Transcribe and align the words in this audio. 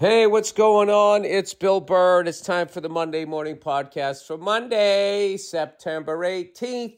Hey, 0.00 0.26
what's 0.26 0.52
going 0.52 0.88
on? 0.88 1.26
It's 1.26 1.52
Bill 1.52 1.78
Burr. 1.78 2.22
It's 2.22 2.40
time 2.40 2.68
for 2.68 2.80
the 2.80 2.88
Monday 2.88 3.26
morning 3.26 3.56
podcast 3.56 4.26
for 4.26 4.38
Monday, 4.38 5.36
September 5.36 6.16
18th, 6.20 6.96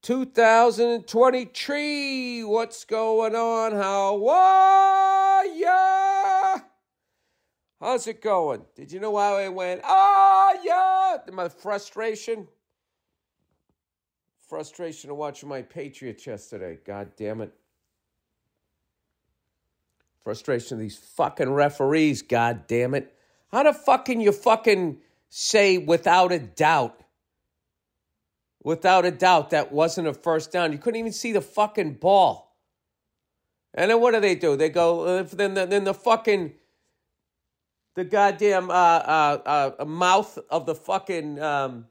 2023. 0.00 2.44
What's 2.44 2.86
going 2.86 3.36
on? 3.36 3.72
How 3.72 4.26
are 4.26 5.44
ya? 5.44 6.60
How's 7.78 8.06
it 8.06 8.22
going? 8.22 8.64
Did 8.74 8.90
you 8.90 8.98
know 8.98 9.14
how 9.14 9.36
I 9.36 9.50
went? 9.50 9.82
Ah, 9.84 10.54
yeah. 10.64 11.18
My 11.30 11.50
frustration. 11.50 12.48
Frustration 14.48 15.10
of 15.10 15.18
watching 15.18 15.50
my 15.50 15.60
Patriots 15.60 16.26
yesterday. 16.26 16.78
God 16.86 17.10
damn 17.18 17.42
it. 17.42 17.52
Frustration 20.26 20.74
of 20.74 20.80
these 20.80 20.96
fucking 20.96 21.52
referees, 21.52 22.20
god 22.22 22.66
damn 22.66 22.94
it. 22.94 23.14
How 23.52 23.62
the 23.62 23.72
fuck 23.72 24.06
can 24.06 24.20
you 24.20 24.32
fucking 24.32 24.98
say 25.28 25.78
without 25.78 26.32
a 26.32 26.40
doubt, 26.40 27.00
without 28.60 29.04
a 29.04 29.12
doubt, 29.12 29.50
that 29.50 29.70
wasn't 29.70 30.08
a 30.08 30.12
first 30.12 30.50
down? 30.50 30.72
You 30.72 30.78
couldn't 30.78 30.98
even 30.98 31.12
see 31.12 31.30
the 31.30 31.40
fucking 31.40 31.98
ball. 32.00 32.56
And 33.72 33.88
then 33.88 34.00
what 34.00 34.14
do 34.14 34.20
they 34.20 34.34
do? 34.34 34.56
They 34.56 34.68
go, 34.68 35.02
uh, 35.02 35.22
then 35.22 35.54
the, 35.54 35.64
then 35.64 35.84
the 35.84 35.94
fucking, 35.94 36.54
the 37.94 38.02
goddamn 38.02 38.68
uh, 38.68 38.72
uh, 38.72 39.74
uh, 39.78 39.84
mouth 39.84 40.40
of 40.50 40.66
the 40.66 40.74
fucking, 40.74 41.40
um, 41.40 41.86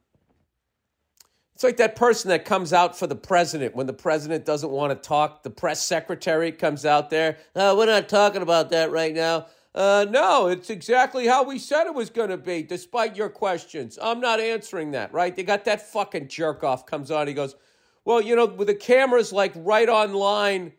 it's 1.55 1.63
like 1.63 1.77
that 1.77 1.95
person 1.95 2.29
that 2.29 2.43
comes 2.43 2.73
out 2.73 2.99
for 2.99 3.07
the 3.07 3.15
president 3.15 3.73
when 3.73 3.87
the 3.87 3.93
president 3.93 4.43
doesn't 4.43 4.71
want 4.71 4.91
to 4.91 5.07
talk. 5.07 5.41
The 5.41 5.49
press 5.49 5.81
secretary 5.81 6.51
comes 6.51 6.85
out 6.85 7.09
there. 7.09 7.37
Uh, 7.55 7.73
we're 7.77 7.85
not 7.85 8.09
talking 8.09 8.41
about 8.41 8.71
that 8.71 8.91
right 8.91 9.13
now. 9.13 9.47
Uh, 9.73 10.05
no, 10.09 10.47
it's 10.47 10.69
exactly 10.69 11.27
how 11.27 11.43
we 11.43 11.57
said 11.57 11.87
it 11.87 11.93
was 11.93 12.09
going 12.09 12.29
to 12.29 12.37
be, 12.37 12.61
despite 12.61 13.15
your 13.15 13.29
questions. 13.29 13.97
I'm 14.01 14.19
not 14.19 14.41
answering 14.41 14.91
that, 14.91 15.13
right? 15.13 15.33
They 15.33 15.43
got 15.43 15.63
that 15.63 15.81
fucking 15.93 16.27
jerk 16.27 16.61
off 16.65 16.85
comes 16.85 17.09
on. 17.09 17.25
He 17.25 17.33
goes, 17.33 17.55
well, 18.03 18.19
you 18.19 18.35
know, 18.35 18.47
with 18.47 18.67
the 18.67 18.75
cameras 18.75 19.31
like 19.31 19.53
right 19.55 19.87
on 19.87 20.13
line 20.13 20.73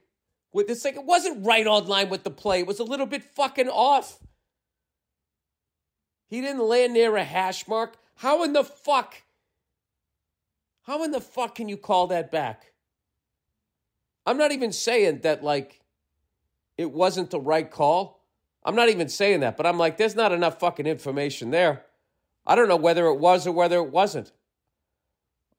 with 0.52 0.66
this, 0.66 0.84
like 0.84 0.96
it 0.96 1.04
wasn't 1.04 1.46
right 1.46 1.66
on 1.66 1.86
line 1.86 2.10
with 2.10 2.22
the 2.22 2.30
play. 2.30 2.60
It 2.60 2.66
was 2.66 2.80
a 2.80 2.84
little 2.84 3.06
bit 3.06 3.22
fucking 3.22 3.68
off. 3.70 4.18
He 6.26 6.42
didn't 6.42 6.68
land 6.68 6.92
near 6.92 7.16
a 7.16 7.24
hash 7.24 7.66
mark. 7.66 7.96
How 8.16 8.44
in 8.44 8.52
the 8.52 8.64
fuck? 8.64 9.22
How 10.86 11.02
in 11.02 11.10
the 11.10 11.20
fuck 11.20 11.56
can 11.56 11.68
you 11.68 11.76
call 11.76 12.06
that 12.08 12.30
back? 12.30 12.72
I'm 14.24 14.38
not 14.38 14.52
even 14.52 14.72
saying 14.72 15.20
that, 15.22 15.42
like, 15.42 15.80
it 16.78 16.92
wasn't 16.92 17.30
the 17.30 17.40
right 17.40 17.68
call. 17.68 18.22
I'm 18.64 18.76
not 18.76 18.88
even 18.88 19.08
saying 19.08 19.40
that, 19.40 19.56
but 19.56 19.66
I'm 19.66 19.78
like, 19.78 19.96
there's 19.96 20.14
not 20.14 20.32
enough 20.32 20.60
fucking 20.60 20.86
information 20.86 21.50
there. 21.50 21.84
I 22.46 22.54
don't 22.54 22.68
know 22.68 22.76
whether 22.76 23.06
it 23.06 23.18
was 23.18 23.46
or 23.46 23.52
whether 23.52 23.78
it 23.78 23.90
wasn't. 23.90 24.32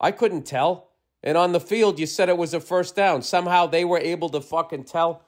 I 0.00 0.12
couldn't 0.12 0.46
tell. 0.46 0.88
And 1.22 1.36
on 1.36 1.52
the 1.52 1.60
field, 1.60 1.98
you 1.98 2.06
said 2.06 2.28
it 2.28 2.38
was 2.38 2.54
a 2.54 2.60
first 2.60 2.96
down. 2.96 3.22
Somehow 3.22 3.66
they 3.66 3.84
were 3.84 3.98
able 3.98 4.28
to 4.30 4.40
fucking 4.40 4.84
tell. 4.84 5.22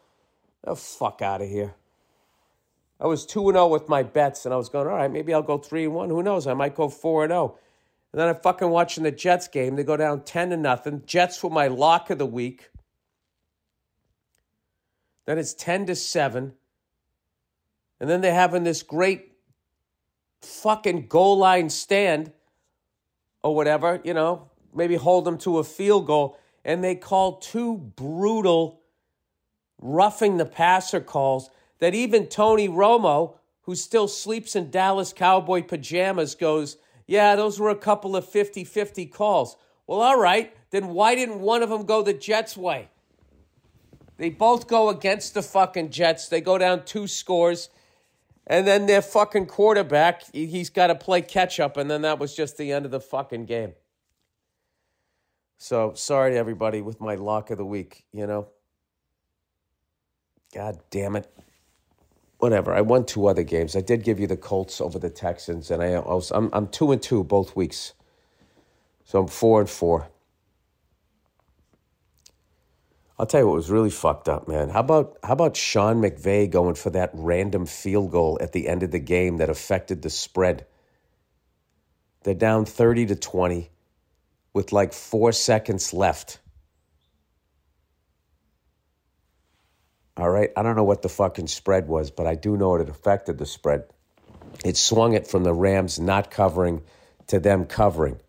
The 0.62 0.77
fuck 0.77 1.21
out 1.21 1.43
of 1.43 1.48
here. 1.48 1.75
I 3.01 3.06
was 3.06 3.27
2 3.27 3.53
0 3.53 3.69
with 3.69 3.89
my 3.89 4.03
bets, 4.03 4.45
and 4.45 4.55
I 4.55 4.56
was 4.56 4.69
going, 4.69 4.87
all 4.87 4.95
right, 4.95 5.11
maybe 5.11 5.34
I'll 5.34 5.43
go 5.43 5.59
3 5.59 5.87
1. 5.89 6.09
Who 6.11 6.23
knows? 6.23 6.47
I 6.47 6.55
might 6.55 6.75
go 6.75 6.89
4 6.89 7.28
0. 7.28 7.59
And 8.12 8.20
then 8.20 8.28
I'm 8.28 8.36
fucking 8.36 8.69
watching 8.69 9.05
the 9.05 9.12
Jets 9.12 9.47
game. 9.48 9.77
They 9.77 9.84
go 9.84 9.97
down 9.97 10.25
10 10.25 10.50
to 10.50 10.56
nothing. 10.56 11.03
Jets 11.06 11.42
were 11.42 11.50
my 11.50 11.69
lock 11.69 12.11
of 12.11 12.19
the 12.19 12.27
week. 12.27 12.70
Then 15.27 15.39
it's 15.39 15.55
10 15.55 15.86
to 15.86 15.94
7. 15.94 16.55
And 18.00 18.11
then 18.11 18.20
they're 18.20 18.34
having 18.34 18.64
this 18.64 18.83
great 18.83 19.33
fucking 20.42 21.06
goal 21.06 21.38
line 21.38 21.69
stand 21.69 22.33
or 23.42 23.55
whatever, 23.55 24.00
you 24.05 24.14
know, 24.14 24.50
maybe 24.75 24.97
hold 24.97 25.25
them 25.25 25.38
to 25.38 25.59
a 25.59 25.65
field 25.65 26.06
goal. 26.06 26.38
And 26.65 26.82
they 26.82 26.94
call 26.94 27.38
two 27.38 27.76
brutal 27.76 28.81
roughing 29.78 30.37
the 30.37 30.47
passer 30.47 31.00
calls 31.00 31.50
that 31.78 31.94
even 31.94 32.26
Tony 32.26 32.69
Romo, 32.69 33.37
who 33.62 33.75
still 33.75 34.09
sleeps 34.09 34.56
in 34.56 34.70
Dallas 34.70 35.12
Cowboy 35.12 35.62
pajamas, 35.62 36.34
goes, 36.34 36.76
yeah, 37.10 37.34
those 37.34 37.59
were 37.59 37.71
a 37.71 37.76
couple 37.76 38.15
of 38.15 38.25
50 38.25 38.62
50 38.62 39.06
calls. 39.06 39.56
Well, 39.88 40.00
all 40.00 40.16
right, 40.16 40.54
then 40.71 40.91
why 40.91 41.16
didn't 41.16 41.41
one 41.41 41.60
of 41.60 41.69
them 41.69 41.84
go 41.84 42.03
the 42.03 42.12
Jets' 42.12 42.56
way? 42.56 42.88
They 44.16 44.31
both 44.31 44.69
go 44.69 44.91
against 44.91 45.34
the 45.34 45.43
fucking 45.43 45.91
Jets. 45.91 46.28
They 46.28 46.41
go 46.41 46.56
down 46.56 46.84
two 46.84 47.09
scores. 47.09 47.69
And 48.47 48.65
then 48.65 48.87
their 48.87 49.03
fucking 49.03 49.47
quarterback, 49.47 50.22
he's 50.32 50.70
got 50.70 50.87
to 50.87 50.94
play 50.94 51.20
catch 51.20 51.59
up. 51.59 51.76
And 51.76 51.91
then 51.91 52.03
that 52.03 52.20
was 52.20 52.37
just 52.37 52.56
the 52.56 52.70
end 52.70 52.84
of 52.84 52.93
the 52.93 53.00
fucking 53.00 53.47
game. 53.47 53.72
So 55.59 55.94
sorry 55.97 56.38
everybody 56.38 56.81
with 56.81 57.00
my 57.00 57.16
lock 57.16 57.50
of 57.50 57.59
the 57.59 57.66
week, 57.66 58.04
you 58.12 58.28
know. 58.28 58.47
God 60.54 60.78
damn 60.91 61.16
it 61.16 61.28
whatever. 62.41 62.75
I 62.75 62.81
won 62.81 63.05
two 63.05 63.27
other 63.27 63.43
games. 63.43 63.77
I 63.77 63.81
did 63.81 64.03
give 64.03 64.19
you 64.21 64.27
the 64.27 64.37
Colts 64.37 64.81
over 64.81 64.99
the 64.99 65.11
Texans, 65.11 65.71
and 65.71 65.83
I, 65.83 65.93
I 65.93 66.01
was, 66.01 66.31
I'm 66.31 66.51
I'm 66.53 66.69
two 66.69 66.93
and 66.93 67.03
two 67.03 67.23
both 67.25 67.55
weeks, 67.56 67.95
so 69.05 69.21
I'm 69.21 69.28
four 69.28 69.61
and 69.61 69.71
four. 69.71 70.09
I'll 73.19 73.27
tell 73.27 73.41
you 73.41 73.47
what 73.49 73.56
was 73.56 73.71
really 73.71 73.91
fucked 73.91 74.31
up, 74.31 74.49
man. 74.49 74.71
How 74.71 74.81
about 74.81 75.19
how 75.23 75.34
about 75.34 75.56
Sean 75.56 76.00
McVay 76.00 76.50
going 76.50 76.75
for 76.75 76.91
that 76.91 77.11
random 77.12 77.67
field 77.67 78.11
goal 78.11 78.39
at 78.41 78.53
the 78.53 78.67
end 78.67 78.83
of 78.83 78.93
the 78.93 78.99
game 78.99 79.37
that 79.37 79.50
affected 79.50 80.03
the 80.03 80.11
spread? 80.11 80.67
They're 82.23 82.34
down 82.34 82.65
thirty 82.65 83.05
to 83.06 83.17
twenty, 83.17 83.71
with 84.55 84.73
like 84.73 84.93
four 84.95 85.33
seconds 85.33 85.93
left. 85.93 86.39
All 90.20 90.28
right. 90.28 90.50
I 90.54 90.62
don't 90.62 90.76
know 90.76 90.84
what 90.84 91.00
the 91.00 91.08
fucking 91.08 91.47
spread 91.47 91.88
was, 91.88 92.10
but 92.10 92.26
I 92.26 92.34
do 92.34 92.54
know 92.54 92.75
it 92.75 92.86
affected 92.86 93.38
the 93.38 93.47
spread. 93.47 93.84
It 94.62 94.76
swung 94.76 95.14
it 95.14 95.26
from 95.26 95.44
the 95.44 95.54
Rams 95.54 95.98
not 95.98 96.31
covering 96.31 96.82
to 97.28 97.41
them 97.41 97.64
covering. 97.64 98.20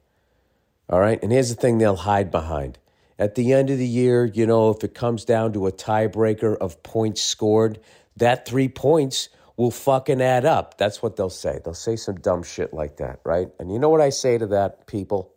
All 0.90 1.02
right. 1.02 1.22
And 1.22 1.34
here's 1.34 1.50
the 1.50 1.59
thing 1.59 1.79
they'll 1.79 1.97
hide 1.97 2.31
behind. 2.31 2.79
At 3.19 3.35
the 3.35 3.52
end 3.52 3.69
of 3.69 3.78
the 3.78 3.85
year, 3.85 4.24
you 4.24 4.46
know, 4.46 4.69
if 4.69 4.85
it 4.85 4.96
comes 4.96 5.25
down 5.25 5.52
to 5.52 5.68
a 5.68 5.72
tiebreaker 5.74 6.56
of 6.57 6.81
points 6.81 7.22
scored, 7.22 7.81
that 8.16 8.46
three 8.46 8.69
points 8.69 9.28
will 9.58 9.69
fucking 9.69 10.22
add 10.22 10.46
up. 10.46 10.78
That's 10.78 11.02
what 11.02 11.18
they'll 11.18 11.29
say. 11.29 11.59
They'll 11.62 11.73
say 11.73 11.97
some 11.97 12.16
dumb 12.16 12.44
shit 12.44 12.73
like 12.73 12.97
that, 12.97 13.19
right? 13.25 13.50
And 13.59 13.69
you 13.69 13.79
know 13.79 13.90
what 13.90 14.00
I 14.00 14.12
say 14.12 14.38
to 14.38 14.47
that, 14.47 14.88
people? 14.88 15.34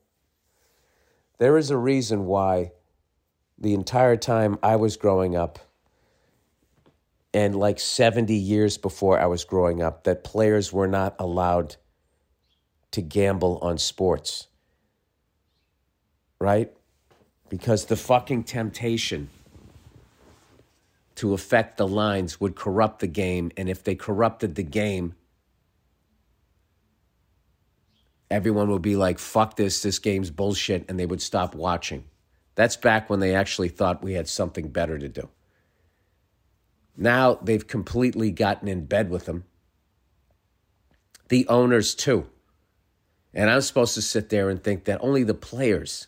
There 1.39 1.59
is 1.59 1.71
a 1.71 1.77
reason 1.77 2.27
why 2.27 2.71
the 3.59 3.75
entire 3.75 4.17
time 4.17 4.57
I 4.63 4.77
was 4.77 4.97
growing 4.97 5.35
up, 5.35 5.59
and 7.35 7.57
like 7.57 7.81
70 7.81 8.33
years 8.33 8.79
before 8.79 9.19
I 9.19 9.27
was 9.27 9.45
growing 9.45 9.83
up 9.83 10.05
that 10.05 10.23
players 10.23 10.73
were 10.73 10.87
not 10.87 11.17
allowed 11.19 11.77
to 12.93 13.03
gamble 13.03 13.59
on 13.61 13.77
sports. 13.77 14.47
Right? 16.41 16.73
Because 17.49 17.87
the 17.87 17.97
fucking 17.97 18.45
temptation 18.45 19.31
to 21.17 21.35
affect 21.35 21.77
the 21.77 21.89
lines 21.89 22.41
would 22.41 22.55
corrupt 22.55 23.01
the 23.01 23.09
game. 23.09 23.51
And 23.57 23.69
if 23.69 23.83
they 23.83 23.97
corrupted 23.97 24.55
the 24.55 24.63
game, 24.63 25.15
everyone 28.31 28.71
would 28.71 28.83
be 28.83 28.97
like, 28.97 29.19
fuck 29.19 29.57
this, 29.57 29.83
this 29.83 29.99
game's 29.99 30.31
bullshit, 30.31 30.85
and 30.89 30.99
they 30.99 31.07
would 31.07 31.23
stop 31.23 31.55
watching. 31.55 32.05
That's 32.55 32.77
back 32.77 33.11
when 33.11 33.21
they 33.21 33.35
actually 33.35 33.69
thought 33.69 34.05
we 34.05 34.15
had 34.15 34.29
something 34.29 34.69
better 34.69 34.99
to 34.99 35.09
do. 35.09 35.29
Now 36.97 37.35
they've 37.43 37.67
completely 37.67 38.31
gotten 38.31 38.69
in 38.69 38.87
bed 38.87 39.11
with 39.11 39.27
them. 39.27 39.45
The 41.29 41.47
owners, 41.49 41.95
too. 41.95 42.27
And 43.33 43.51
I'm 43.51 43.63
supposed 43.63 43.95
to 43.95 44.03
sit 44.03 44.29
there 44.29 44.49
and 44.49 44.63
think 44.63 44.85
that 44.85 45.01
only 45.03 45.25
the 45.25 45.35
players, 45.35 46.07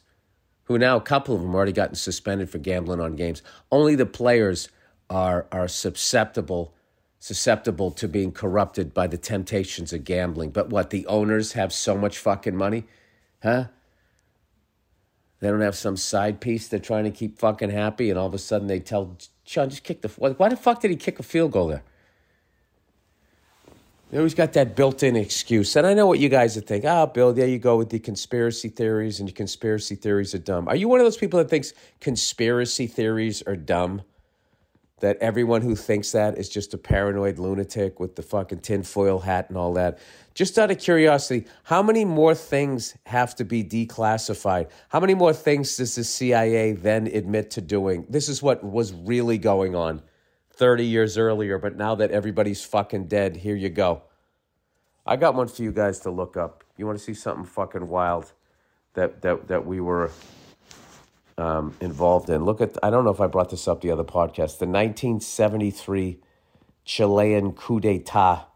who 0.64 0.78
now 0.78 0.96
a 0.96 1.00
couple 1.00 1.34
of 1.34 1.40
them 1.40 1.55
already 1.55 1.72
gotten 1.72 1.96
suspended 1.96 2.50
for 2.50 2.58
gambling 2.58 3.00
on 3.00 3.16
games, 3.16 3.43
only 3.72 3.94
the 3.94 4.06
players 4.06 4.69
are, 5.11 5.46
are 5.50 5.69
susceptible 5.69 6.75
susceptible 7.19 7.90
to 7.90 8.06
being 8.06 8.31
corrupted 8.31 8.94
by 8.94 9.06
the 9.06 9.19
temptations 9.19 9.93
of 9.93 10.05
gambling. 10.05 10.50
But 10.50 10.70
what, 10.70 10.90
the 10.90 11.06
owners 11.06 11.55
have 11.55 11.72
so 11.72 11.96
much 11.96 12.19
fucking 12.19 12.55
money? 12.55 12.84
Huh? 13.43 13.64
They 15.40 15.49
don't 15.49 15.61
have 15.61 15.75
some 15.75 15.96
side 15.96 16.40
piece 16.40 16.69
they're 16.69 16.78
trying 16.78 17.05
to 17.05 17.11
keep 17.11 17.38
fucking 17.38 17.70
happy, 17.70 18.11
and 18.11 18.19
all 18.19 18.28
of 18.28 18.34
a 18.34 18.38
sudden 18.38 18.69
they 18.69 18.81
tell 18.81 19.19
Sean, 19.46 19.70
just 19.70 19.84
kick 19.84 20.02
the. 20.02 20.08
Why 20.08 20.48
the 20.48 20.56
fuck 20.56 20.81
did 20.81 20.90
he 20.90 20.96
kick 20.96 21.19
a 21.19 21.22
field 21.22 21.52
goal 21.52 21.69
there? 21.69 21.82
They 24.10 24.19
always 24.19 24.34
got 24.34 24.52
that 24.52 24.76
built 24.76 25.02
in 25.02 25.16
excuse. 25.16 25.75
And 25.75 25.87
I 25.87 25.94
know 25.94 26.06
what 26.06 26.19
you 26.19 26.28
guys 26.28 26.54
would 26.56 26.66
think. 26.66 26.84
Ah, 26.84 27.02
oh, 27.02 27.06
Bill, 27.06 27.32
there 27.32 27.48
you 27.48 27.58
go 27.58 27.76
with 27.76 27.90
the 27.90 27.98
conspiracy 27.98 28.69
theories, 28.69 29.19
and 29.19 29.28
your 29.28 29.34
conspiracy 29.34 29.94
theories 29.94 30.34
are 30.34 30.38
dumb. 30.38 30.69
Are 30.69 30.76
you 30.76 30.88
one 30.88 31.00
of 31.00 31.06
those 31.06 31.16
people 31.16 31.38
that 31.38 31.48
thinks 31.48 31.72
conspiracy 32.00 32.87
theories 32.87 33.43
are 33.43 33.56
dumb? 33.56 34.02
That 35.00 35.19
everyone 35.20 35.60
who 35.60 35.76
thinks 35.76 36.12
that 36.12 36.38
is 36.38 36.48
just 36.48 36.72
a 36.72 36.78
paranoid 36.78 37.38
lunatic 37.38 38.00
with 38.00 38.16
the 38.16 38.22
fucking 38.22 38.60
tinfoil 38.60 39.19
hat 39.19 39.48
and 39.48 39.58
all 39.58 39.75
that. 39.75 39.98
Just 40.34 40.58
out 40.58 40.70
of 40.70 40.78
curiosity, 40.78 41.46
how 41.64 41.82
many 41.82 42.04
more 42.04 42.34
things 42.34 42.96
have 43.04 43.34
to 43.37 43.44
be 43.44 43.62
declassified? 43.62 44.70
How 44.88 45.00
many 45.00 45.14
more 45.14 45.34
things 45.34 45.76
does 45.76 45.96
the 45.96 46.04
CIA 46.04 46.72
then 46.72 47.08
admit 47.08 47.50
to 47.52 47.60
doing? 47.60 48.06
This 48.08 48.28
is 48.31 48.43
what 48.43 48.64
was 48.64 48.93
really 48.93 49.37
going 49.37 49.75
on 49.75 50.02
30 50.52 50.87
years 50.87 51.19
earlier, 51.19 51.58
but 51.58 51.76
now 51.76 51.94
that 51.96 52.10
everybody's 52.10 52.64
fucking 52.64 53.06
dead, 53.06 53.37
here 53.37 53.56
you 53.56 53.69
go. 53.69 54.02
I 55.04 55.16
got 55.16 55.34
one 55.34 55.49
for 55.49 55.62
you 55.62 55.72
guys 55.72 56.00
to 56.00 56.10
look 56.10 56.38
up. 56.38 56.64
You 56.78 56.87
want 56.87 56.99
to 56.99 57.04
see 57.04 57.14
something 57.14 57.44
fucking 57.44 57.87
wild 57.87 58.32
that 58.94 59.20
that 59.22 59.46
that 59.49 59.64
we 59.64 59.81
were 59.81 60.10
um, 61.38 61.77
involved 61.81 62.31
in. 62.31 62.44
Look 62.44 62.61
at, 62.61 62.77
I 62.83 62.91
don't 62.91 63.05
know 63.05 63.11
if 63.11 63.21
I 63.21 63.27
brought 63.27 63.50
this 63.50 63.69
up 63.69 63.81
the 63.81 63.91
other 63.91 64.05
podcast, 64.05 64.59
the 64.59 64.67
1973 64.67 66.19
Chilean 66.85 67.53
coup 67.53 67.81
d'etat. 67.81 68.49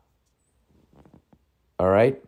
All 1.79 1.89
right? 1.89 2.23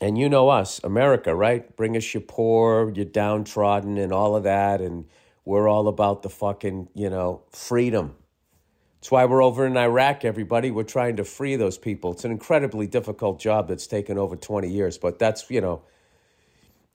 And 0.00 0.16
you 0.16 0.28
know 0.28 0.48
us, 0.48 0.80
America, 0.84 1.34
right? 1.34 1.74
Bring 1.76 1.96
us 1.96 2.14
your 2.14 2.20
poor, 2.20 2.92
your 2.94 3.04
downtrodden, 3.04 3.98
and 3.98 4.12
all 4.12 4.36
of 4.36 4.44
that. 4.44 4.80
And 4.80 5.06
we're 5.44 5.68
all 5.68 5.88
about 5.88 6.22
the 6.22 6.28
fucking, 6.28 6.88
you 6.94 7.10
know, 7.10 7.42
freedom. 7.50 8.14
That's 9.00 9.10
why 9.10 9.24
we're 9.24 9.42
over 9.42 9.66
in 9.66 9.76
Iraq, 9.76 10.24
everybody. 10.24 10.70
We're 10.70 10.82
trying 10.84 11.16
to 11.16 11.24
free 11.24 11.56
those 11.56 11.78
people. 11.78 12.12
It's 12.12 12.24
an 12.24 12.30
incredibly 12.30 12.86
difficult 12.86 13.40
job 13.40 13.68
that's 13.68 13.86
taken 13.86 14.18
over 14.18 14.36
20 14.36 14.68
years, 14.68 14.98
but 14.98 15.18
that's, 15.18 15.48
you 15.50 15.60
know, 15.60 15.82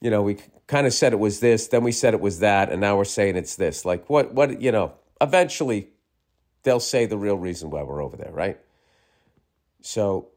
you 0.02 0.10
know, 0.10 0.22
we 0.22 0.38
kind 0.68 0.88
of 0.88 0.94
said 0.94 1.14
it 1.14 1.20
was 1.20 1.40
this, 1.40 1.68
then 1.68 1.84
we 1.84 1.92
said 1.92 2.14
it 2.14 2.22
was 2.22 2.40
that, 2.40 2.72
and 2.72 2.82
now 2.82 2.98
we're 2.98 3.04
saying 3.04 3.36
it's 3.36 3.56
this. 3.56 3.86
Like, 3.86 4.10
what, 4.10 4.34
what, 4.34 4.62
you 4.62 4.72
know, 4.72 4.94
eventually 5.20 5.90
they'll 6.64 6.80
say 6.80 7.06
the 7.06 7.18
real 7.18 7.38
reason 7.38 7.70
why 7.70 7.84
we're 7.84 8.04
over 8.04 8.18
there, 8.18 8.32
right? 8.32 8.60
So, 9.82 10.30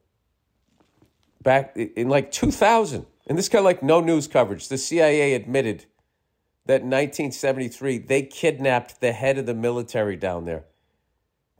back 1.43 1.77
in 1.77 2.09
like 2.09 2.33
2000, 2.33 3.07
and 3.29 3.39
this 3.39 3.49
kind 3.49 3.61
of 3.61 3.65
like 3.65 3.83
no 3.83 4.01
news 4.01 4.27
coverage, 4.27 4.69
the 4.69 4.79
CIA 4.79 5.35
admitted 5.35 5.87
that 6.67 6.83
in 6.83 6.91
1973 6.91 7.99
they 7.99 8.23
kidnapped 8.23 9.01
the 9.01 9.13
head 9.13 9.39
of 9.39 9.47
the 9.47 9.55
military 9.55 10.17
down 10.17 10.45
there 10.45 10.65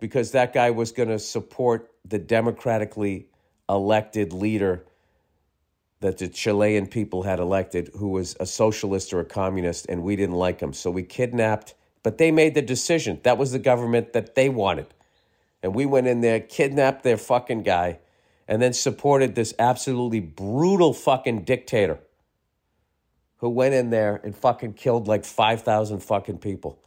because 0.01 0.33
that 0.33 0.53
guy 0.53 0.71
was 0.71 0.93
going 0.93 1.09
to 1.09 1.19
support 1.19 1.93
the 2.05 2.19
democratically 2.19 3.29
elected 3.69 4.33
leader 4.33 4.85
that 6.01 6.19
the 6.19 6.29
Chilean 6.29 6.87
people 6.87 7.23
had 7.23 7.39
elected 7.39 7.91
who 7.97 8.09
was 8.09 8.37
a 8.39 8.47
socialist 8.47 9.13
or 9.13 9.21
a 9.21 9.25
communist, 9.25 9.87
and 9.89 10.03
we 10.03 10.17
didn't 10.17 10.35
like 10.35 10.61
him. 10.61 10.73
So 10.73 10.91
we 10.91 11.03
kidnapped, 11.03 11.75
but 12.03 12.19
they 12.19 12.31
made 12.31 12.55
the 12.55 12.63
decision. 12.63 13.21
That 13.23 13.39
was 13.39 13.53
the 13.53 13.59
government 13.59 14.13
that 14.13 14.35
they 14.35 14.49
wanted. 14.49 14.87
And 15.63 15.75
we 15.75 15.87
went 15.87 16.07
in 16.07 16.21
there, 16.21 16.39
kidnapped 16.41 17.03
their 17.03 17.17
fucking 17.17 17.63
guy, 17.63 17.99
and 18.47 18.61
then 18.61 18.73
supported 18.73 19.35
this 19.35 19.55
absolutely 19.59 20.21
brutal 20.21 20.93
fucking 20.93 21.45
dictator 21.45 21.99
who 23.39 23.49
went 23.49 23.75
in 23.75 23.91
there 23.91 24.21
and 24.23 24.37
fucking 24.37 24.75
killed 24.75 25.09
like 25.09 25.25
5,000 25.25 26.01
fucking 26.01 26.39
people. 26.39 26.79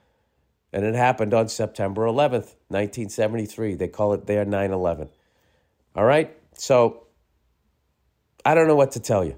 And 0.72 0.86
it 0.86 0.96
happened 0.96 1.34
on 1.34 1.48
September 1.50 2.04
11th, 2.04 2.56
1973. 2.70 3.76
They 3.76 3.88
call 3.88 4.14
it 4.14 4.28
their 4.28 4.46
9 4.46 4.72
11. 4.72 5.10
All 5.96 6.06
right? 6.06 6.36
So 6.54 7.08
I 8.46 8.56
don't 8.56 8.68
know 8.68 8.76
what 8.76 8.92
to 8.92 9.00
tell 9.00 9.24
you. 9.24 9.38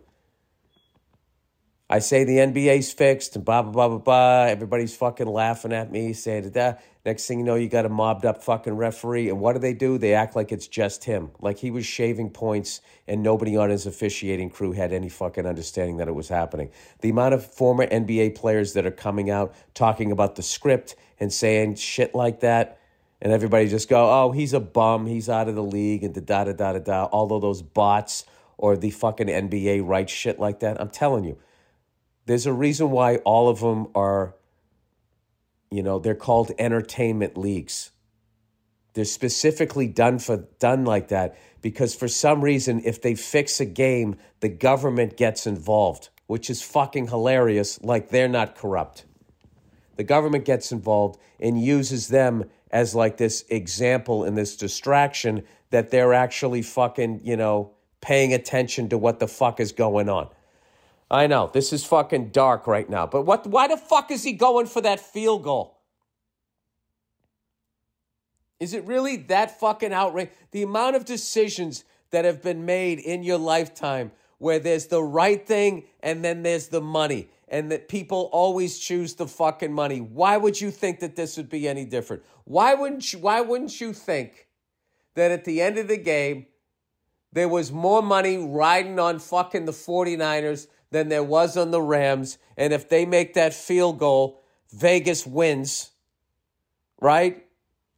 I 1.92 2.00
say 2.00 2.24
the 2.24 2.38
NBA's 2.38 2.94
fixed 2.94 3.36
and 3.36 3.44
blah, 3.44 3.64
blah, 3.64 3.72
blah, 3.74 3.88
blah, 3.90 3.98
blah. 3.98 4.44
Everybody's 4.46 4.96
fucking 4.96 5.28
laughing 5.28 5.74
at 5.74 5.92
me, 5.92 6.14
saying 6.14 6.52
that. 6.52 6.82
Next 7.06 7.28
thing 7.28 7.40
you 7.40 7.44
know, 7.44 7.56
you 7.56 7.68
got 7.68 7.86
a 7.86 7.90
mobbed 7.90 8.26
up 8.26 8.42
fucking 8.44 8.76
referee. 8.76 9.28
And 9.28 9.42
what 9.42 9.54
do 9.54 9.60
they 9.60 9.74
do? 9.74 9.98
They 9.98 10.14
act 10.14 10.34
like 10.34 10.54
it's 10.54 10.70
just 10.70 11.04
him. 11.04 11.32
Like 11.42 11.58
he 11.58 11.70
was 11.70 11.86
shaving 11.86 12.30
points 12.30 12.80
and 13.10 13.22
nobody 13.22 13.58
on 13.58 13.72
his 13.72 13.86
officiating 13.86 14.52
crew 14.52 14.72
had 14.72 14.94
any 14.94 15.10
fucking 15.10 15.46
understanding 15.46 15.98
that 15.98 16.08
it 16.08 16.16
was 16.16 16.30
happening. 16.30 16.70
The 17.02 17.10
amount 17.10 17.34
of 17.34 17.46
former 17.46 17.86
NBA 17.86 18.36
players 18.36 18.72
that 18.74 18.86
are 18.86 18.92
coming 18.92 19.30
out 19.30 19.54
talking 19.74 20.14
about 20.14 20.36
the 20.36 20.44
script 20.44 20.96
and 21.20 21.34
saying 21.34 21.76
shit 21.76 22.16
like 22.16 22.40
that. 22.40 22.80
And 23.22 23.34
everybody 23.34 23.68
just 23.68 23.90
go, 23.90 24.10
oh, 24.10 24.32
he's 24.32 24.54
a 24.54 24.62
bum. 24.62 25.08
He's 25.08 25.28
out 25.28 25.50
of 25.50 25.56
the 25.56 25.64
league 25.64 26.06
and 26.06 26.14
da 26.14 26.46
da 26.46 26.54
da 26.54 26.72
da 26.72 26.80
da. 26.80 27.10
Although 27.12 27.40
those 27.40 27.62
bots 27.62 28.26
or 28.62 28.78
the 28.78 28.92
fucking 28.92 29.28
NBA 29.28 29.86
writes 29.86 30.14
shit 30.14 30.40
like 30.40 30.60
that. 30.60 30.80
I'm 30.80 30.90
telling 30.90 31.26
you, 31.26 31.38
there's 32.28 32.46
a 32.46 32.54
reason 32.54 32.92
why 32.92 33.18
all 33.18 33.50
of 33.50 33.60
them 33.60 33.88
are, 33.96 34.36
you 35.72 35.82
know, 35.82 35.98
they're 35.98 36.16
called 36.16 36.52
entertainment 36.60 37.36
leagues. 37.36 37.92
They're 38.94 39.04
specifically 39.04 39.88
done 39.88 40.20
for 40.20 40.46
done 40.60 40.86
like 40.86 41.08
that 41.08 41.38
because 41.62 41.96
for 41.96 42.08
some 42.08 42.44
reason, 42.44 42.82
if 42.86 43.02
they 43.02 43.16
fix 43.16 43.60
a 43.60 43.66
game, 43.66 44.18
the 44.42 44.50
government 44.50 45.18
gets 45.18 45.48
involved, 45.48 46.10
which 46.28 46.50
is 46.50 46.62
fucking 46.62 47.08
hilarious. 47.08 47.82
Like 47.82 48.10
they're 48.10 48.28
not 48.28 48.56
corrupt. 48.56 49.06
The 49.96 50.04
government 50.04 50.46
gets 50.46 50.72
involved 50.72 51.20
and 51.40 51.60
uses 51.60 52.10
them 52.10 52.46
as 52.70 52.94
like 52.94 53.18
this 53.18 53.44
example 53.50 54.24
and 54.24 54.38
this 54.38 54.56
distraction 54.56 55.44
that 55.72 55.90
they're 55.90 56.14
actually 56.14 56.62
fucking, 56.62 57.22
you 57.24 57.38
know, 57.38 57.74
paying 58.02 58.34
attention 58.34 58.90
to 58.90 58.98
what 58.98 59.20
the 59.20 59.28
fuck 59.28 59.60
is 59.60 59.72
going 59.72 60.10
on. 60.10 60.28
I 61.10 61.28
know 61.28 61.50
this 61.54 61.74
is 61.74 61.84
fucking 61.86 62.30
dark 62.30 62.68
right 62.68 62.90
now, 62.90 63.06
but 63.06 63.24
what? 63.24 63.46
Why 63.46 63.68
the 63.68 63.78
fuck 63.78 64.12
is 64.12 64.24
he 64.24 64.34
going 64.34 64.66
for 64.66 64.82
that 64.82 65.00
field 65.00 65.44
goal? 65.44 65.78
Is 68.60 68.74
it 68.74 68.86
really 68.86 69.18
that 69.18 69.60
fucking 69.60 69.92
outrageous? 69.92 70.34
The 70.52 70.64
amount 70.64 70.96
of 70.96 71.06
decisions 71.06 71.84
that 72.12 72.26
have 72.26 72.42
been 72.42 72.66
made 72.66 73.00
in 73.00 73.24
your 73.24 73.38
lifetime 73.38 74.12
where 74.38 74.60
there's 74.60 74.88
the 74.88 75.04
right 75.04 75.46
thing 75.46 75.84
and 76.02 76.26
then 76.26 76.44
there's 76.44 76.70
the 76.70 76.82
money, 76.82 77.30
and 77.48 77.72
that 77.72 77.88
people 77.88 78.30
always 78.32 78.80
choose 78.80 79.14
the 79.14 79.28
fucking 79.28 79.72
money. 79.72 80.00
Why 80.00 80.38
would 80.38 80.60
you 80.60 80.72
think 80.72 81.00
that 81.02 81.16
this 81.16 81.38
would 81.38 81.50
be 81.50 81.68
any 81.68 81.86
different? 81.86 82.24
Why 82.46 82.74
wouldn't 82.74 83.14
you? 83.14 83.20
Why 83.20 83.42
wouldn't 83.42 83.80
you 83.80 83.94
think 83.94 84.48
that 85.16 85.30
at 85.30 85.46
the 85.46 85.62
end 85.62 85.78
of 85.78 85.88
the 85.88 85.98
game? 85.98 86.48
There 87.34 87.48
was 87.48 87.72
more 87.72 88.02
money 88.02 88.38
riding 88.38 89.00
on 89.00 89.20
fucking 89.20 89.66
the 89.66 89.72
49ers 89.72 90.68
than 90.92 91.10
there 91.10 91.24
was 91.24 91.56
on 91.56 91.72
the 91.72 91.82
Rams. 91.82 92.38
And 92.58 92.74
if 92.74 92.90
they 92.90 93.06
make 93.06 93.34
that 93.34 93.54
field 93.54 94.00
goal, 94.00 94.44
Vegas 94.72 95.26
wins, 95.26 95.92
right? 97.00 97.46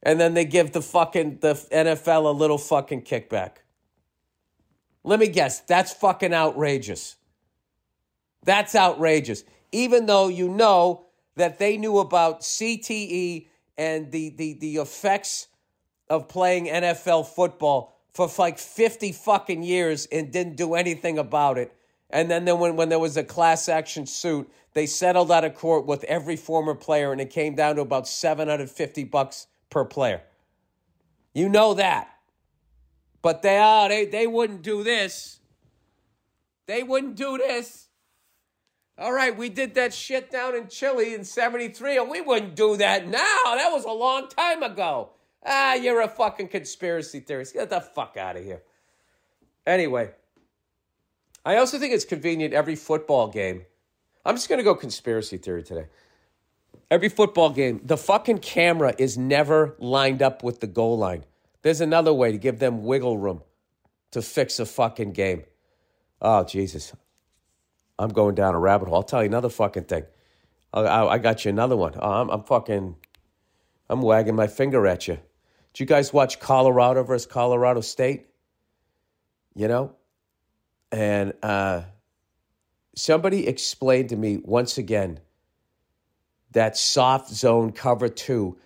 And 0.02 0.20
then 0.20 0.34
they 0.34 0.44
give 0.44 0.72
the 0.72 0.82
fucking 0.82 1.38
the 1.40 1.54
NFL 1.54 2.26
a 2.26 2.30
little 2.30 2.58
fucking 2.58 3.02
kickback. 3.02 3.56
Let 5.02 5.18
me 5.18 5.28
guess, 5.28 5.60
that's 5.60 5.92
fucking 5.92 6.32
outrageous. 6.32 7.16
That's 8.44 8.74
outrageous. 8.74 9.44
Even 9.72 10.06
though 10.06 10.28
you 10.28 10.48
know 10.48 11.06
that 11.36 11.58
they 11.58 11.76
knew 11.76 11.98
about 11.98 12.42
CTE 12.42 13.48
and 13.76 14.12
the 14.12 14.30
the 14.30 14.54
the 14.54 14.76
effects 14.76 15.48
of 16.08 16.28
playing 16.28 16.66
NFL 16.66 17.26
football 17.26 17.93
for 18.14 18.30
like 18.38 18.58
50 18.58 19.12
fucking 19.12 19.62
years 19.62 20.06
and 20.06 20.32
didn't 20.32 20.56
do 20.56 20.74
anything 20.74 21.18
about 21.18 21.58
it. 21.58 21.74
And 22.10 22.30
then, 22.30 22.44
then 22.44 22.60
when, 22.60 22.76
when 22.76 22.88
there 22.88 22.98
was 23.00 23.16
a 23.16 23.24
class 23.24 23.68
action 23.68 24.06
suit, 24.06 24.48
they 24.72 24.86
settled 24.86 25.32
out 25.32 25.44
of 25.44 25.54
court 25.56 25.84
with 25.84 26.04
every 26.04 26.36
former 26.36 26.74
player 26.74 27.10
and 27.10 27.20
it 27.20 27.30
came 27.30 27.56
down 27.56 27.76
to 27.76 27.82
about 27.82 28.06
750 28.06 29.04
bucks 29.04 29.48
per 29.68 29.84
player. 29.84 30.22
You 31.34 31.48
know 31.48 31.74
that. 31.74 32.08
But 33.20 33.42
they 33.42 33.58
are, 33.58 33.88
they, 33.88 34.04
they 34.04 34.26
wouldn't 34.26 34.62
do 34.62 34.84
this. 34.84 35.40
They 36.66 36.82
wouldn't 36.82 37.16
do 37.16 37.36
this. 37.38 37.88
All 38.96 39.12
right, 39.12 39.36
we 39.36 39.48
did 39.48 39.74
that 39.74 39.92
shit 39.92 40.30
down 40.30 40.54
in 40.54 40.68
Chile 40.68 41.14
in 41.14 41.24
73, 41.24 41.98
and 41.98 42.08
we 42.08 42.20
wouldn't 42.20 42.54
do 42.54 42.76
that 42.76 43.08
now. 43.08 43.18
That 43.44 43.70
was 43.72 43.84
a 43.84 43.90
long 43.90 44.28
time 44.28 44.62
ago. 44.62 45.10
Ah, 45.44 45.74
you're 45.74 46.00
a 46.00 46.08
fucking 46.08 46.48
conspiracy 46.48 47.20
theorist. 47.20 47.54
Get 47.54 47.70
the 47.70 47.80
fuck 47.80 48.16
out 48.16 48.36
of 48.36 48.44
here. 48.44 48.62
Anyway, 49.66 50.10
I 51.44 51.56
also 51.56 51.78
think 51.78 51.92
it's 51.92 52.04
convenient 52.04 52.54
every 52.54 52.76
football 52.76 53.28
game. 53.28 53.64
I'm 54.24 54.36
just 54.36 54.48
going 54.48 54.58
to 54.58 54.64
go 54.64 54.74
conspiracy 54.74 55.36
theory 55.36 55.62
today. 55.62 55.86
Every 56.90 57.08
football 57.08 57.50
game, 57.50 57.80
the 57.84 57.96
fucking 57.96 58.38
camera 58.38 58.94
is 58.98 59.18
never 59.18 59.74
lined 59.78 60.22
up 60.22 60.42
with 60.42 60.60
the 60.60 60.66
goal 60.66 60.98
line. 60.98 61.24
There's 61.62 61.80
another 61.80 62.12
way 62.12 62.32
to 62.32 62.38
give 62.38 62.58
them 62.58 62.84
wiggle 62.84 63.18
room 63.18 63.42
to 64.12 64.22
fix 64.22 64.58
a 64.58 64.66
fucking 64.66 65.12
game. 65.12 65.44
Oh, 66.20 66.44
Jesus. 66.44 66.94
I'm 67.98 68.10
going 68.10 68.34
down 68.34 68.54
a 68.54 68.58
rabbit 68.58 68.88
hole. 68.88 68.96
I'll 68.96 69.02
tell 69.02 69.22
you 69.22 69.28
another 69.28 69.48
fucking 69.48 69.84
thing. 69.84 70.04
I, 70.72 70.80
I, 70.80 71.12
I 71.14 71.18
got 71.18 71.44
you 71.44 71.50
another 71.50 71.76
one. 71.76 71.94
Oh, 71.98 72.10
I'm, 72.10 72.30
I'm 72.30 72.42
fucking, 72.42 72.96
I'm 73.88 74.02
wagging 74.02 74.34
my 74.34 74.46
finger 74.46 74.86
at 74.86 75.08
you. 75.08 75.18
Did 75.74 75.80
you 75.80 75.86
guys 75.86 76.12
watch 76.12 76.38
Colorado 76.38 77.02
versus 77.02 77.26
Colorado 77.26 77.80
State? 77.80 78.26
You 79.56 79.66
know? 79.66 79.96
And 80.92 81.34
uh, 81.42 81.82
somebody 82.94 83.48
explained 83.48 84.10
to 84.10 84.16
me 84.16 84.38
once 84.44 84.78
again 84.78 85.18
that 86.52 86.76
soft 86.76 87.28
zone 87.28 87.72
cover 87.72 88.08
two 88.08 88.56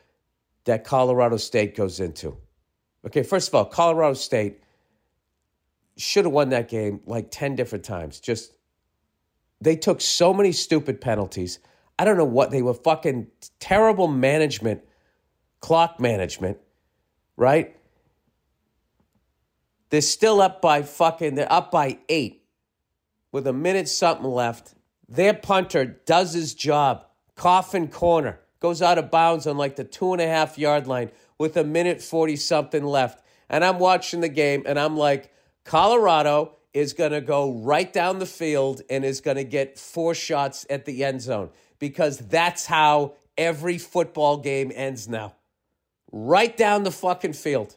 that 0.65 0.85
Colorado 0.85 1.39
State 1.39 1.75
goes 1.75 1.99
into. 1.99 2.37
Okay, 3.07 3.23
first 3.23 3.49
of 3.49 3.55
all, 3.55 3.65
Colorado 3.65 4.13
State 4.13 4.61
should 5.97 6.27
have 6.27 6.35
won 6.35 6.51
that 6.51 6.69
game 6.69 7.01
like 7.07 7.31
10 7.31 7.57
different 7.57 7.87
times. 7.87 8.21
Just, 8.21 8.53
they 9.63 9.77
took 9.77 10.03
so 10.03 10.35
many 10.35 10.53
stupid 10.53 11.01
penalties. 11.01 11.59
I 11.99 12.05
don't 12.05 12.19
know 12.19 12.27
what 12.27 12.51
they 12.51 12.61
were 12.61 12.75
fucking 12.75 13.29
terrible 13.61 14.09
management, 14.09 14.83
clock 15.61 15.99
management, 15.99 16.59
right? 17.39 17.75
They're 19.89 20.03
still 20.03 20.43
up 20.43 20.61
by 20.61 20.83
fucking, 20.83 21.37
they're 21.37 21.51
up 21.51 21.71
by 21.71 21.99
eight 22.11 22.45
with 23.33 23.47
a 23.47 23.53
minute 23.55 23.89
something 23.89 24.27
left. 24.27 24.75
Their 25.09 25.33
punter 25.33 25.87
does 25.87 26.35
his 26.35 26.53
job, 26.53 27.07
coffin 27.37 27.89
corner, 27.89 28.41
goes 28.61 28.83
out 28.83 28.99
of 28.99 29.11
bounds 29.11 29.47
on 29.47 29.57
like 29.57 29.77
the 29.77 29.85
two 29.85 30.13
and 30.13 30.21
a 30.21 30.27
half 30.27 30.59
yard 30.59 30.87
line 30.87 31.11
with 31.39 31.57
a 31.57 31.65
minute 31.65 32.03
40 32.03 32.37
something 32.37 32.85
left. 32.85 33.23
And 33.49 33.65
I'm 33.65 33.79
watching 33.79 34.21
the 34.21 34.29
game 34.29 34.65
and 34.67 34.79
I'm 34.79 34.97
like, 34.97 35.33
Colorado 35.65 36.57
is 36.75 36.93
going 36.93 37.13
to 37.13 37.21
go 37.23 37.53
right 37.63 37.91
down 37.91 38.19
the 38.19 38.27
field 38.27 38.83
and 38.91 39.05
is 39.05 39.21
going 39.23 39.37
to 39.37 39.45
get 39.45 39.79
four 39.79 40.15
shots 40.15 40.67
at 40.69 40.85
the 40.85 41.05
end 41.05 41.23
zone 41.23 41.51
because 41.79 42.19
that's 42.19 42.67
how 42.67 43.15
every 43.39 43.79
football 43.79 44.39
game 44.39 44.71
ends 44.75 45.09
now. 45.09 45.35
Right 46.11 46.57
down 46.57 46.85
the 46.85 46.91
fucking 46.91 47.35
field. 47.35 47.77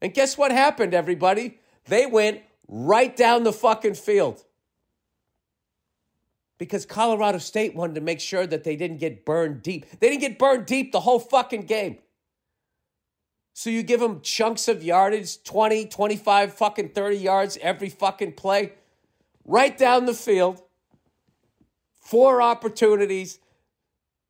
And 0.00 0.14
guess 0.14 0.36
what 0.36 0.52
happened, 0.52 0.94
everybody? 0.94 1.58
They 1.86 2.06
went 2.06 2.42
right 2.68 3.14
down 3.14 3.44
the 3.44 3.52
fucking 3.52 3.94
field. 3.94 4.44
Because 6.58 6.86
Colorado 6.86 7.38
State 7.38 7.74
wanted 7.74 7.96
to 7.96 8.00
make 8.00 8.20
sure 8.20 8.46
that 8.46 8.64
they 8.64 8.76
didn't 8.76 8.98
get 8.98 9.24
burned 9.24 9.62
deep. 9.62 9.86
They 10.00 10.08
didn't 10.08 10.22
get 10.22 10.38
burned 10.38 10.66
deep 10.66 10.92
the 10.92 11.00
whole 11.00 11.18
fucking 11.18 11.62
game. 11.62 11.98
So 13.52 13.70
you 13.70 13.82
give 13.82 14.00
them 14.00 14.20
chunks 14.20 14.68
of 14.68 14.82
yardage, 14.82 15.42
20, 15.42 15.86
25, 15.86 16.54
fucking 16.54 16.90
30 16.90 17.16
yards 17.16 17.58
every 17.62 17.88
fucking 17.88 18.32
play, 18.32 18.72
right 19.46 19.76
down 19.76 20.04
the 20.04 20.14
field. 20.14 20.62
Four 22.00 22.40
opportunities. 22.40 23.40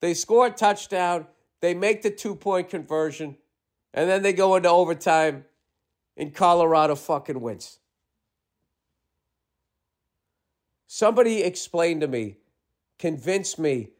They 0.00 0.14
score 0.14 0.46
a 0.46 0.50
touchdown. 0.50 1.26
They 1.60 1.74
make 1.74 2.02
the 2.02 2.10
two 2.10 2.34
point 2.34 2.68
conversion. 2.68 3.36
And 3.94 4.10
then 4.10 4.22
they 4.22 4.32
go 4.32 4.56
into 4.56 4.68
overtime 4.68 5.44
and 6.16 6.34
Colorado 6.34 6.94
fucking 6.94 7.40
wins. 7.40 7.78
Somebody 10.86 11.42
explain 11.42 12.00
to 12.00 12.08
me, 12.08 12.36
convince 12.98 13.58
me 13.58 13.90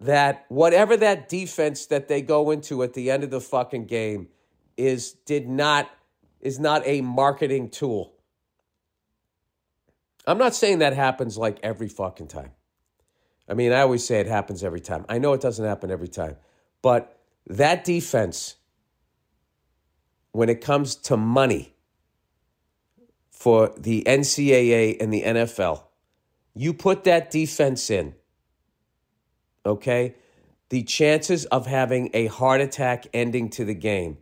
that 0.00 0.44
whatever 0.48 0.96
that 0.96 1.28
defense 1.28 1.86
that 1.86 2.08
they 2.08 2.20
go 2.20 2.50
into 2.50 2.82
at 2.82 2.94
the 2.94 3.10
end 3.10 3.24
of 3.24 3.30
the 3.30 3.40
fucking 3.40 3.86
game 3.86 4.28
is 4.76 5.12
did 5.12 5.48
not 5.48 5.90
is 6.40 6.58
not 6.58 6.82
a 6.84 7.00
marketing 7.00 7.70
tool. 7.70 8.14
I'm 10.26 10.38
not 10.38 10.54
saying 10.54 10.80
that 10.80 10.94
happens 10.94 11.38
like 11.38 11.58
every 11.62 11.88
fucking 11.88 12.28
time. 12.28 12.52
I 13.48 13.54
mean, 13.54 13.72
I 13.72 13.80
always 13.80 14.04
say 14.04 14.20
it 14.20 14.26
happens 14.26 14.64
every 14.64 14.80
time. 14.80 15.04
I 15.08 15.18
know 15.18 15.32
it 15.32 15.40
doesn't 15.40 15.64
happen 15.64 15.90
every 15.90 16.08
time. 16.08 16.36
But 16.82 17.18
that 17.46 17.84
defense 17.84 18.56
when 20.32 20.48
it 20.48 20.60
comes 20.60 20.96
to 20.96 21.16
money 21.16 21.74
for 23.30 23.72
the 23.76 24.02
NCAA 24.06 25.00
and 25.00 25.12
the 25.12 25.22
NFL, 25.22 25.82
you 26.54 26.72
put 26.72 27.04
that 27.04 27.30
defense 27.30 27.90
in, 27.90 28.14
okay? 29.64 30.14
The 30.70 30.82
chances 30.82 31.44
of 31.46 31.66
having 31.66 32.10
a 32.14 32.26
heart 32.26 32.60
attack 32.60 33.06
ending 33.12 33.50
to 33.50 33.64
the 33.64 33.74
game, 33.74 34.18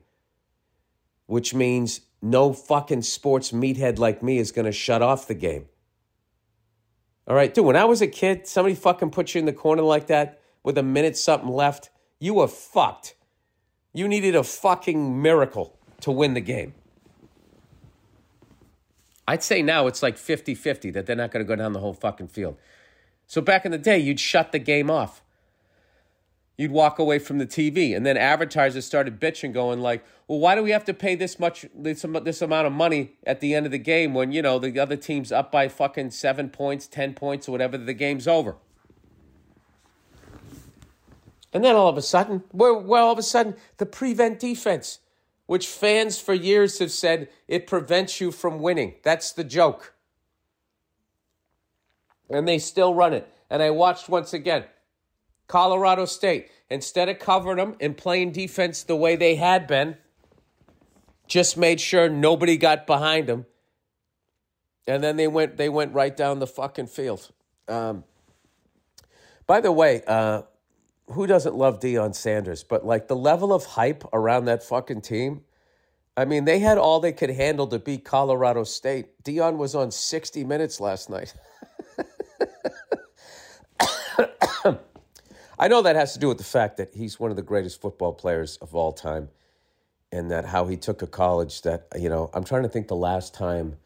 which 1.27 1.55
means 1.55 2.01
no 2.21 2.53
fucking 2.53 3.03
sports 3.03 3.53
meathead 3.53 3.99
like 3.99 4.23
me 4.23 4.39
is 4.39 4.53
going 4.53 4.67
to 4.67 4.73
shut 4.73 5.01
off 5.01 5.29
the 5.29 5.35
game. 5.35 5.67
All 7.27 7.37
right, 7.37 7.55
dude, 7.55 7.65
when 7.65 7.77
I 7.77 7.85
was 7.85 8.03
a 8.03 8.09
kid, 8.09 8.49
somebody 8.49 8.75
fucking 8.75 9.11
put 9.11 9.35
you 9.35 9.39
in 9.39 9.45
the 9.45 9.53
corner 9.53 9.83
like 9.83 10.09
that 10.09 10.41
with 10.65 10.77
a 10.77 10.83
minute 10.83 11.17
something 11.17 11.49
left, 11.49 11.90
you 12.21 12.35
were 12.35 12.47
fucked. 12.47 13.15
You 13.93 14.07
needed 14.07 14.37
a 14.37 14.45
fucking 14.45 15.21
miracle 15.21 15.77
to 16.03 16.13
win 16.13 16.35
the 16.35 16.41
game. 16.41 16.75
I'd 19.27 19.43
say 19.43 19.63
now 19.63 19.87
it's 19.87 20.03
like 20.03 20.19
50 20.19 20.55
50 20.55 20.91
that 20.91 21.07
they're 21.07 21.17
not 21.17 21.31
going 21.31 21.45
to 21.45 21.49
go 21.49 21.57
down 21.57 21.73
the 21.73 21.81
whole 21.81 21.95
fucking 21.95 22.29
field. 22.29 22.57
So 23.27 23.41
back 23.41 23.65
in 23.65 23.73
the 23.73 23.79
day, 23.79 23.99
you'd 23.99 24.21
shut 24.21 24.53
the 24.53 24.59
game 24.59 24.91
off. 24.91 25.23
You'd 26.59 26.73
walk 26.73 26.99
away 26.99 27.19
from 27.19 27.39
the 27.39 27.47
TV, 27.47 27.97
and 27.97 28.05
then 28.05 28.19
advertisers 28.19 28.85
started 28.85 29.19
bitching, 29.19 29.55
going 29.55 29.81
like, 29.81 30.05
"Well, 30.29 30.41
why 30.41 30.55
do 30.57 30.63
we 30.63 30.73
have 30.73 30.85
to 30.85 30.93
pay 30.93 31.15
this 31.15 31.39
much, 31.39 31.65
this, 31.75 32.05
this 32.23 32.43
amount 32.43 32.67
of 32.67 32.73
money 32.75 33.13
at 33.25 33.41
the 33.41 33.55
end 33.55 33.65
of 33.65 33.73
the 33.73 33.79
game 33.79 34.13
when 34.13 34.31
you 34.31 34.43
know 34.43 34.59
the 34.59 34.79
other 34.79 34.97
team's 34.97 35.33
up 35.33 35.51
by 35.51 35.69
fucking 35.69 36.11
seven 36.11 36.51
points, 36.51 36.87
ten 36.87 37.15
points, 37.15 37.49
or 37.49 37.53
whatever? 37.53 37.79
The 37.79 37.95
game's 37.95 38.29
over." 38.29 38.57
And 41.53 41.65
then 41.65 41.75
all 41.75 41.89
of 41.89 41.97
a 41.97 42.03
sudden, 42.03 42.45
well, 42.53 42.81
well 42.81 43.07
all 43.07 43.13
of 43.13 43.19
a 43.19 43.23
sudden, 43.23 43.57
the 43.79 43.87
prevent 43.87 44.39
defense 44.39 45.01
which 45.51 45.67
fans 45.67 46.17
for 46.17 46.33
years 46.33 46.79
have 46.79 46.93
said 46.93 47.29
it 47.49 47.67
prevents 47.67 48.21
you 48.21 48.31
from 48.31 48.61
winning. 48.61 48.95
That's 49.03 49.33
the 49.33 49.43
joke. 49.43 49.95
And 52.31 52.47
they 52.47 52.61
still 52.61 52.95
run 52.95 53.13
it. 53.13 53.29
And 53.51 53.61
I 53.61 53.71
watched 53.71 54.09
once 54.09 54.33
again 54.33 54.63
Colorado 55.49 56.05
State, 56.05 56.53
instead 56.71 57.09
of 57.09 57.19
covering 57.19 57.57
them 57.57 57.75
and 57.81 57.97
playing 57.97 58.31
defense 58.31 58.85
the 58.85 58.95
way 58.95 59.17
they 59.17 59.35
had 59.35 59.67
been, 59.67 59.97
just 61.27 61.57
made 61.57 61.81
sure 61.81 62.09
nobody 62.09 62.57
got 62.57 62.87
behind 62.87 63.27
them. 63.27 63.45
And 64.87 65.03
then 65.03 65.17
they 65.17 65.27
went 65.27 65.57
they 65.57 65.69
went 65.69 65.95
right 65.95 66.17
down 66.17 66.39
the 66.39 66.47
fucking 66.47 66.87
field. 66.87 67.29
Um, 67.67 68.05
by 69.49 69.61
the 69.61 69.73
way, 69.73 70.05
uh, 70.07 70.43
who 71.13 71.27
doesn't 71.27 71.55
love 71.55 71.81
Deion 71.81 72.15
Sanders? 72.15 72.63
But 72.65 72.87
like 72.87 73.09
the 73.09 73.17
level 73.17 73.53
of 73.53 73.65
hype 73.65 74.05
around 74.13 74.45
that 74.47 74.63
fucking 74.63 75.01
team, 75.03 75.43
I 76.17 76.25
mean, 76.25 76.45
they 76.45 76.59
had 76.59 76.79
all 76.79 77.01
they 77.01 77.13
could 77.13 77.31
handle 77.31 77.67
to 77.69 77.79
beat 77.79 78.05
Colorado 78.05 78.65
State. 78.65 79.23
Deion 79.25 79.57
was 79.57 79.75
on 79.75 79.91
60 79.91 80.45
Minutes 80.45 80.81
last 80.81 81.11
night. 81.11 81.35
I 85.59 85.69
know 85.69 85.83
that 85.83 85.97
has 85.97 86.15
to 86.15 86.19
do 86.19 86.29
with 86.29 86.39
the 86.39 86.45
fact 86.45 86.79
that 86.79 86.95
he's 86.95 87.21
one 87.21 87.31
of 87.31 87.37
the 87.37 87.43
greatest 87.43 87.81
football 87.81 88.13
players 88.13 88.57
of 88.59 88.75
all 88.75 88.93
time 88.93 89.29
and 90.13 90.31
that 90.31 90.45
how 90.47 90.67
he 90.67 90.77
took 90.77 91.03
a 91.03 91.07
college 91.07 91.63
that, 91.63 91.87
you 91.99 92.09
know, 92.09 92.31
I'm 92.35 92.45
trying 92.45 92.63
to 92.63 92.69
think 92.69 92.89
the 92.89 92.97
last 92.97 93.35
time 93.35 93.77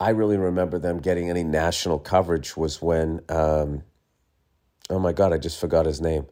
I 0.00 0.10
really 0.10 0.36
remember 0.36 0.78
them 0.78 1.00
getting 1.00 1.28
any 1.28 1.42
national 1.42 1.98
coverage 1.98 2.56
was 2.56 2.80
when 2.80 3.20
um, 3.28 3.82
oh 4.90 4.98
my 4.98 5.12
God, 5.12 5.32
I 5.32 5.38
just 5.38 5.60
forgot 5.60 5.86
his 5.86 6.00
name. 6.00 6.26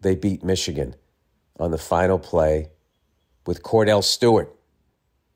They 0.00 0.14
beat 0.14 0.42
Michigan 0.42 0.94
on 1.58 1.70
the 1.70 1.78
final 1.78 2.18
play 2.18 2.70
with 3.46 3.62
Cordell 3.62 4.02
Stewart. 4.02 4.54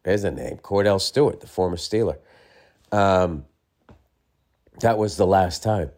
There's 0.03 0.25
a 0.25 0.31
name, 0.31 0.59
Cordell 0.59 1.01
Stewart, 1.01 1.41
the 1.41 1.47
former 1.47 1.77
Steeler. 1.77 2.19
Um, 2.93 3.45
that 4.81 4.99
was 4.99 5.17
the 5.17 5.27
last 5.27 5.63
time. 5.63 5.91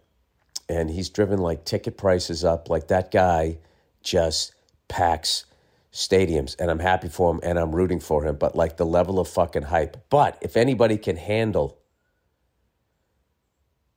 And 0.68 0.90
he's 0.90 1.11
driven 1.11 1.38
like 1.38 1.64
ticket 1.64 1.97
prices 1.97 2.44
up. 2.44 2.68
Like 2.68 2.88
that 2.88 3.11
guy 3.11 3.59
just 4.02 4.54
packs 4.88 5.44
stadiums. 5.92 6.56
And 6.59 6.71
I'm 6.71 6.78
happy 6.78 7.09
for 7.09 7.32
him 7.32 7.40
and 7.42 7.59
I'm 7.59 7.75
rooting 7.75 8.00
for 8.00 8.25
him. 8.25 8.37
But 8.37 8.56
like 8.56 8.76
the 8.76 8.87
level 8.87 9.18
of 9.18 9.28
fucking 9.28 9.62
hype. 9.62 10.09
But 10.11 10.38
if 10.40 10.56
anybody 10.56 10.99
can 10.99 11.16
handle, 11.16 11.78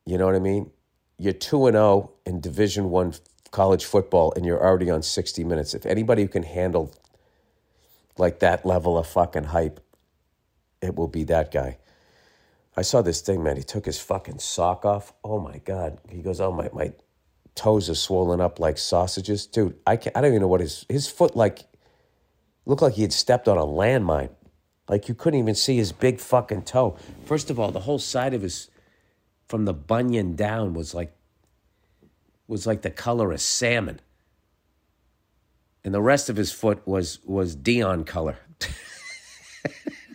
you 0.04 0.18
know 0.18 0.26
what 0.26 0.34
I 0.34 0.40
mean? 0.40 0.70
You're 1.18 1.32
2 1.32 1.66
and 1.66 1.74
0 1.74 2.10
in 2.24 2.40
division 2.40 2.90
1 2.90 3.14
college 3.50 3.84
football 3.84 4.32
and 4.36 4.44
you're 4.44 4.62
already 4.62 4.90
on 4.90 5.02
60 5.02 5.44
minutes. 5.44 5.74
If 5.74 5.86
anybody 5.86 6.22
who 6.22 6.28
can 6.28 6.42
handle 6.42 6.92
like 8.18 8.40
that 8.40 8.66
level 8.66 8.98
of 8.98 9.06
fucking 9.06 9.44
hype 9.44 9.80
it 10.82 10.94
will 10.94 11.08
be 11.08 11.24
that 11.24 11.50
guy. 11.50 11.78
I 12.76 12.82
saw 12.82 13.00
this 13.00 13.22
thing 13.22 13.42
man. 13.42 13.56
He 13.56 13.62
took 13.62 13.86
his 13.86 13.98
fucking 13.98 14.40
sock 14.40 14.84
off. 14.84 15.12
Oh 15.24 15.40
my 15.40 15.58
god. 15.58 15.98
He 16.10 16.20
goes 16.20 16.40
oh 16.40 16.52
my 16.52 16.68
my 16.72 16.92
toes 17.54 17.88
are 17.88 17.94
swollen 17.94 18.40
up 18.40 18.60
like 18.60 18.76
sausages. 18.76 19.46
Dude 19.46 19.78
i 19.86 19.96
can't, 19.96 20.14
i 20.16 20.20
don't 20.20 20.30
even 20.30 20.42
know 20.42 20.48
what 20.48 20.60
his 20.60 20.84
his 20.88 21.08
foot 21.08 21.34
like 21.34 21.64
looked 22.66 22.82
like 22.82 22.94
he 22.94 23.02
had 23.02 23.12
stepped 23.12 23.48
on 23.48 23.56
a 23.56 23.64
landmine. 23.64 24.30
Like 24.88 25.08
you 25.08 25.14
couldn't 25.14 25.40
even 25.40 25.54
see 25.54 25.76
his 25.76 25.92
big 25.92 26.20
fucking 26.20 26.62
toe. 26.62 26.96
First 27.24 27.48
of 27.48 27.58
all 27.58 27.70
the 27.70 27.80
whole 27.80 27.98
side 27.98 28.34
of 28.34 28.42
his 28.42 28.68
from 29.46 29.64
the 29.64 29.74
bunion 29.74 30.36
down 30.36 30.74
was 30.74 30.94
like 30.94 31.12
was 32.48 32.66
like 32.66 32.82
the 32.82 32.90
color 32.90 33.32
of 33.32 33.40
salmon. 33.40 34.00
And 35.84 35.94
the 35.94 36.02
rest 36.02 36.28
of 36.28 36.36
his 36.36 36.52
foot 36.52 36.86
was 36.86 37.20
was 37.24 37.56
Deion 37.56 38.06
color. 38.06 38.38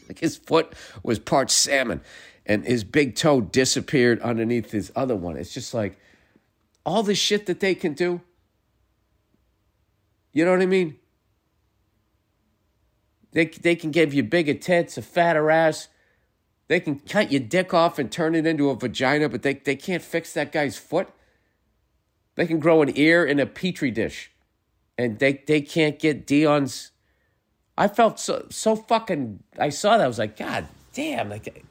like 0.08 0.20
his 0.20 0.38
foot 0.38 0.74
was 1.04 1.20
part 1.20 1.50
salmon 1.50 2.02
and 2.46 2.66
his 2.66 2.84
big 2.84 3.16
toe 3.16 3.42
disappeared 3.42 4.20
underneath 4.22 4.72
his 4.72 4.92
other 4.96 5.16
one. 5.16 5.38
It's 5.38 5.54
just 5.54 5.74
like 5.74 5.98
all 6.86 7.04
the 7.04 7.16
shit 7.16 7.46
that 7.46 7.60
they 7.60 7.76
can 7.76 7.94
do. 7.94 8.22
You 10.34 10.46
know 10.46 10.52
what 10.52 10.62
I 10.62 10.66
mean? 10.66 10.98
They, 13.32 13.46
they 13.46 13.76
can 13.76 13.92
give 13.92 14.14
you 14.14 14.24
bigger 14.24 14.54
tits, 14.54 14.98
a 14.98 15.02
fatter 15.02 15.50
ass. 15.50 15.88
They 16.72 16.80
can 16.80 17.00
cut 17.00 17.34
your 17.34 17.42
dick 17.42 17.74
off 17.74 18.00
and 18.00 18.10
turn 18.10 18.34
it 18.34 18.48
into 18.48 18.70
a 18.70 18.76
vagina, 18.78 19.28
but 19.28 19.42
they, 19.42 19.56
they 19.56 19.76
can't 19.76 20.02
fix 20.02 20.32
that 20.32 20.54
guy's 20.54 20.78
foot. 20.78 21.10
They 22.36 22.48
can 22.48 22.62
grow 22.62 22.82
an 22.82 22.94
ear 22.98 23.26
in 23.26 23.42
a 23.42 23.46
petri 23.46 23.92
dish. 23.92 24.32
And 24.98 25.20
they, 25.20 25.44
they 25.46 25.60
can't 25.60 26.00
get 26.00 26.26
Deion's. 26.26 26.92
I 27.78 27.90
felt 27.90 28.22
so 28.22 28.48
so 28.50 28.78
fucking. 28.78 29.44
I 29.60 29.68
saw 29.68 29.98
that. 29.98 30.06
I 30.06 30.08
was 30.08 30.18
like, 30.18 30.38
God 30.38 30.66
damn! 30.94 31.28
Like, 31.30 31.66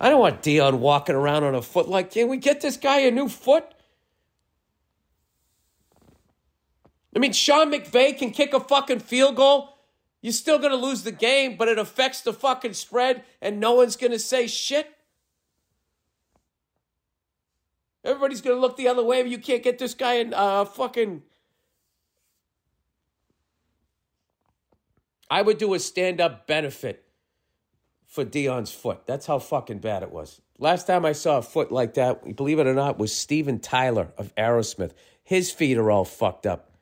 I 0.00 0.10
don't 0.10 0.18
want 0.18 0.42
Deion 0.42 0.80
walking 0.80 1.14
around 1.14 1.44
on 1.44 1.54
a 1.54 1.62
foot. 1.62 1.88
Like, 1.88 2.10
can 2.10 2.28
we 2.28 2.36
get 2.36 2.62
this 2.62 2.76
guy 2.76 2.98
a 3.02 3.12
new 3.12 3.28
foot? 3.28 3.64
I 7.14 7.20
mean, 7.20 7.32
Sean 7.32 7.70
McVay 7.70 8.18
can 8.18 8.32
kick 8.32 8.54
a 8.54 8.58
fucking 8.58 8.98
field 8.98 9.36
goal. 9.36 9.73
You're 10.24 10.32
still 10.32 10.58
going 10.58 10.70
to 10.70 10.78
lose 10.78 11.02
the 11.02 11.12
game, 11.12 11.58
but 11.58 11.68
it 11.68 11.78
affects 11.78 12.22
the 12.22 12.32
fucking 12.32 12.72
spread, 12.72 13.24
and 13.42 13.60
no 13.60 13.74
one's 13.74 13.94
going 13.94 14.12
to 14.12 14.18
say 14.18 14.46
shit. 14.46 14.90
Everybody's 18.02 18.40
going 18.40 18.56
to 18.56 18.60
look 18.60 18.78
the 18.78 18.88
other 18.88 19.04
way 19.04 19.20
you 19.26 19.36
can't 19.36 19.62
get 19.62 19.78
this 19.78 19.92
guy 19.92 20.14
in 20.14 20.32
uh, 20.32 20.64
fucking. 20.64 21.24
I 25.30 25.42
would 25.42 25.58
do 25.58 25.74
a 25.74 25.78
stand 25.78 26.22
up 26.22 26.46
benefit 26.46 27.04
for 28.06 28.24
Deion's 28.24 28.72
foot. 28.72 29.02
That's 29.06 29.26
how 29.26 29.38
fucking 29.38 29.80
bad 29.80 30.02
it 30.02 30.10
was. 30.10 30.40
Last 30.58 30.86
time 30.86 31.04
I 31.04 31.12
saw 31.12 31.36
a 31.36 31.42
foot 31.42 31.70
like 31.70 31.92
that, 31.94 32.34
believe 32.34 32.58
it 32.58 32.66
or 32.66 32.72
not, 32.72 32.98
was 32.98 33.14
Steven 33.14 33.58
Tyler 33.58 34.08
of 34.16 34.34
Aerosmith. 34.36 34.92
His 35.22 35.50
feet 35.50 35.76
are 35.76 35.90
all 35.90 36.06
fucked 36.06 36.46
up 36.46 36.73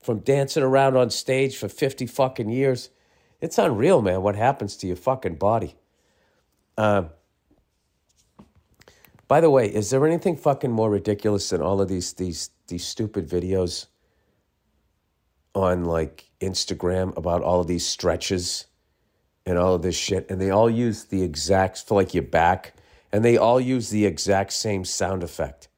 from 0.00 0.20
dancing 0.20 0.62
around 0.62 0.96
on 0.96 1.10
stage 1.10 1.56
for 1.56 1.68
50 1.68 2.06
fucking 2.06 2.48
years. 2.48 2.90
It's 3.40 3.58
unreal, 3.58 4.02
man, 4.02 4.22
what 4.22 4.36
happens 4.36 4.76
to 4.78 4.86
your 4.86 4.96
fucking 4.96 5.36
body. 5.36 5.76
Um, 6.76 7.10
by 9.28 9.40
the 9.40 9.50
way, 9.50 9.68
is 9.68 9.90
there 9.90 10.06
anything 10.06 10.36
fucking 10.36 10.72
more 10.72 10.90
ridiculous 10.90 11.50
than 11.50 11.62
all 11.62 11.80
of 11.80 11.88
these 11.88 12.14
these 12.14 12.50
these 12.66 12.84
stupid 12.84 13.28
videos 13.28 13.86
on 15.54 15.84
like 15.84 16.30
Instagram 16.40 17.16
about 17.16 17.42
all 17.42 17.60
of 17.60 17.66
these 17.66 17.86
stretches 17.86 18.66
and 19.46 19.56
all 19.56 19.74
of 19.74 19.82
this 19.82 19.96
shit? 19.96 20.28
And 20.28 20.40
they 20.40 20.50
all 20.50 20.68
use 20.68 21.04
the 21.04 21.22
exact 21.22 21.78
for 21.86 21.94
like 21.94 22.12
your 22.12 22.24
back, 22.24 22.74
and 23.12 23.24
they 23.24 23.36
all 23.36 23.60
use 23.60 23.90
the 23.90 24.04
exact 24.04 24.52
same 24.52 24.84
sound 24.84 25.22
effect. 25.22 25.68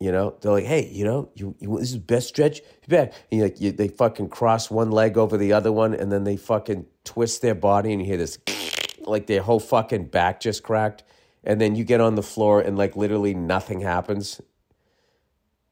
You 0.00 0.12
know, 0.12 0.36
they're 0.40 0.52
like, 0.52 0.64
hey, 0.64 0.88
you 0.90 1.04
know, 1.04 1.30
you, 1.34 1.54
you 1.60 1.78
this 1.78 1.92
is 1.92 1.98
best 1.98 2.28
stretch. 2.28 2.60
And 2.90 3.10
you 3.30 3.42
like 3.42 3.60
you, 3.60 3.72
they 3.72 3.88
fucking 3.88 4.28
cross 4.28 4.70
one 4.70 4.90
leg 4.90 5.16
over 5.16 5.36
the 5.36 5.52
other 5.52 5.72
one, 5.72 5.94
and 5.94 6.10
then 6.10 6.24
they 6.24 6.36
fucking 6.36 6.86
twist 7.04 7.42
their 7.42 7.54
body, 7.54 7.92
and 7.92 8.02
you 8.02 8.06
hear 8.06 8.16
this, 8.16 8.38
like 9.00 9.26
their 9.26 9.42
whole 9.42 9.60
fucking 9.60 10.06
back 10.06 10.40
just 10.40 10.62
cracked, 10.62 11.04
and 11.44 11.60
then 11.60 11.76
you 11.76 11.84
get 11.84 12.00
on 12.00 12.16
the 12.16 12.22
floor, 12.22 12.60
and 12.60 12.76
like 12.76 12.96
literally 12.96 13.34
nothing 13.34 13.80
happens. 13.80 14.40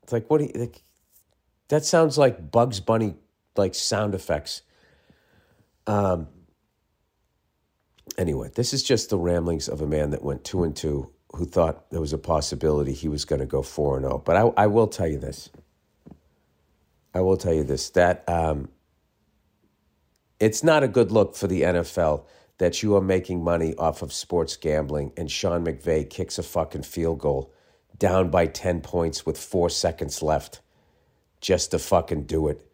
It's 0.03 0.13
like 0.13 0.31
what? 0.31 0.39
Do 0.39 0.45
you, 0.45 0.53
like, 0.55 0.83
that 1.69 1.85
sounds 1.85 2.17
like 2.17 2.51
Bugs 2.51 2.81
Bunny 2.81 3.17
like 3.57 3.75
sound 3.75 4.15
effects. 4.15 4.63
Um. 5.87 6.29
Anyway, 8.19 8.51
this 8.55 8.75
is 8.75 8.83
just 8.83 9.11
the 9.11 9.19
ramblings 9.19 9.69
of 9.69 9.81
a 9.81 9.87
man 9.87 10.11
that 10.11 10.23
went 10.23 10.45
two 10.45 10.65
and 10.65 10.77
two 10.77 11.11
who 11.35 11.47
thought 11.47 11.91
there 11.91 12.01
was 12.01 12.13
a 12.13 12.19
possibility 12.19 12.93
he 12.93 13.09
was 13.09 13.25
going 13.25 13.41
to 13.41 13.47
go 13.47 13.63
4 13.63 13.97
and 13.97 14.05
0. 14.05 14.19
But 14.19 14.37
I, 14.37 14.41
I 14.57 14.67
will 14.67 14.87
tell 14.87 15.09
you 15.09 15.19
this. 15.19 15.51
I 17.15 17.21
will 17.21 17.37
tell 17.37 17.53
you 17.53 17.65
this 17.65 17.91
that 17.91 18.25
um, 18.29 18.69
it's 20.41 20.63
not 20.63 20.83
a 20.83 20.89
good 20.89 21.11
look 21.11 21.35
for 21.35 21.47
the 21.47 21.63
NFL 21.63 22.25
that 22.59 22.83
you 22.83 22.95
are 22.97 23.03
making 23.03 23.43
money 23.43 23.75
off 23.77 24.03
of 24.03 24.13
sports 24.13 24.57
gambling 24.57 25.13
and 25.17 25.31
Sean 25.31 25.65
McVay 25.65 26.09
kicks 26.09 26.39
a 26.39 26.43
fucking 26.43 26.83
field 26.83 27.19
goal 27.19 27.53
down 27.99 28.31
by 28.31 28.47
10 28.47 28.81
points 28.81 29.27
with 29.27 29.39
four 29.39 29.69
seconds 29.69 30.23
left 30.23 30.61
just 31.41 31.71
to 31.73 31.79
fucking 31.79 32.25
do 32.25 32.49
it. 32.49 32.67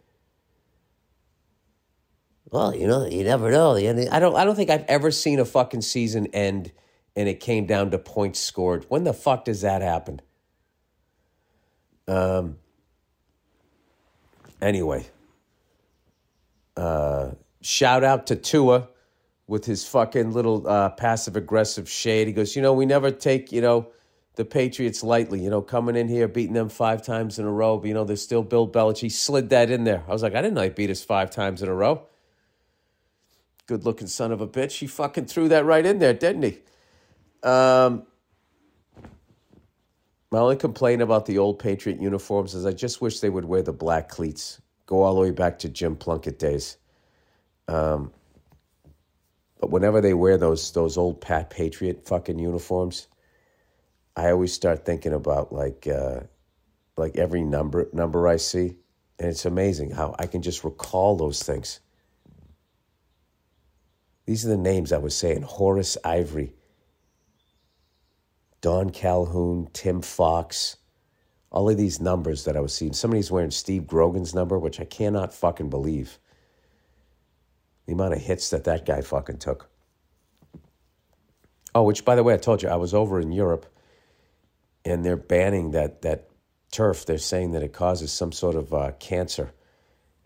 Well, 2.50 2.74
you 2.74 2.86
know, 2.86 3.06
you 3.06 3.24
never 3.24 3.50
know. 3.50 3.76
I 3.76 4.18
don't, 4.18 4.34
I 4.34 4.44
don't 4.44 4.56
think 4.56 4.70
I've 4.70 4.84
ever 4.88 5.10
seen 5.10 5.38
a 5.38 5.44
fucking 5.44 5.82
season 5.82 6.26
end– 6.32 6.72
and 7.18 7.28
it 7.28 7.40
came 7.40 7.66
down 7.66 7.90
to 7.90 7.98
points 7.98 8.38
scored. 8.38 8.86
When 8.88 9.02
the 9.02 9.12
fuck 9.12 9.44
does 9.44 9.62
that 9.62 9.82
happen? 9.82 10.20
Um. 12.06 12.58
Anyway, 14.62 15.06
uh, 16.76 17.32
shout 17.60 18.04
out 18.04 18.28
to 18.28 18.36
Tua 18.36 18.88
with 19.48 19.64
his 19.64 19.86
fucking 19.86 20.32
little 20.32 20.66
uh, 20.66 20.90
passive 20.90 21.34
aggressive 21.36 21.88
shade. 21.90 22.28
He 22.28 22.32
goes, 22.32 22.54
you 22.54 22.62
know, 22.62 22.72
we 22.72 22.86
never 22.86 23.10
take 23.10 23.50
you 23.50 23.60
know 23.62 23.88
the 24.36 24.44
Patriots 24.44 25.02
lightly. 25.02 25.42
You 25.42 25.50
know, 25.50 25.60
coming 25.60 25.96
in 25.96 26.06
here 26.06 26.28
beating 26.28 26.54
them 26.54 26.68
five 26.68 27.02
times 27.02 27.40
in 27.40 27.44
a 27.44 27.50
row. 27.50 27.78
But, 27.78 27.88
you 27.88 27.94
know, 27.94 28.04
there's 28.04 28.22
still 28.22 28.44
Bill 28.44 28.68
Belichick. 28.68 29.00
He 29.00 29.08
slid 29.08 29.50
that 29.50 29.72
in 29.72 29.82
there. 29.82 30.04
I 30.06 30.12
was 30.12 30.22
like, 30.22 30.36
I 30.36 30.40
didn't 30.40 30.54
know 30.54 30.62
he 30.62 30.70
beat 30.70 30.88
us 30.88 31.02
five 31.02 31.32
times 31.32 31.62
in 31.62 31.68
a 31.68 31.74
row. 31.74 32.06
Good 33.66 33.84
looking 33.84 34.06
son 34.06 34.30
of 34.30 34.40
a 34.40 34.46
bitch. 34.46 34.78
He 34.78 34.86
fucking 34.86 35.26
threw 35.26 35.48
that 35.48 35.64
right 35.64 35.84
in 35.84 35.98
there, 35.98 36.14
didn't 36.14 36.44
he? 36.44 36.60
Um, 37.42 38.06
my 40.30 40.38
only 40.38 40.56
complaint 40.56 41.00
about 41.00 41.26
the 41.26 41.38
old 41.38 41.58
Patriot 41.58 42.00
uniforms 42.00 42.54
is 42.54 42.66
I 42.66 42.72
just 42.72 43.00
wish 43.00 43.20
they 43.20 43.30
would 43.30 43.46
wear 43.46 43.62
the 43.62 43.72
black 43.72 44.08
cleats. 44.08 44.60
Go 44.86 45.02
all 45.02 45.14
the 45.14 45.20
way 45.20 45.30
back 45.30 45.58
to 45.60 45.68
Jim 45.68 45.96
Plunkett 45.96 46.38
days. 46.38 46.76
Um, 47.66 48.12
but 49.60 49.70
whenever 49.70 50.00
they 50.00 50.14
wear 50.14 50.38
those 50.38 50.72
those 50.72 50.96
old 50.96 51.20
Pat 51.20 51.50
Patriot 51.50 52.06
fucking 52.06 52.38
uniforms, 52.38 53.08
I 54.16 54.30
always 54.30 54.52
start 54.52 54.84
thinking 54.84 55.12
about 55.12 55.52
like 55.52 55.86
uh, 55.86 56.20
like 56.96 57.16
every 57.16 57.42
number 57.42 57.88
number 57.92 58.28
I 58.28 58.36
see, 58.36 58.76
and 59.18 59.28
it's 59.28 59.44
amazing 59.44 59.90
how 59.90 60.14
I 60.18 60.26
can 60.26 60.42
just 60.42 60.64
recall 60.64 61.16
those 61.16 61.42
things. 61.42 61.80
These 64.26 64.44
are 64.44 64.50
the 64.50 64.56
names 64.56 64.92
I 64.92 64.98
was 64.98 65.16
saying: 65.16 65.42
Horace 65.42 65.96
Ivory, 66.04 66.54
Don 68.60 68.90
Calhoun, 68.90 69.68
Tim 69.72 70.02
Fox, 70.02 70.76
all 71.50 71.70
of 71.70 71.76
these 71.76 72.00
numbers 72.00 72.44
that 72.44 72.56
I 72.56 72.60
was 72.60 72.74
seeing. 72.74 72.92
Somebody's 72.92 73.30
wearing 73.30 73.50
Steve 73.50 73.86
Grogan's 73.86 74.34
number, 74.34 74.58
which 74.58 74.80
I 74.80 74.84
cannot 74.84 75.32
fucking 75.32 75.70
believe. 75.70 76.18
The 77.86 77.92
amount 77.94 78.14
of 78.14 78.20
hits 78.20 78.50
that 78.50 78.64
that 78.64 78.84
guy 78.84 79.00
fucking 79.00 79.38
took. 79.38 79.70
Oh, 81.74 81.82
which 81.84 82.04
by 82.04 82.16
the 82.16 82.22
way, 82.22 82.34
I 82.34 82.38
told 82.38 82.62
you 82.62 82.68
I 82.68 82.76
was 82.76 82.92
over 82.92 83.20
in 83.20 83.32
Europe, 83.32 83.66
and 84.84 85.04
they're 85.04 85.16
banning 85.16 85.70
that 85.72 86.02
that 86.02 86.28
turf. 86.72 87.06
They're 87.06 87.18
saying 87.18 87.52
that 87.52 87.62
it 87.62 87.72
causes 87.72 88.12
some 88.12 88.32
sort 88.32 88.56
of 88.56 88.74
uh, 88.74 88.92
cancer 88.98 89.52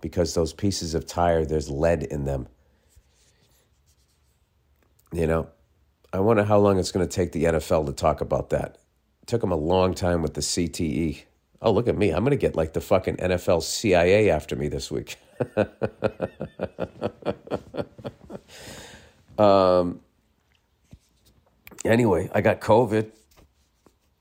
because 0.01 0.35
those 0.35 0.53
pieces 0.53 0.95
of 0.95 1.07
tire 1.07 1.45
there's 1.45 1.71
lead 1.71 2.03
in 2.05 2.25
them. 2.25 2.49
You 5.13 5.27
know, 5.27 5.49
I 6.13 6.21
wonder 6.21 6.45
how 6.45 6.59
long 6.59 6.79
it's 6.79 6.93
going 6.93 7.07
to 7.07 7.13
take 7.13 7.33
the 7.33 7.45
NFL 7.45 7.87
to 7.87 7.93
talk 7.93 8.21
about 8.21 8.51
that. 8.51 8.79
It 9.23 9.29
took 9.29 9.41
them 9.41 9.51
a 9.51 9.57
long 9.57 9.95
time 9.95 10.21
with 10.21 10.35
the 10.35 10.43
CTE. 10.43 11.23
Oh, 11.63 11.73
look 11.73 11.89
at 11.89 11.97
me. 11.97 12.11
I'm 12.11 12.21
going 12.25 12.33
to 12.33 12.37
get 12.37 12.55
like 12.55 12.75
the 12.75 12.83
fucking 12.83 13.17
NFL 13.17 13.63
CIA 13.63 14.29
after 14.29 14.55
me 14.55 14.69
this 14.69 14.91
week. 14.91 15.17
um, 19.39 20.01
anyway, 21.85 22.29
I 22.35 22.43
got 22.43 22.61
COVID. 22.61 23.11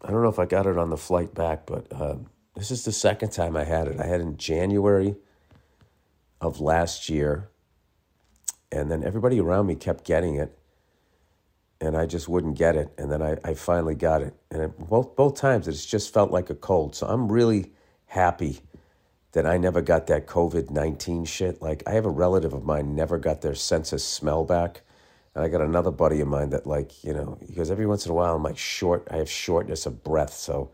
I 0.04 0.12
don't 0.12 0.24
know 0.24 0.30
if 0.30 0.40
I 0.40 0.46
got 0.46 0.66
it 0.66 0.78
on 0.78 0.90
the 0.90 0.98
flight 0.98 1.34
back, 1.34 1.66
but 1.66 1.88
um, 1.92 2.28
this 2.56 2.72
is 2.72 2.86
the 2.86 2.94
second 2.94 3.32
time 3.32 3.58
I 3.58 3.66
had 3.66 3.88
it. 3.88 4.00
I 4.00 4.06
had 4.06 4.22
it 4.22 4.24
in 4.24 4.38
January 4.38 5.16
of 6.40 6.62
last 6.62 7.10
year, 7.10 7.50
and 8.72 8.90
then 8.90 9.04
everybody 9.04 9.40
around 9.42 9.68
me 9.68 9.76
kept 9.76 10.06
getting 10.06 10.36
it 10.36 10.58
and 11.82 11.98
I 11.98 12.06
just 12.06 12.30
wouldn't 12.30 12.58
get 12.58 12.76
it. 12.76 12.94
And 12.98 13.12
then 13.12 13.22
I, 13.22 13.38
I 13.44 13.56
finally 13.56 13.96
got 13.96 14.22
it. 14.22 14.36
And 14.52 14.62
it, 14.62 14.78
both, 14.78 15.16
both 15.16 15.36
times 15.36 15.68
it's 15.68 15.86
just 15.86 16.14
felt 16.14 16.32
like 16.32 16.50
a 16.50 16.56
cold. 16.56 16.96
So 16.96 17.08
I'm 17.08 17.32
really 17.32 17.72
happy 18.06 18.60
that 19.32 19.48
I 19.48 19.58
never 19.58 19.82
got 19.82 20.08
that 20.08 20.28
COVID 20.28 20.70
19 20.70 21.26
shit. 21.26 21.62
Like, 21.62 21.84
I 21.88 21.92
have 21.92 22.06
a 22.06 22.10
relative 22.10 22.54
of 22.54 22.64
mine 22.64 22.96
never 22.96 23.18
got 23.18 23.42
their 23.42 23.56
sense 23.56 23.92
of 23.92 24.02
smell 24.02 24.46
back. 24.46 24.82
And 25.34 25.44
I 25.44 25.48
got 25.48 25.62
another 25.62 25.92
buddy 25.92 26.20
of 26.22 26.28
mine 26.28 26.50
that, 26.52 26.68
like, 26.68 27.04
you 27.04 27.14
know, 27.14 27.38
because 27.48 27.72
every 27.72 27.86
once 27.86 28.06
in 28.06 28.12
a 28.12 28.16
while 28.16 28.36
I'm 28.36 28.44
like 28.44 28.58
short, 28.58 29.08
I 29.10 29.16
have 29.18 29.30
shortness 29.30 29.86
of 29.86 30.04
breath. 30.04 30.34
So 30.34 30.72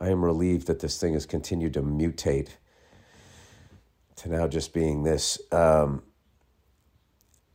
I 0.00 0.08
am 0.08 0.24
relieved 0.24 0.66
that 0.66 0.80
this 0.80 0.98
thing 0.98 1.12
has 1.12 1.26
continued 1.26 1.74
to 1.74 1.82
mutate 1.82 2.48
to 4.16 4.28
now 4.30 4.48
just 4.48 4.72
being 4.72 5.04
this. 5.04 5.38
Um, 5.52 6.02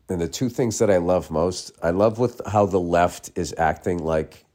and 0.09 0.21
the 0.21 0.27
two 0.27 0.49
things 0.49 0.79
that 0.79 0.89
I 0.89 0.97
love 0.97 1.31
most, 1.31 1.71
I 1.81 1.89
love 1.89 2.19
with 2.19 2.41
how 2.45 2.65
the 2.65 2.79
left 2.79 3.31
is 3.35 3.53
acting 3.57 3.99
like 3.99 4.45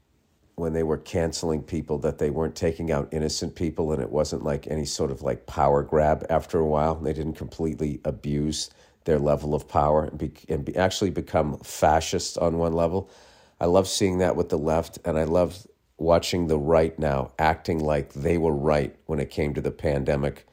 when 0.55 0.73
they 0.73 0.83
were 0.83 0.99
canceling 0.99 1.63
people 1.63 1.99
that 1.99 2.19
they 2.19 2.31
weren't 2.31 2.55
taking 2.55 2.93
out 2.93 3.09
innocent 3.13 3.55
people 3.55 3.93
and 3.93 4.03
it 4.03 4.11
wasn't 4.11 4.45
like 4.45 4.67
any 4.67 4.85
sort 4.85 5.11
of 5.11 5.23
like 5.23 5.47
power 5.47 5.83
grab 5.83 6.25
after 6.31 6.59
a 6.59 6.67
while. 6.67 6.95
They 6.95 7.13
didn't 7.13 7.35
completely 7.35 8.01
abuse 8.05 8.71
their 9.05 9.19
level 9.19 9.55
of 9.55 9.67
power 9.67 10.05
and, 10.05 10.19
be, 10.19 10.33
and 10.49 10.65
be, 10.65 10.77
actually 10.77 11.11
become 11.11 11.59
fascists 11.61 12.37
on 12.37 12.59
one 12.59 12.75
level. 12.75 13.11
I 13.59 13.67
love 13.67 13.89
seeing 13.89 14.19
that 14.19 14.37
with 14.37 14.51
the 14.51 14.59
left, 14.59 14.99
and 15.05 15.19
I 15.19 15.25
love 15.25 15.67
watching 15.99 16.47
the 16.47 16.59
right 16.59 16.99
now 16.99 17.33
acting 17.39 17.79
like 17.79 18.13
they 18.13 18.39
were 18.39 18.55
right 18.55 18.95
when 19.07 19.19
it 19.21 19.31
came 19.31 19.53
to 19.55 19.61
the 19.61 19.71
pandemic, 19.71 20.47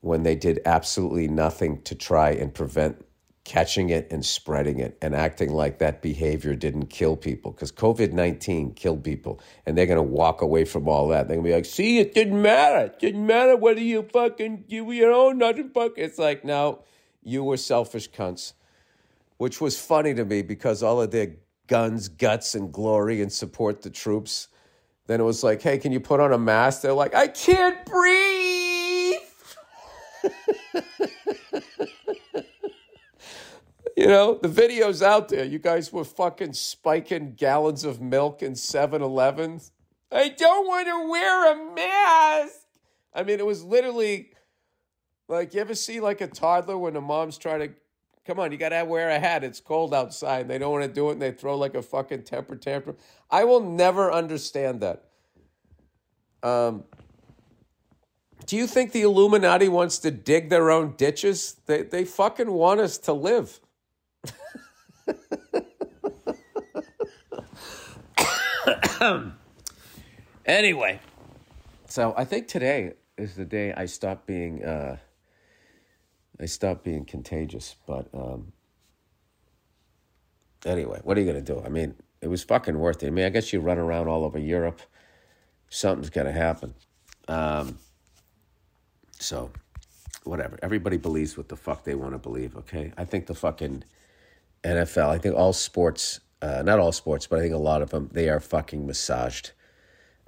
when 0.00 0.22
they 0.22 0.34
did 0.34 0.60
absolutely 0.64 1.28
nothing 1.28 1.82
to 1.82 1.94
try 1.94 2.30
and 2.30 2.52
prevent 2.54 3.04
catching 3.44 3.90
it 3.90 4.06
and 4.10 4.24
spreading 4.24 4.78
it 4.78 4.96
and 5.02 5.14
acting 5.14 5.52
like 5.52 5.78
that 5.78 6.00
behavior 6.00 6.54
didn't 6.54 6.86
kill 6.86 7.16
people 7.16 7.50
because 7.50 7.72
COVID 7.72 8.12
19 8.12 8.74
killed 8.74 9.02
people 9.02 9.40
and 9.66 9.76
they're 9.76 9.86
going 9.86 9.96
to 9.96 10.02
walk 10.02 10.42
away 10.42 10.64
from 10.64 10.88
all 10.88 11.08
that. 11.08 11.26
They're 11.26 11.36
going 11.36 11.44
to 11.44 11.50
be 11.50 11.54
like, 11.54 11.64
see, 11.64 11.98
it 11.98 12.14
didn't 12.14 12.40
matter. 12.40 12.86
It 12.86 13.00
didn't 13.00 13.26
matter 13.26 13.56
whether 13.56 13.80
you 13.80 14.02
fucking, 14.02 14.64
you, 14.68 14.90
you 14.92 15.10
know, 15.10 15.32
nothing 15.32 15.70
fuck. 15.70 15.92
It's 15.96 16.18
like, 16.18 16.44
no, 16.44 16.84
you 17.22 17.42
were 17.42 17.56
selfish 17.56 18.10
cunts, 18.10 18.52
which 19.38 19.60
was 19.60 19.80
funny 19.80 20.14
to 20.14 20.24
me 20.24 20.42
because 20.42 20.82
all 20.82 21.02
of 21.02 21.10
their 21.10 21.34
guns, 21.66 22.08
guts, 22.08 22.54
and 22.54 22.72
glory 22.72 23.22
and 23.22 23.32
support 23.32 23.82
the 23.82 23.90
troops. 23.90 24.48
Then 25.06 25.20
it 25.20 25.24
was 25.24 25.42
like, 25.42 25.62
hey, 25.62 25.78
can 25.78 25.90
you 25.90 26.00
put 26.00 26.20
on 26.20 26.32
a 26.32 26.38
mask? 26.38 26.82
They're 26.82 26.92
like, 26.92 27.14
I 27.14 27.26
can't 27.26 27.84
breathe. 27.86 29.16
you 33.96 34.06
know, 34.06 34.38
the 34.40 34.48
video's 34.48 35.02
out 35.02 35.28
there. 35.28 35.44
You 35.44 35.58
guys 35.58 35.92
were 35.92 36.04
fucking 36.04 36.54
spiking 36.54 37.34
gallons 37.34 37.84
of 37.84 38.00
milk 38.00 38.42
in 38.42 38.54
7 38.54 39.02
Elevens. 39.02 39.72
I 40.10 40.28
don't 40.28 40.66
want 40.66 40.86
to 40.88 41.10
wear 41.10 41.52
a 41.52 41.74
mask. 41.74 42.58
I 43.14 43.22
mean, 43.22 43.38
it 43.38 43.46
was 43.46 43.62
literally 43.64 44.30
like, 45.28 45.54
you 45.54 45.60
ever 45.60 45.74
see 45.74 46.00
like 46.00 46.20
a 46.20 46.26
toddler 46.26 46.78
when 46.78 46.94
the 46.94 47.00
mom's 47.00 47.38
trying 47.38 47.60
to, 47.60 47.70
come 48.26 48.38
on, 48.38 48.52
you 48.52 48.58
got 48.58 48.70
to 48.70 48.82
wear 48.84 49.10
a 49.10 49.18
hat. 49.18 49.44
It's 49.44 49.60
cold 49.60 49.94
outside. 49.94 50.48
They 50.48 50.58
don't 50.58 50.72
want 50.72 50.84
to 50.84 50.92
do 50.92 51.08
it 51.10 51.12
and 51.12 51.22
they 51.22 51.32
throw 51.32 51.56
like 51.56 51.74
a 51.74 51.82
fucking 51.82 52.22
temper 52.22 52.56
tantrum. 52.56 52.96
I 53.30 53.44
will 53.44 53.60
never 53.60 54.12
understand 54.12 54.80
that. 54.80 55.04
Um, 56.42 56.84
do 58.46 58.56
you 58.56 58.66
think 58.66 58.92
the 58.92 59.02
Illuminati 59.02 59.68
wants 59.68 59.98
to 60.00 60.10
dig 60.10 60.48
their 60.48 60.70
own 60.70 60.94
ditches? 60.96 61.56
They, 61.66 61.82
they 61.82 62.04
fucking 62.04 62.50
want 62.50 62.80
us 62.80 62.98
to 62.98 63.12
live. 63.12 63.60
anyway, 70.46 71.00
so 71.86 72.14
I 72.16 72.24
think 72.24 72.48
today 72.48 72.92
is 73.18 73.34
the 73.34 73.44
day 73.44 73.72
I 73.72 73.86
stop 73.86 74.26
being. 74.26 74.64
Uh, 74.64 74.96
I 76.42 76.46
stopped 76.46 76.82
being 76.82 77.04
contagious. 77.04 77.76
But 77.86 78.08
um, 78.12 78.52
anyway, 80.66 81.00
what 81.04 81.16
are 81.16 81.20
you 81.20 81.32
to 81.44 81.54
do? 81.54 81.62
I 81.64 81.68
mean, 81.68 81.94
it 82.20 82.28
was 82.28 82.42
fucking 82.42 82.78
worth 82.78 83.02
it. 83.02 83.06
I 83.06 83.10
mean, 83.10 83.24
I 83.24 83.28
guess 83.28 83.52
you 83.52 83.60
run 83.60 83.78
around 83.78 84.08
all 84.08 84.24
over 84.24 84.38
Europe, 84.38 84.80
something's 85.70 86.10
to 86.26 86.32
happen. 86.32 86.74
Um, 87.28 87.78
so, 89.18 89.52
whatever. 90.24 90.58
Everybody 90.62 90.96
believes 90.96 91.36
what 91.36 91.48
the 91.48 91.56
fuck 91.56 91.84
they 91.84 91.94
want 91.94 92.12
to 92.12 92.18
believe, 92.18 92.56
okay? 92.56 92.92
I 92.98 93.04
think 93.04 93.26
the 93.26 93.34
fucking 93.34 93.84
NFL, 94.64 95.08
I 95.08 95.18
think 95.18 95.34
all 95.34 95.52
sports, 95.52 96.20
uh, 96.40 96.62
not 96.62 96.78
all 96.78 96.92
sports, 96.92 97.26
but 97.26 97.38
I 97.38 97.42
think 97.42 97.54
a 97.54 97.58
lot 97.58 97.82
of 97.82 97.90
them, 97.90 98.10
they 98.12 98.28
are 98.28 98.40
fucking 98.40 98.86
massaged 98.86 99.52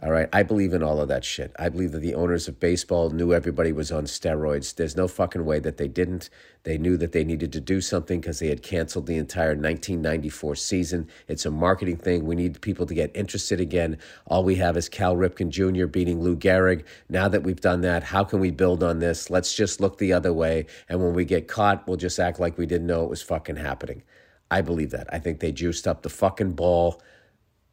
all 0.03 0.11
right. 0.11 0.29
I 0.33 0.43
believe 0.43 0.75
in 0.75 0.83
all 0.83 1.01
of 1.01 1.07
that 1.09 1.25
shit. 1.25 1.55
I 1.57 1.69
believe 1.69 1.93
that 1.93 2.01
the 2.01 2.17
owners 2.17 2.49
of 2.49 2.59
baseball 2.59 3.11
knew 3.11 3.33
everybody 3.33 3.71
was 3.71 3.93
on 3.93 4.05
steroids. 4.05 4.75
There's 4.75 4.97
no 4.97 5.07
fucking 5.07 5.45
way 5.45 5.61
that 5.61 5.77
they 5.77 5.87
didn't. 5.87 6.31
They 6.65 6.77
knew 6.77 6.97
that 6.97 7.13
they 7.13 7.23
needed 7.23 7.53
to 7.53 7.61
do 7.61 7.81
something 7.81 8.21
because 8.21 8.41
they 8.41 8.49
had 8.49 8.61
canceled 8.61 9.07
the 9.07 9.17
entire 9.17 9.51
1994 9.51 10.57
season. 10.57 11.09
It's 11.29 11.47
a 11.47 11.51
marketing 11.51 11.99
thing. 11.99 12.27
We 12.27 12.35
need 12.35 12.61
people 12.61 12.87
to 12.87 12.95
get 12.95 13.13
interested 13.15 13.61
again. 13.61 13.99
All 14.27 14.43
we 14.43 14.57
have 14.57 14.77
is 14.77 14.89
Cal 14.89 15.15
Ripken 15.15 15.51
Jr. 15.51 15.87
beating 15.87 16.21
Lou 16.21 16.37
Gehrig. 16.37 16.85
Now 17.09 17.29
that 17.29 17.45
we've 17.45 17.61
done 17.61 17.83
that, 17.83 18.03
how 18.03 18.25
can 18.25 18.41
we 18.41 18.51
build 18.51 18.83
on 18.83 18.99
this? 18.99 19.31
Let's 19.31 19.55
just 19.55 19.81
look 19.81 19.99
the 19.99 20.13
other 20.13 20.33
way. 20.33 20.67
And 20.89 21.05
when 21.05 21.15
we 21.15 21.25
get 21.25 21.47
caught, 21.47 21.87
we'll 21.87 21.97
just 21.97 22.19
act 22.19 22.41
like 22.41 22.59
we 22.59 22.67
didn't 22.67 22.89
know 22.89 23.05
it 23.05 23.11
was 23.11 23.23
fucking 23.23 23.57
happening. 23.57 24.03
I 24.51 24.61
believe 24.61 24.91
that. 24.91 25.09
I 25.13 25.19
think 25.19 25.41
they 25.41 25.53
juiced 25.53 25.87
up 25.87 26.03
the 26.03 26.09
fucking 26.09 26.53
ball. 26.53 27.01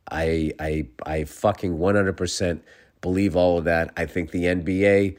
I 0.10 0.52
I 0.60 0.88
I 1.06 1.24
fucking 1.26 1.78
100% 1.78 2.62
believe 3.02 3.36
all 3.36 3.58
of 3.58 3.66
that. 3.66 3.94
I 3.98 4.06
think 4.06 4.32
the 4.32 4.46
NBA, 4.46 5.18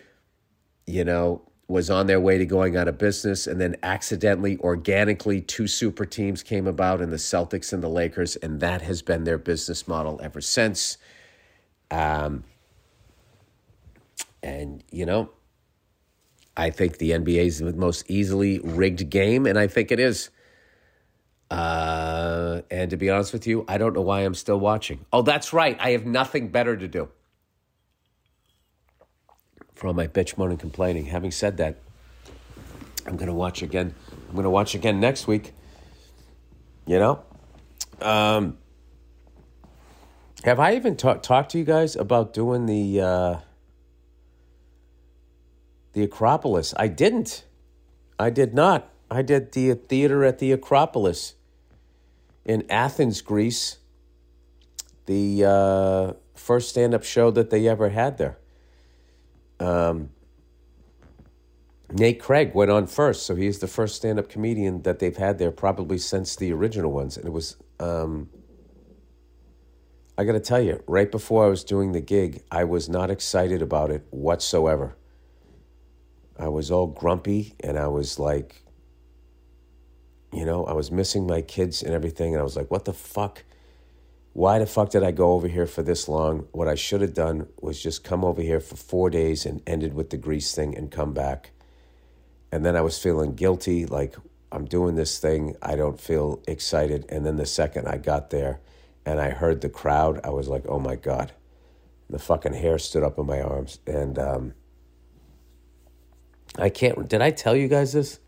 you 0.87 1.05
know, 1.05 1.43
was 1.69 1.89
on 1.89 2.07
their 2.07 2.21
way 2.21 2.39
to 2.39 2.45
going 2.45 2.77
out 2.77 2.89
of 2.89 2.99
business 2.99 3.47
and 3.47 3.61
then 3.61 3.77
accidentally 3.83 4.59
organically 4.59 5.41
two 5.41 5.67
super 5.67 6.05
teams 6.05 6.43
came 6.43 6.67
about 6.67 7.01
in 7.01 7.11
the 7.11 7.17
Celtics 7.17 7.73
and 7.73 7.83
the 7.83 7.89
Lakers 7.89 8.37
and 8.37 8.61
that 8.61 8.83
has 8.83 9.01
been 9.01 9.25
their 9.25 9.39
business 9.39 9.89
model 9.89 10.21
ever 10.23 10.41
since. 10.41 10.99
Um 11.91 12.45
and 14.43 14.85
you 14.91 15.07
know, 15.07 15.31
I 16.57 16.71
think 16.71 16.99
the 16.99 17.13
NBA 17.13 17.47
is 17.47 17.59
the 17.61 17.73
most 17.73 18.05
easily 18.11 18.59
rigged 18.59 19.09
game 19.09 19.47
and 19.47 19.59
I 19.59 19.67
think 19.67 19.91
it 19.91 19.99
is. 19.99 20.31
Uh, 21.53 22.63
and 22.71 22.89
to 22.89 22.97
be 22.97 23.11
honest 23.11 23.35
with 23.35 23.47
you, 23.47 23.63
I 23.69 23.77
don't 23.77 23.93
know 23.93 24.01
why 24.01 24.21
I'm 24.21 24.35
still 24.35 24.59
watching. 24.59 25.05
Oh, 25.13 25.21
that's 25.21 25.53
right. 25.53 25.77
I 25.79 25.91
have 25.91 26.07
nothing 26.07 26.49
better 26.49 26.79
to 26.79 26.89
do. 26.89 27.11
For 29.75 29.89
all 29.89 29.93
my 29.93 30.07
bitch, 30.07 30.39
moaning, 30.39 30.57
complaining. 30.57 31.05
Having 31.07 31.33
said 31.33 31.59
that, 31.59 31.77
I'm 33.07 33.19
to 33.19 33.35
watch 33.35 33.61
again. 33.61 33.95
I'm 34.31 34.43
to 34.43 34.49
watch 34.49 34.75
again 34.75 34.99
next 34.99 35.27
week. 35.27 35.53
You 36.87 36.99
know? 36.99 37.23
Um, 38.01 38.57
have 40.45 40.59
I 40.59 40.75
even 40.75 40.97
ta- 40.97 41.15
talked 41.15 41.51
to 41.51 41.59
you 41.59 41.65
guys 41.65 41.97
about 41.97 42.33
doing 42.33 42.65
the 42.65 42.99
uh, 42.99 43.37
the 45.93 46.03
Acropolis? 46.03 46.73
I 46.79 46.89
didn't. 46.89 47.45
I 48.19 48.31
did 48.31 48.55
not. 48.55 48.89
I 49.11 49.21
did 49.21 49.53
the 49.53 49.75
theater 49.75 50.25
at 50.25 50.39
the 50.39 50.51
Acropolis 50.53 51.35
in 52.45 52.65
Athens, 52.71 53.21
Greece, 53.21 53.79
the 55.07 55.45
uh, 55.45 56.13
first 56.35 56.71
stand 56.71 56.95
up 56.95 57.05
show 57.05 57.31
that 57.31 57.51
they 57.51 57.69
ever 57.69 57.91
had 57.91 58.19
there. 58.19 58.39
Um, 59.61 60.11
Nate 61.93 62.21
Craig 62.21 62.55
went 62.55 62.71
on 62.71 62.87
first, 62.87 63.27
so 63.27 63.35
he's 63.35 63.59
the 63.59 63.67
first 63.67 63.97
stand 63.97 64.19
up 64.19 64.29
comedian 64.29 64.83
that 64.83 64.99
they've 64.99 65.17
had 65.17 65.39
there 65.39 65.51
probably 65.51 65.99
since 65.99 66.35
the 66.35 66.53
original 66.53 66.91
ones. 66.91 67.17
And 67.17 67.27
it 67.27 67.33
was, 67.33 67.57
um, 67.79 68.31
I 70.17 70.25
got 70.25 70.33
to 70.33 70.41
tell 70.41 70.61
you, 70.61 70.83
right 70.87 71.11
before 71.11 71.45
I 71.45 71.49
was 71.49 71.65
doing 71.65 71.93
the 71.93 72.01
gig, 72.01 72.43
I 72.51 72.65
was 72.65 72.89
not 72.89 73.11
excited 73.11 73.61
about 73.61 73.91
it 73.91 74.07
whatsoever. 74.11 74.97
I 76.39 76.49
was 76.49 76.71
all 76.71 76.87
grumpy 76.87 77.55
and 77.61 77.79
I 77.79 77.89
was 77.89 78.19
like, 78.19 78.62
you 80.33 80.47
know, 80.47 80.65
I 80.65 80.73
was 80.73 80.91
missing 80.91 81.27
my 81.27 81.43
kids 81.43 81.83
and 81.83 81.93
everything. 81.93 82.33
And 82.33 82.41
I 82.41 82.45
was 82.45 82.57
like, 82.57 82.71
what 82.71 82.85
the 82.87 82.93
fuck? 82.93 83.45
Why 84.33 84.59
the 84.59 84.67
fuck 84.67 84.91
did 84.91 85.03
I 85.03 85.11
go 85.11 85.33
over 85.33 85.47
here 85.47 85.67
for 85.67 85.83
this 85.83 86.09
long? 86.09 86.49
What 86.53 86.69
I 86.69 86.75
should 86.75 87.03
have 87.03 87.13
done 87.13 87.49
was 87.61 87.83
just 87.83 88.03
come 88.03 88.25
over 88.25 88.41
here 88.41 88.61
for 88.61 88.77
four 88.77 89.11
days 89.11 89.45
and 89.45 89.63
ended 89.67 89.93
with 89.93 90.09
the 90.09 90.17
Greece 90.17 90.55
thing 90.55 90.77
and 90.77 90.91
come 90.91 91.13
back. 91.13 91.51
And 92.51 92.65
then 92.65 92.77
I 92.77 92.81
was 92.81 92.99
feeling 92.99 93.35
guilty, 93.35 93.85
like 93.85 94.17
I'm 94.51 94.65
doing 94.65 94.95
this 94.95 95.19
thing. 95.19 95.55
I 95.61 95.77
don't 95.77 96.01
feel 96.01 96.43
excited. 96.49 97.05
And 97.11 97.27
then 97.27 97.37
the 97.37 97.47
second 97.47 97.89
I 97.89 97.99
got 97.99 98.31
there 98.31 98.61
and 99.05 99.21
I 99.21 99.31
heard 99.31 99.61
the 99.61 99.69
crowd, 99.69 100.21
I 100.25 100.31
was 100.31 100.49
like, 100.49 100.65
oh 100.67 100.79
my 100.79 100.97
God. 100.97 101.33
The 102.09 102.19
fucking 102.19 102.55
hair 102.55 102.79
stood 102.79 103.03
up 103.03 103.19
in 103.19 103.27
my 103.27 103.41
arms. 103.41 103.81
And 103.87 104.19
um, 104.19 104.55
I 106.59 106.71
can't, 106.71 107.09
did 107.09 107.21
I 107.21 107.31
tell 107.31 107.57
you 107.57 107.69
guys 107.69 107.93
this? 107.93 108.19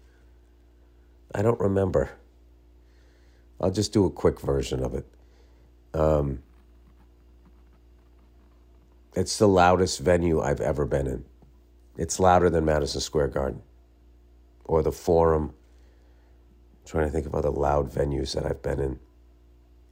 I 1.34 1.42
don't 1.42 1.58
remember. 1.60 2.10
I'll 3.60 3.70
just 3.70 3.92
do 3.92 4.06
a 4.06 4.10
quick 4.10 4.40
version 4.40 4.82
of 4.84 4.94
it. 4.94 5.06
Um, 5.92 6.42
it's 9.14 9.38
the 9.38 9.48
loudest 9.48 10.00
venue 10.00 10.40
I've 10.40 10.60
ever 10.60 10.84
been 10.84 11.06
in. 11.06 11.24
It's 11.96 12.20
louder 12.20 12.50
than 12.50 12.64
Madison 12.64 13.00
Square 13.00 13.28
Garden 13.28 13.62
or 14.64 14.82
the 14.82 14.92
Forum. 14.92 15.52
I'm 15.52 16.86
trying 16.86 17.06
to 17.06 17.10
think 17.10 17.26
of 17.26 17.34
other 17.34 17.50
loud 17.50 17.90
venues 17.90 18.34
that 18.34 18.46
I've 18.46 18.62
been 18.62 18.80
in. 18.80 18.98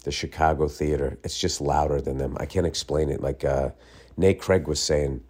The 0.04 0.10
Chicago 0.10 0.66
Theater. 0.66 1.18
It's 1.22 1.38
just 1.38 1.60
louder 1.60 2.00
than 2.00 2.18
them. 2.18 2.36
I 2.40 2.46
can't 2.46 2.66
explain 2.66 3.08
it. 3.08 3.20
Like 3.20 3.44
uh, 3.44 3.70
Nate 4.16 4.40
Craig 4.40 4.66
was 4.66 4.82
saying, 4.82 5.22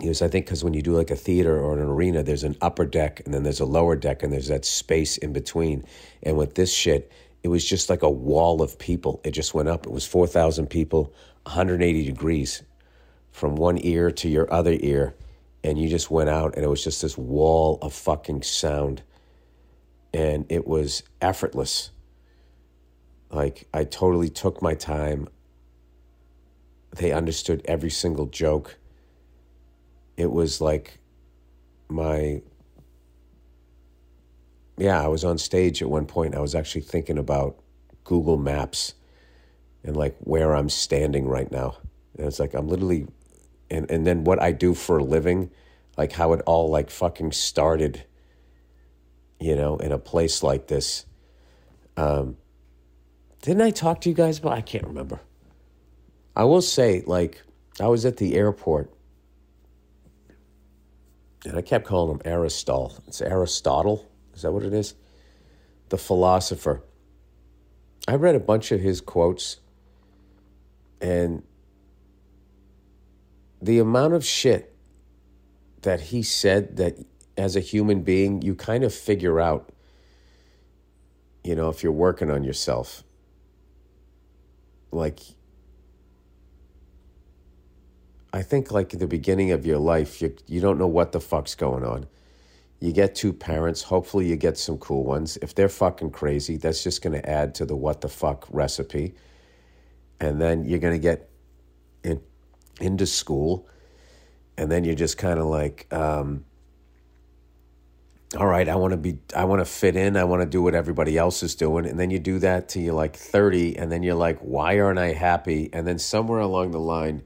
he 0.00 0.08
was, 0.08 0.22
I 0.22 0.28
think, 0.28 0.46
because 0.46 0.64
when 0.64 0.74
you 0.74 0.82
do 0.82 0.96
like 0.96 1.10
a 1.10 1.16
theater 1.16 1.58
or 1.58 1.74
an 1.74 1.80
arena, 1.80 2.22
there's 2.22 2.42
an 2.42 2.56
upper 2.60 2.84
deck 2.84 3.22
and 3.24 3.32
then 3.32 3.44
there's 3.44 3.60
a 3.60 3.64
lower 3.64 3.94
deck 3.94 4.22
and 4.22 4.32
there's 4.32 4.48
that 4.48 4.64
space 4.64 5.16
in 5.16 5.32
between. 5.32 5.84
And 6.22 6.36
with 6.36 6.54
this 6.54 6.72
shit, 6.72 7.12
it 7.44 7.48
was 7.48 7.64
just 7.64 7.90
like 7.90 8.02
a 8.02 8.10
wall 8.10 8.60
of 8.60 8.78
people. 8.78 9.20
It 9.22 9.32
just 9.32 9.54
went 9.54 9.68
up. 9.68 9.86
It 9.86 9.92
was 9.92 10.06
4,000 10.06 10.66
people, 10.68 11.14
180 11.44 12.04
degrees 12.04 12.62
from 13.30 13.54
one 13.54 13.78
ear 13.82 14.10
to 14.10 14.28
your 14.28 14.52
other 14.52 14.76
ear. 14.80 15.14
And 15.62 15.78
you 15.78 15.88
just 15.88 16.10
went 16.10 16.28
out, 16.28 16.56
and 16.56 16.64
it 16.64 16.68
was 16.68 16.82
just 16.84 17.00
this 17.00 17.16
wall 17.16 17.78
of 17.80 17.92
fucking 17.92 18.42
sound. 18.42 19.02
And 20.12 20.46
it 20.50 20.66
was 20.66 21.02
effortless. 21.20 21.90
Like, 23.30 23.66
I 23.72 23.84
totally 23.84 24.28
took 24.28 24.60
my 24.60 24.74
time. 24.74 25.28
They 26.96 27.12
understood 27.12 27.62
every 27.64 27.90
single 27.90 28.26
joke. 28.26 28.76
It 30.16 30.30
was 30.30 30.60
like 30.60 30.98
my 31.88 32.42
yeah, 34.76 35.02
I 35.02 35.06
was 35.06 35.24
on 35.24 35.38
stage 35.38 35.82
at 35.82 35.88
one 35.88 36.06
point. 36.06 36.34
I 36.34 36.40
was 36.40 36.54
actually 36.54 36.80
thinking 36.80 37.18
about 37.18 37.56
Google 38.02 38.36
Maps 38.36 38.94
and 39.84 39.96
like 39.96 40.16
where 40.20 40.54
I'm 40.54 40.68
standing 40.68 41.28
right 41.28 41.50
now. 41.50 41.76
And 42.18 42.26
it's 42.26 42.40
like 42.40 42.54
I'm 42.54 42.68
literally, 42.68 43.06
and 43.70 43.90
and 43.90 44.06
then 44.06 44.24
what 44.24 44.42
I 44.42 44.52
do 44.52 44.74
for 44.74 44.98
a 44.98 45.04
living, 45.04 45.50
like 45.96 46.12
how 46.12 46.32
it 46.32 46.42
all 46.46 46.70
like 46.70 46.90
fucking 46.90 47.32
started. 47.32 48.04
You 49.40 49.56
know, 49.56 49.76
in 49.76 49.92
a 49.92 49.98
place 49.98 50.42
like 50.42 50.68
this. 50.68 51.04
Um, 51.96 52.36
didn't 53.42 53.62
I 53.62 53.70
talk 53.70 54.00
to 54.02 54.08
you 54.08 54.14
guys 54.14 54.38
about? 54.38 54.52
I 54.52 54.62
can't 54.62 54.86
remember. 54.86 55.20
I 56.34 56.44
will 56.44 56.62
say, 56.62 57.02
like, 57.04 57.42
I 57.78 57.88
was 57.88 58.06
at 58.06 58.16
the 58.16 58.36
airport, 58.36 58.93
and 61.44 61.56
I 61.56 61.62
kept 61.62 61.86
calling 61.86 62.14
him 62.14 62.22
Aristotle. 62.24 63.02
It's 63.06 63.20
Aristotle 63.20 64.10
is 64.34 64.42
that 64.42 64.52
what 64.52 64.64
it 64.64 64.72
is? 64.72 64.94
The 65.88 65.98
philosopher. 65.98 66.82
I 68.06 68.16
read 68.16 68.34
a 68.34 68.40
bunch 68.40 68.72
of 68.72 68.80
his 68.80 69.00
quotes, 69.00 69.58
and 71.00 71.42
the 73.62 73.78
amount 73.78 74.14
of 74.14 74.24
shit 74.24 74.74
that 75.82 76.00
he 76.00 76.22
said 76.22 76.76
that 76.76 76.98
as 77.36 77.56
a 77.56 77.60
human 77.60 78.02
being, 78.02 78.42
you 78.42 78.54
kind 78.54 78.84
of 78.84 78.94
figure 78.94 79.40
out, 79.40 79.70
you 81.42 81.54
know, 81.54 81.68
if 81.68 81.82
you're 81.82 81.92
working 81.92 82.30
on 82.30 82.44
yourself. 82.44 83.04
Like, 84.90 85.20
I 88.34 88.42
think 88.42 88.72
like 88.72 88.88
the 88.88 89.06
beginning 89.06 89.52
of 89.52 89.64
your 89.64 89.78
life, 89.78 90.20
you, 90.20 90.34
you 90.48 90.60
don't 90.60 90.76
know 90.76 90.88
what 90.88 91.12
the 91.12 91.20
fuck's 91.20 91.54
going 91.54 91.84
on. 91.84 92.08
You 92.80 92.90
get 92.92 93.14
two 93.14 93.32
parents. 93.32 93.82
Hopefully, 93.84 94.26
you 94.26 94.34
get 94.34 94.58
some 94.58 94.76
cool 94.78 95.04
ones. 95.04 95.38
If 95.40 95.54
they're 95.54 95.68
fucking 95.68 96.10
crazy, 96.10 96.56
that's 96.56 96.82
just 96.82 97.00
going 97.00 97.12
to 97.12 97.30
add 97.30 97.54
to 97.54 97.64
the 97.64 97.76
what 97.76 98.00
the 98.00 98.08
fuck 98.08 98.44
recipe. 98.50 99.14
And 100.18 100.40
then 100.40 100.64
you're 100.64 100.80
going 100.80 100.94
to 100.94 100.98
get 100.98 101.30
in, 102.02 102.20
into 102.80 103.06
school. 103.06 103.68
And 104.58 104.68
then 104.68 104.82
you're 104.82 104.96
just 104.96 105.16
kind 105.16 105.38
of 105.38 105.46
like, 105.46 105.86
um, 105.92 106.44
all 108.36 108.48
right, 108.48 108.68
I 108.68 108.74
want 108.74 108.90
to 108.90 108.96
be, 108.96 109.18
I 109.36 109.44
want 109.44 109.60
to 109.60 109.64
fit 109.64 109.94
in. 109.94 110.16
I 110.16 110.24
want 110.24 110.42
to 110.42 110.46
do 110.46 110.60
what 110.60 110.74
everybody 110.74 111.16
else 111.16 111.44
is 111.44 111.54
doing. 111.54 111.86
And 111.86 112.00
then 112.00 112.10
you 112.10 112.18
do 112.18 112.40
that 112.40 112.68
till 112.68 112.82
you're 112.82 112.94
like 112.94 113.14
30. 113.14 113.78
And 113.78 113.92
then 113.92 114.02
you're 114.02 114.16
like, 114.16 114.40
why 114.40 114.80
aren't 114.80 114.98
I 114.98 115.12
happy? 115.12 115.70
And 115.72 115.86
then 115.86 116.00
somewhere 116.00 116.40
along 116.40 116.72
the 116.72 116.80
line, 116.80 117.22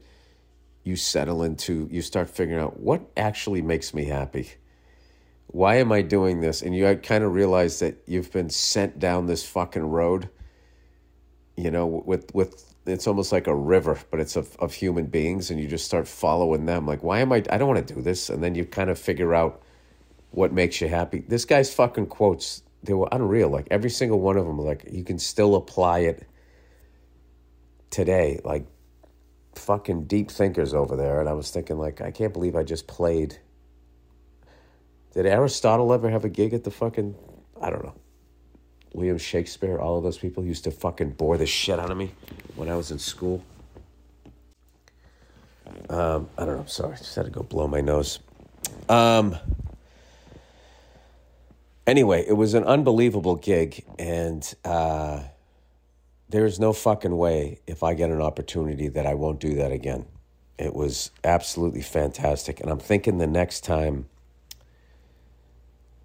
you 0.89 0.95
settle 0.95 1.43
into, 1.43 1.87
you 1.91 2.01
start 2.01 2.29
figuring 2.29 2.61
out 2.61 2.79
what 2.79 3.01
actually 3.15 3.61
makes 3.61 3.93
me 3.93 4.05
happy 4.05 4.49
why 5.51 5.75
am 5.75 5.91
I 5.91 6.03
doing 6.03 6.41
this? 6.41 6.61
And 6.61 6.75
you 6.75 6.95
kind 6.97 7.23
of 7.23 7.33
realize 7.33 7.79
that 7.79 8.03
you've 8.05 8.31
been 8.31 8.49
sent 8.49 8.99
down 8.99 9.25
this 9.25 9.43
fucking 9.43 9.83
road, 9.83 10.29
you 11.57 11.71
know, 11.71 11.87
with, 11.87 12.33
with, 12.35 12.75
it's 12.85 13.07
almost 13.07 13.31
like 13.31 13.47
a 13.47 13.55
river, 13.55 13.97
but 14.11 14.19
it's 14.19 14.35
of, 14.35 14.55
of 14.57 14.73
human 14.73 15.07
beings, 15.07 15.49
and 15.49 15.59
you 15.59 15.67
just 15.67 15.85
start 15.85 16.07
following 16.07 16.65
them. 16.65 16.85
Like, 16.85 17.03
why 17.03 17.19
am 17.19 17.31
I, 17.31 17.37
I 17.49 17.57
don't 17.57 17.67
want 17.67 17.87
to 17.87 17.93
do 17.95 18.01
this. 18.01 18.29
And 18.29 18.43
then 18.43 18.53
you 18.53 18.63
kind 18.63 18.91
of 18.91 18.99
figure 18.99 19.33
out 19.33 19.63
what 20.31 20.53
makes 20.53 20.81
you 20.81 20.87
happy. 20.87 21.23
This 21.27 21.45
guy's 21.45 21.73
fucking 21.73 22.07
quotes, 22.07 22.61
they 22.83 22.93
were 22.93 23.09
unreal. 23.11 23.49
Like, 23.49 23.67
every 23.71 23.89
single 23.89 24.19
one 24.19 24.37
of 24.37 24.45
them, 24.45 24.59
like, 24.59 24.87
you 24.91 25.03
can 25.03 25.17
still 25.17 25.55
apply 25.55 25.99
it 25.99 26.27
today. 27.89 28.39
Like, 28.43 28.67
fucking 29.59 30.05
deep 30.05 30.31
thinkers 30.31 30.73
over 30.73 30.95
there. 30.95 31.19
And 31.19 31.29
I 31.29 31.33
was 31.33 31.51
thinking, 31.51 31.77
like, 31.77 32.01
I 32.01 32.11
can't 32.11 32.33
believe 32.33 32.55
I 32.55 32.63
just 32.63 32.87
played 32.87 33.39
did 35.13 35.25
Aristotle 35.25 35.91
ever 35.91 36.09
have 36.09 36.23
a 36.23 36.29
gig 36.29 36.53
at 36.53 36.63
the 36.63 36.71
fucking? 36.71 37.15
I 37.61 37.69
don't 37.69 37.83
know. 37.83 37.95
William 38.93 39.17
Shakespeare, 39.17 39.77
all 39.77 39.97
of 39.97 40.03
those 40.03 40.17
people 40.17 40.43
used 40.43 40.63
to 40.63 40.71
fucking 40.71 41.11
bore 41.11 41.37
the 41.37 41.45
shit 41.45 41.79
out 41.79 41.91
of 41.91 41.97
me 41.97 42.11
when 42.55 42.69
I 42.69 42.75
was 42.75 42.91
in 42.91 42.99
school. 42.99 43.43
Um, 45.89 46.29
I 46.37 46.45
don't 46.45 46.55
know. 46.55 46.61
I'm 46.61 46.67
Sorry, 46.67 46.93
I 46.93 46.97
just 46.97 47.15
had 47.15 47.25
to 47.25 47.31
go 47.31 47.43
blow 47.43 47.67
my 47.67 47.81
nose. 47.81 48.19
Um, 48.87 49.35
anyway, 51.85 52.25
it 52.27 52.33
was 52.33 52.53
an 52.53 52.63
unbelievable 52.63 53.35
gig, 53.35 53.83
and 53.97 54.53
uh, 54.63 55.23
there 56.29 56.45
is 56.45 56.59
no 56.59 56.73
fucking 56.73 57.15
way 57.15 57.59
if 57.67 57.83
I 57.83 57.93
get 57.93 58.09
an 58.11 58.21
opportunity 58.21 58.87
that 58.89 59.05
I 59.05 59.15
won't 59.15 59.39
do 59.39 59.55
that 59.55 59.71
again. 59.71 60.05
It 60.57 60.73
was 60.73 61.11
absolutely 61.23 61.81
fantastic, 61.81 62.59
and 62.59 62.69
I'm 62.69 62.79
thinking 62.79 63.17
the 63.17 63.27
next 63.27 63.63
time 63.63 64.05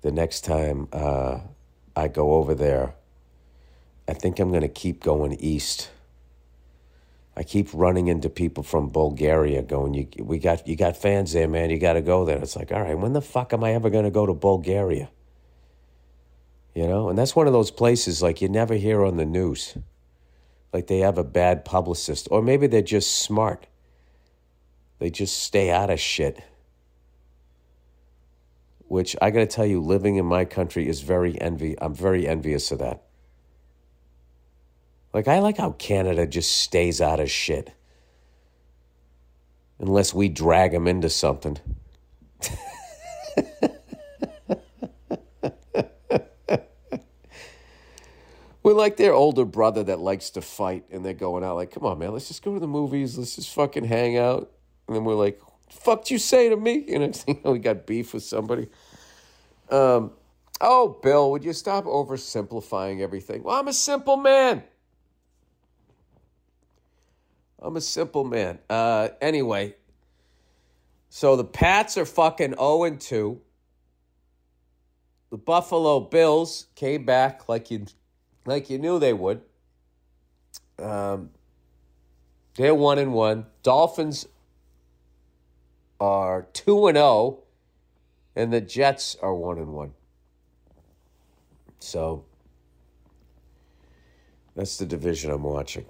the 0.04 0.12
next 0.12 0.42
time 0.42 0.86
uh, 0.92 1.40
I 1.96 2.08
go 2.08 2.34
over 2.34 2.54
there, 2.54 2.94
I 4.06 4.12
think 4.12 4.38
I'm 4.38 4.50
going 4.50 4.60
to 4.60 4.68
keep 4.68 5.02
going 5.02 5.32
east. 5.32 5.90
I 7.34 7.42
keep 7.42 7.70
running 7.72 8.08
into 8.08 8.28
people 8.28 8.62
from 8.62 8.90
Bulgaria 8.90 9.62
going, 9.62 9.94
you, 9.94 10.06
we 10.22 10.38
got, 10.38 10.68
you 10.68 10.76
got 10.76 10.98
fans 10.98 11.32
there, 11.32 11.48
man. 11.48 11.70
You 11.70 11.78
got 11.78 11.94
to 11.94 12.02
go 12.02 12.26
there. 12.26 12.36
It's 12.36 12.54
like, 12.54 12.70
all 12.70 12.82
right, 12.82 12.98
when 12.98 13.14
the 13.14 13.22
fuck 13.22 13.54
am 13.54 13.64
I 13.64 13.72
ever 13.72 13.88
going 13.88 14.04
to 14.04 14.10
go 14.10 14.26
to 14.26 14.34
Bulgaria? 14.34 15.08
You 16.74 16.86
know, 16.86 17.08
and 17.08 17.18
that's 17.18 17.34
one 17.34 17.46
of 17.46 17.54
those 17.54 17.70
places 17.70 18.22
like 18.22 18.42
you 18.42 18.48
never 18.48 18.74
hear 18.74 19.04
on 19.04 19.16
the 19.16 19.24
news. 19.24 19.78
Like 20.74 20.88
they 20.88 20.98
have 20.98 21.16
a 21.16 21.24
bad 21.24 21.64
publicist, 21.64 22.28
or 22.30 22.42
maybe 22.42 22.66
they're 22.66 22.82
just 22.82 23.16
smart. 23.22 23.66
They 24.98 25.08
just 25.08 25.42
stay 25.42 25.70
out 25.70 25.88
of 25.88 25.98
shit 25.98 26.44
which 28.94 29.16
I 29.20 29.30
got 29.30 29.40
to 29.40 29.46
tell 29.46 29.66
you, 29.66 29.80
living 29.80 30.14
in 30.16 30.26
my 30.26 30.44
country 30.44 30.88
is 30.88 31.00
very 31.00 31.40
envy. 31.40 31.74
I'm 31.80 31.94
very 31.94 32.28
envious 32.28 32.70
of 32.70 32.78
that. 32.78 33.02
Like, 35.12 35.26
I 35.26 35.40
like 35.40 35.56
how 35.56 35.72
Canada 35.72 36.28
just 36.28 36.56
stays 36.58 37.00
out 37.00 37.18
of 37.18 37.28
shit. 37.28 37.72
Unless 39.80 40.14
we 40.14 40.28
drag 40.28 40.70
them 40.70 40.86
into 40.86 41.10
something. 41.10 41.58
We're 48.64 48.72
like 48.72 48.96
their 48.96 49.12
older 49.12 49.44
brother 49.44 49.84
that 49.84 50.00
likes 50.00 50.30
to 50.30 50.40
fight, 50.40 50.86
and 50.90 51.04
they're 51.04 51.12
going 51.12 51.44
out 51.44 51.56
like, 51.56 51.70
come 51.70 51.84
on, 51.84 51.98
man, 51.98 52.12
let's 52.12 52.28
just 52.28 52.42
go 52.42 52.54
to 52.54 52.60
the 52.60 52.66
movies, 52.66 53.18
let's 53.18 53.36
just 53.36 53.54
fucking 53.54 53.84
hang 53.84 54.16
out. 54.16 54.50
And 54.88 54.96
then 54.96 55.04
we're 55.04 55.14
like, 55.14 55.38
fuck 55.68 56.10
you 56.10 56.18
say 56.18 56.48
to 56.48 56.56
me? 56.56 56.78
You 57.28 57.40
know, 57.44 57.52
we 57.52 57.58
got 57.58 57.86
beef 57.86 58.14
with 58.14 58.22
somebody. 58.22 58.68
Um, 59.70 60.12
oh, 60.62 60.98
Bill, 61.02 61.30
would 61.30 61.44
you 61.44 61.52
stop 61.52 61.84
oversimplifying 61.84 63.02
everything? 63.02 63.42
Well, 63.42 63.54
I'm 63.54 63.68
a 63.68 63.72
simple 63.74 64.16
man. 64.16 64.62
I'm 67.60 67.76
a 67.76 67.82
simple 67.82 68.24
man. 68.24 68.60
Uh, 68.70 69.08
anyway, 69.20 69.74
so 71.10 71.36
the 71.36 71.44
Pats 71.44 71.98
are 71.98 72.06
fucking 72.06 72.54
0 72.54 72.84
and 72.84 72.98
2. 72.98 73.40
The 75.30 75.36
Buffalo 75.38 76.00
Bills 76.00 76.68
came 76.74 77.04
back 77.04 77.46
like 77.46 77.70
you 77.70 77.84
like 78.46 78.70
you 78.70 78.78
knew 78.78 78.98
they 78.98 79.12
would. 79.12 79.42
Um, 80.78 81.30
they're 82.56 82.74
1 82.74 82.98
and 82.98 83.12
1. 83.12 83.46
Dolphins 83.62 84.26
are 86.00 86.46
2 86.52 86.88
and 86.88 86.96
0 86.96 87.38
and 88.36 88.52
the 88.52 88.60
Jets 88.60 89.16
are 89.22 89.34
1 89.34 89.58
and 89.58 89.72
1. 89.72 89.94
So 91.80 92.24
that's 94.54 94.76
the 94.76 94.86
division 94.86 95.30
I'm 95.30 95.42
watching. 95.42 95.86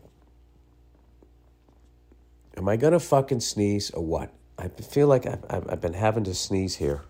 Am 2.57 2.69
I 2.69 2.77
to 2.93 3.01
fucking 3.01 3.41
sneeze 3.41 3.91
or 3.91 4.05
what? 4.05 4.33
I 4.59 4.69
feel 4.69 5.09
like 5.09 5.27
I've, 5.27 5.45
I've 5.51 5.81
been 5.81 5.95
having 5.95 6.25
to 6.25 6.35
sneeze 6.35 6.77
here. 6.77 7.03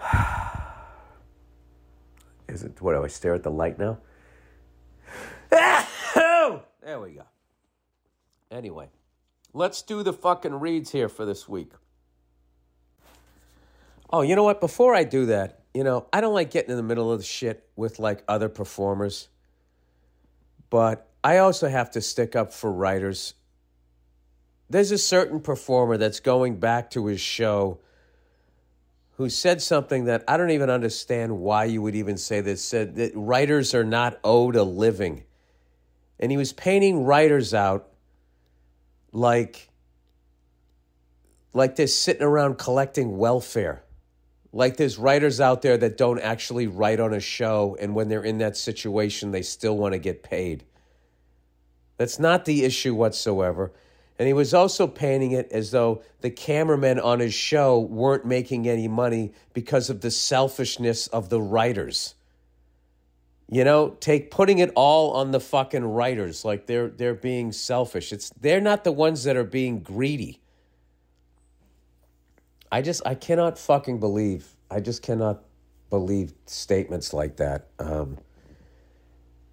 Is 2.52 2.62
it, 2.62 2.80
what 2.80 2.92
do 2.92 3.02
I 3.02 3.08
stare 3.08 3.34
at 3.34 3.42
the 3.42 3.50
light 3.50 3.78
now? 3.78 3.98
there 5.50 7.00
we 7.00 7.12
go. 7.12 7.24
Anyway. 8.50 8.88
Let's 9.54 9.82
do 9.82 10.02
the 10.02 10.12
fucking 10.14 10.54
reads 10.54 10.90
here 10.90 11.08
for 11.08 11.26
this 11.26 11.48
week. 11.48 11.72
Oh, 14.10 14.22
you 14.22 14.34
know 14.34 14.44
what? 14.44 14.60
Before 14.60 14.94
I 14.94 15.04
do 15.04 15.26
that, 15.26 15.60
you 15.74 15.84
know, 15.84 16.06
I 16.12 16.20
don't 16.20 16.34
like 16.34 16.50
getting 16.50 16.70
in 16.70 16.76
the 16.76 16.82
middle 16.82 17.12
of 17.12 17.18
the 17.18 17.24
shit 17.24 17.68
with 17.76 17.98
like 17.98 18.22
other 18.28 18.48
performers, 18.48 19.28
but 20.70 21.10
I 21.22 21.38
also 21.38 21.68
have 21.68 21.90
to 21.92 22.00
stick 22.00 22.34
up 22.34 22.52
for 22.52 22.72
writers. 22.72 23.34
There's 24.70 24.90
a 24.90 24.98
certain 24.98 25.40
performer 25.40 25.98
that's 25.98 26.20
going 26.20 26.56
back 26.56 26.90
to 26.90 27.06
his 27.06 27.20
show 27.20 27.78
who 29.22 29.30
said 29.30 29.62
something 29.62 30.06
that 30.06 30.24
I 30.26 30.36
don't 30.36 30.50
even 30.50 30.68
understand 30.68 31.38
why 31.38 31.66
you 31.66 31.80
would 31.80 31.94
even 31.94 32.16
say 32.16 32.40
this 32.40 32.64
said 32.64 32.96
that 32.96 33.12
writers 33.14 33.72
are 33.72 33.84
not 33.84 34.18
owed 34.24 34.56
a 34.56 34.64
living. 34.64 35.22
And 36.18 36.32
he 36.32 36.36
was 36.36 36.52
painting 36.52 37.04
writers 37.04 37.54
out 37.54 37.88
like 39.12 39.68
like 41.52 41.76
they're 41.76 41.86
sitting 41.86 42.24
around 42.24 42.58
collecting 42.58 43.16
welfare. 43.16 43.84
Like 44.52 44.76
there's 44.76 44.98
writers 44.98 45.40
out 45.40 45.62
there 45.62 45.76
that 45.76 45.96
don't 45.96 46.18
actually 46.18 46.66
write 46.66 46.98
on 46.98 47.14
a 47.14 47.20
show, 47.20 47.76
and 47.78 47.94
when 47.94 48.08
they're 48.08 48.24
in 48.24 48.38
that 48.38 48.56
situation, 48.56 49.30
they 49.30 49.42
still 49.42 49.76
want 49.76 49.92
to 49.92 49.98
get 50.00 50.24
paid. 50.24 50.64
That's 51.96 52.18
not 52.18 52.44
the 52.44 52.64
issue 52.64 52.94
whatsoever. 52.94 53.70
And 54.22 54.28
he 54.28 54.34
was 54.34 54.54
also 54.54 54.86
painting 54.86 55.32
it 55.32 55.50
as 55.50 55.72
though 55.72 56.00
the 56.20 56.30
cameramen 56.30 57.00
on 57.00 57.18
his 57.18 57.34
show 57.34 57.80
weren't 57.80 58.24
making 58.24 58.68
any 58.68 58.86
money 58.86 59.32
because 59.52 59.90
of 59.90 60.00
the 60.00 60.12
selfishness 60.12 61.08
of 61.08 61.28
the 61.28 61.40
writers. 61.40 62.14
You 63.50 63.64
know, 63.64 63.96
take 63.98 64.30
putting 64.30 64.60
it 64.60 64.70
all 64.76 65.10
on 65.14 65.32
the 65.32 65.40
fucking 65.40 65.84
writers 65.84 66.44
like 66.44 66.66
they're 66.66 66.86
they're 66.86 67.16
being 67.16 67.50
selfish. 67.50 68.12
It's 68.12 68.30
they're 68.40 68.60
not 68.60 68.84
the 68.84 68.92
ones 68.92 69.24
that 69.24 69.34
are 69.34 69.42
being 69.42 69.80
greedy. 69.80 70.40
I 72.70 72.80
just 72.80 73.02
I 73.04 73.16
cannot 73.16 73.58
fucking 73.58 73.98
believe. 73.98 74.54
I 74.70 74.78
just 74.78 75.02
cannot 75.02 75.42
believe 75.90 76.32
statements 76.46 77.12
like 77.12 77.38
that. 77.38 77.66
Um, 77.80 78.18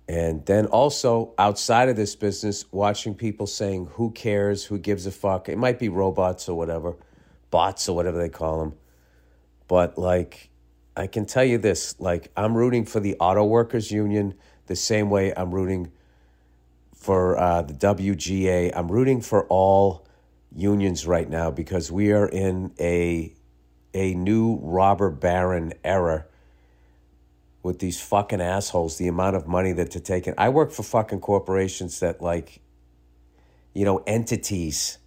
and 0.10 0.44
then 0.48 0.66
also 0.66 1.36
outside 1.38 1.88
of 1.88 1.96
this 1.96 2.16
business, 2.16 2.66
watching 2.72 3.14
people 3.14 3.46
saying, 3.46 3.86
"Who 3.94 4.10
cares? 4.10 4.66
Who 4.66 4.80
gives 4.80 5.06
a 5.06 5.12
fuck?" 5.12 5.48
It 5.48 5.58
might 5.58 5.78
be 5.78 5.88
robots 5.88 6.50
or 6.50 6.58
whatever, 6.58 6.98
bots 7.52 7.88
or 7.88 7.96
whatever 7.96 8.18
they 8.18 8.28
call 8.28 8.60
them, 8.60 8.74
but 9.68 10.00
like, 10.00 10.50
I 10.98 11.06
can 11.06 11.28
tell 11.28 11.44
you 11.44 11.60
this: 11.60 11.96
like, 12.00 12.32
I'm 12.36 12.58
rooting 12.58 12.86
for 12.86 13.00
the 13.00 13.16
auto 13.20 13.46
workers 13.46 13.92
union 13.92 14.34
the 14.66 14.76
same 14.76 15.12
way 15.12 15.32
I'm 15.38 15.54
rooting 15.54 15.92
for 16.96 17.38
uh, 17.38 17.62
the 17.62 17.76
WGA. 17.76 18.72
I'm 18.76 18.92
rooting 18.92 19.22
for 19.22 19.46
all 19.46 20.08
unions 20.56 21.06
right 21.06 21.30
now 21.30 21.52
because 21.52 21.92
we 21.92 22.12
are 22.14 22.28
in 22.28 22.74
a 22.80 23.32
a 23.94 24.16
new 24.16 24.58
robber 24.64 25.12
baron 25.12 25.74
era 25.84 26.26
with 27.62 27.80
these 27.80 28.02
fucking 28.02 28.42
assholes 28.42 28.98
the 28.98 29.08
amount 29.08 29.36
of 29.36 29.48
money 29.48 29.72
that 29.74 29.92
they're 29.92 30.02
taking. 30.02 30.34
I 30.38 30.50
work 30.50 30.72
for 30.72 30.84
fucking 30.84 31.20
corporations 31.20 32.00
that 32.00 32.22
like 32.22 32.62
you 33.74 33.86
know 33.86 34.04
entities 34.08 34.98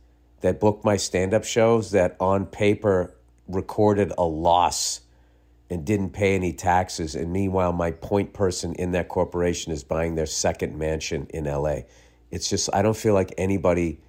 that 0.41 0.61
book 0.61 0.85
my 0.85 0.97
stand-up 0.97 1.45
shows 1.45 1.93
that 1.93 2.17
on 2.19 2.47
paper 2.47 3.15
recorded 3.47 4.12
a 4.19 4.25
loss 4.25 5.01
and 5.71 5.85
didn't 5.85 6.11
pay 6.11 6.35
any 6.35 6.53
taxes. 6.53 7.15
And 7.15 7.33
meanwhile 7.33 7.73
my 7.73 7.93
point 7.93 8.33
person 8.33 8.75
in 8.75 8.93
that 8.93 9.09
corporation 9.09 9.73
is 9.73 9.85
buying 9.85 10.17
their 10.17 10.27
second 10.27 10.77
mansion 10.79 11.27
in 11.31 11.45
la 11.45 11.77
it's 12.33 12.49
just 12.49 12.69
i 12.73 12.83
don't 12.83 12.97
feel 12.97 13.15
like 13.15 13.33
anybody 13.38 14.01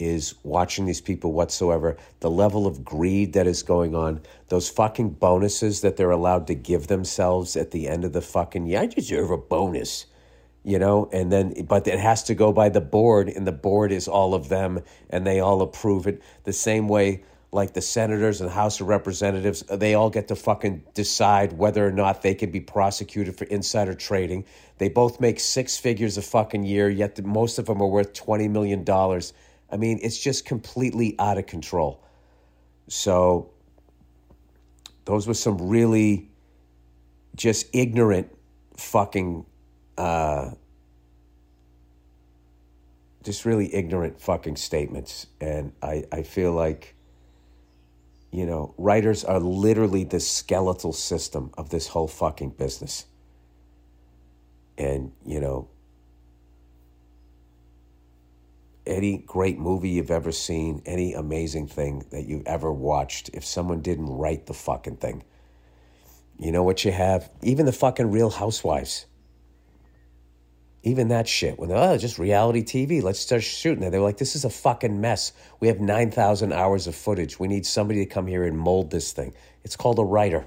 is 0.00 0.34
watching 0.42 0.86
these 0.86 1.00
people 1.00 1.32
whatsoever. 1.32 1.96
The 2.20 2.30
level 2.30 2.66
of 2.66 2.84
greed 2.84 3.34
that 3.34 3.46
is 3.46 3.62
going 3.62 3.94
on, 3.94 4.20
those 4.48 4.68
fucking 4.68 5.10
bonuses 5.10 5.80
that 5.82 5.96
they're 5.96 6.10
allowed 6.10 6.46
to 6.48 6.54
give 6.54 6.86
themselves 6.86 7.56
at 7.56 7.70
the 7.70 7.88
end 7.88 8.04
of 8.04 8.12
the 8.12 8.22
fucking 8.22 8.66
year. 8.66 8.80
I 8.80 8.86
deserve 8.86 9.30
a 9.30 9.36
bonus, 9.36 10.06
you 10.64 10.78
know, 10.78 11.08
and 11.12 11.30
then, 11.30 11.64
but 11.66 11.86
it 11.86 11.98
has 11.98 12.22
to 12.24 12.34
go 12.34 12.52
by 12.52 12.68
the 12.68 12.80
board, 12.80 13.28
and 13.28 13.46
the 13.46 13.52
board 13.52 13.92
is 13.92 14.08
all 14.08 14.34
of 14.34 14.48
them, 14.48 14.80
and 15.10 15.26
they 15.26 15.40
all 15.40 15.62
approve 15.62 16.06
it 16.06 16.22
the 16.44 16.52
same 16.52 16.88
way. 16.88 17.24
Like 17.52 17.72
the 17.74 17.82
senators 17.82 18.40
and 18.40 18.48
House 18.48 18.80
of 18.80 18.86
Representatives, 18.86 19.62
they 19.62 19.94
all 19.94 20.08
get 20.08 20.28
to 20.28 20.36
fucking 20.36 20.84
decide 20.94 21.52
whether 21.52 21.84
or 21.84 21.90
not 21.90 22.22
they 22.22 22.32
can 22.32 22.52
be 22.52 22.60
prosecuted 22.60 23.36
for 23.36 23.44
insider 23.46 23.92
trading. 23.92 24.44
They 24.78 24.88
both 24.88 25.18
make 25.18 25.40
six 25.40 25.76
figures 25.76 26.16
a 26.16 26.22
fucking 26.22 26.62
year, 26.62 26.88
yet 26.88 27.20
most 27.24 27.58
of 27.58 27.66
them 27.66 27.82
are 27.82 27.88
worth 27.88 28.12
$20 28.12 28.48
million 28.48 28.84
I 29.72 29.76
mean, 29.76 30.00
it's 30.02 30.18
just 30.18 30.44
completely 30.44 31.14
out 31.18 31.38
of 31.38 31.46
control. 31.46 32.02
So, 32.88 33.50
those 35.04 35.26
were 35.26 35.34
some 35.34 35.68
really 35.68 36.28
just 37.36 37.66
ignorant 37.72 38.28
fucking, 38.76 39.46
uh, 39.96 40.50
just 43.22 43.44
really 43.44 43.74
ignorant 43.74 44.20
fucking 44.20 44.56
statements. 44.56 45.26
And 45.40 45.72
I, 45.82 46.04
I 46.12 46.22
feel 46.22 46.52
like, 46.52 46.94
you 48.30 48.46
know, 48.46 48.74
writers 48.78 49.24
are 49.24 49.40
literally 49.40 50.04
the 50.04 50.20
skeletal 50.20 50.92
system 50.92 51.50
of 51.56 51.70
this 51.70 51.88
whole 51.88 52.08
fucking 52.08 52.50
business. 52.50 53.06
And, 54.78 55.12
you 55.26 55.40
know, 55.40 55.68
any 58.86 59.18
great 59.18 59.58
movie 59.58 59.90
you've 59.90 60.10
ever 60.10 60.32
seen, 60.32 60.82
any 60.86 61.12
amazing 61.12 61.66
thing 61.66 62.04
that 62.10 62.26
you've 62.26 62.46
ever 62.46 62.72
watched, 62.72 63.30
if 63.34 63.44
someone 63.44 63.80
didn't 63.80 64.06
write 64.06 64.46
the 64.46 64.54
fucking 64.54 64.96
thing, 64.96 65.22
you 66.38 66.52
know 66.52 66.62
what 66.62 66.84
you 66.84 66.92
have? 66.92 67.30
Even 67.42 67.66
the 67.66 67.72
fucking 67.72 68.10
Real 68.10 68.30
Housewives. 68.30 69.06
Even 70.82 71.08
that 71.08 71.28
shit. 71.28 71.58
When 71.58 71.68
they're, 71.68 71.76
oh, 71.76 71.98
just 71.98 72.18
reality 72.18 72.62
TV, 72.62 73.02
let's 73.02 73.20
start 73.20 73.42
shooting 73.42 73.84
it. 73.84 73.90
They 73.90 73.98
were 73.98 74.04
like, 74.04 74.16
this 74.16 74.34
is 74.34 74.46
a 74.46 74.50
fucking 74.50 74.98
mess. 74.98 75.32
We 75.60 75.68
have 75.68 75.80
9,000 75.80 76.54
hours 76.54 76.86
of 76.86 76.94
footage. 76.94 77.38
We 77.38 77.48
need 77.48 77.66
somebody 77.66 78.02
to 78.02 78.10
come 78.10 78.26
here 78.26 78.44
and 78.44 78.58
mold 78.58 78.90
this 78.90 79.12
thing. 79.12 79.34
It's 79.62 79.76
called 79.76 79.98
a 79.98 80.04
writer. 80.04 80.46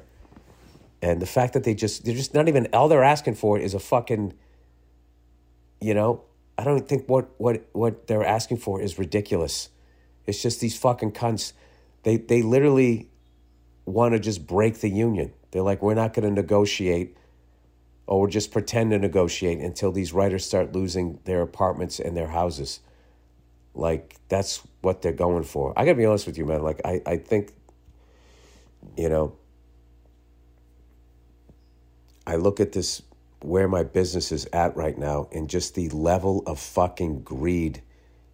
And 1.03 1.21
the 1.21 1.27
fact 1.27 1.53
that 1.53 1.63
they 1.63 1.75
just, 1.75 2.05
they're 2.05 2.15
just 2.15 2.33
not 2.33 2.47
even, 2.47 2.67
all 2.73 2.87
they're 2.87 3.03
asking 3.03 3.35
for 3.35 3.59
is 3.59 3.75
a 3.75 3.79
fucking, 3.79 4.33
you 5.79 5.93
know, 5.93 6.23
I 6.57 6.63
don't 6.63 6.87
think 6.87 7.07
what 7.07 7.29
what 7.37 7.65
what 7.73 8.07
they're 8.07 8.25
asking 8.25 8.57
for 8.57 8.81
is 8.81 8.99
ridiculous. 8.99 9.69
It's 10.25 10.41
just 10.41 10.59
these 10.59 10.77
fucking 10.77 11.13
cunts. 11.13 11.53
They 12.03 12.17
they 12.17 12.41
literally 12.41 13.09
want 13.85 14.13
to 14.13 14.19
just 14.19 14.45
break 14.45 14.79
the 14.79 14.89
union. 14.89 15.33
They're 15.51 15.61
like, 15.61 15.81
we're 15.81 15.93
not 15.93 16.13
going 16.13 16.27
to 16.27 16.33
negotiate, 16.33 17.15
or 18.07 18.21
we'll 18.21 18.29
just 18.29 18.51
pretend 18.51 18.91
to 18.91 18.99
negotiate 18.99 19.59
until 19.59 19.91
these 19.91 20.13
writers 20.13 20.45
start 20.45 20.73
losing 20.73 21.19
their 21.25 21.41
apartments 21.41 21.99
and 21.99 22.15
their 22.15 22.27
houses. 22.27 22.79
Like 23.73 24.15
that's 24.29 24.61
what 24.81 25.01
they're 25.01 25.11
going 25.11 25.43
for. 25.43 25.73
I 25.77 25.85
gotta 25.85 25.97
be 25.97 26.05
honest 26.05 26.27
with 26.27 26.37
you, 26.37 26.45
man. 26.45 26.61
Like 26.61 26.81
I 26.85 27.01
I 27.05 27.17
think, 27.17 27.53
you 28.95 29.09
know, 29.09 29.35
I 32.27 32.35
look 32.35 32.59
at 32.59 32.71
this 32.71 33.01
where 33.43 33.67
my 33.67 33.83
business 33.83 34.31
is 34.31 34.47
at 34.53 34.75
right 34.75 34.97
now 34.97 35.27
and 35.31 35.49
just 35.49 35.75
the 35.75 35.89
level 35.89 36.43
of 36.45 36.59
fucking 36.59 37.21
greed 37.23 37.81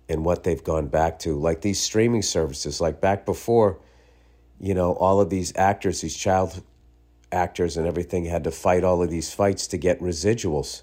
and 0.08 0.26
what 0.26 0.44
they've 0.44 0.64
gone 0.64 0.88
back 0.88 1.20
to. 1.20 1.36
Like 1.36 1.62
these 1.62 1.80
streaming 1.80 2.22
services, 2.22 2.82
like 2.82 3.00
back 3.00 3.26
before, 3.26 3.80
you 4.60 4.74
know, 4.74 4.94
all 4.94 5.20
of 5.22 5.30
these 5.30 5.56
actors, 5.56 6.02
these 6.02 6.16
child 6.16 6.64
actors 7.32 7.78
and 7.78 7.88
everything 7.88 8.26
had 8.26 8.44
to 8.44 8.52
fight 8.52 8.84
all 8.84 9.02
of 9.04 9.10
these 9.10 9.34
fights 9.34 9.68
to 9.68 9.78
get 9.78 10.00
residuals. 10.00 10.82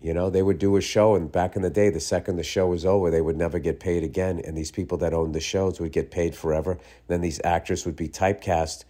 You 0.00 0.12
know, 0.12 0.28
they 0.28 0.42
would 0.42 0.58
do 0.58 0.76
a 0.76 0.82
show, 0.82 1.14
and 1.14 1.32
back 1.32 1.56
in 1.56 1.62
the 1.62 1.70
day, 1.70 1.88
the 1.88 1.98
second 1.98 2.36
the 2.36 2.42
show 2.42 2.66
was 2.66 2.84
over, 2.84 3.10
they 3.10 3.22
would 3.22 3.38
never 3.38 3.58
get 3.58 3.80
paid 3.80 4.04
again. 4.04 4.38
And 4.44 4.54
these 4.54 4.70
people 4.70 4.98
that 4.98 5.14
owned 5.14 5.34
the 5.34 5.40
shows 5.40 5.80
would 5.80 5.92
get 5.92 6.10
paid 6.10 6.34
forever. 6.34 6.76
Then 7.06 7.22
these 7.22 7.40
actors 7.42 7.86
would 7.86 7.96
be 7.96 8.08
typecast, 8.08 8.84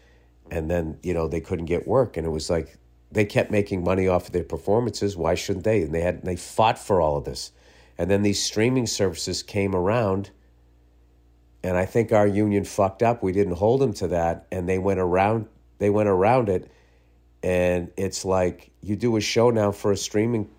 and 0.51 0.69
then, 0.69 0.99
you 1.05 1.15
know, 1.15 1.29
they 1.29 1.41
couldn't 1.41 1.67
get 1.67 1.87
work. 1.87 2.17
And 2.17 2.27
it 2.27 2.31
was 2.31 2.51
like 2.51 2.79
they 3.15 3.25
kept 3.25 3.51
making 3.51 3.85
money 3.85 4.09
off 4.09 4.27
of 4.27 4.33
their 4.33 4.45
performances. 4.45 5.17
Why 5.17 5.37
shouldn't 5.37 5.65
they? 5.65 5.83
And 5.83 5.95
they 5.95 6.01
had 6.01 6.23
they 6.23 6.37
fought 6.37 6.79
for 6.79 7.01
all 7.01 7.17
of 7.17 7.25
this. 7.25 7.53
And 7.97 8.11
then 8.11 8.23
these 8.23 8.43
streaming 8.43 8.89
services 8.89 9.43
came 9.45 9.75
around, 9.75 10.31
and 11.63 11.77
I 11.77 11.87
think 11.87 12.13
our 12.13 12.27
union 12.27 12.65
fucked 12.65 13.05
up. 13.05 13.23
We 13.23 13.31
didn't 13.31 13.55
hold 13.55 13.81
them 13.81 13.93
to 13.95 14.09
that, 14.09 14.47
and 14.51 14.69
they 14.69 14.79
went 14.79 14.99
around. 14.99 15.47
They 15.79 15.91
went 15.91 16.09
around 16.09 16.49
it, 16.49 16.71
and 17.43 17.93
it's 17.97 18.25
like 18.25 18.73
you 18.83 18.97
do 18.97 19.17
a 19.17 19.21
show 19.21 19.51
now 19.51 19.71
for 19.71 19.93
a 19.93 19.97
streaming 19.97 20.51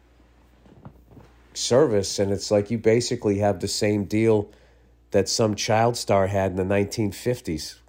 service, 1.54 2.20
and 2.20 2.32
it's 2.32 2.52
like 2.52 2.72
you 2.72 2.78
basically 2.78 3.40
have 3.40 3.60
the 3.60 3.68
same 3.68 4.06
deal 4.06 4.50
that 5.12 5.28
some 5.28 5.56
child 5.56 5.98
star 5.98 6.28
had 6.28 6.52
in 6.52 6.58
the 6.58 6.64
1950s 6.64 7.80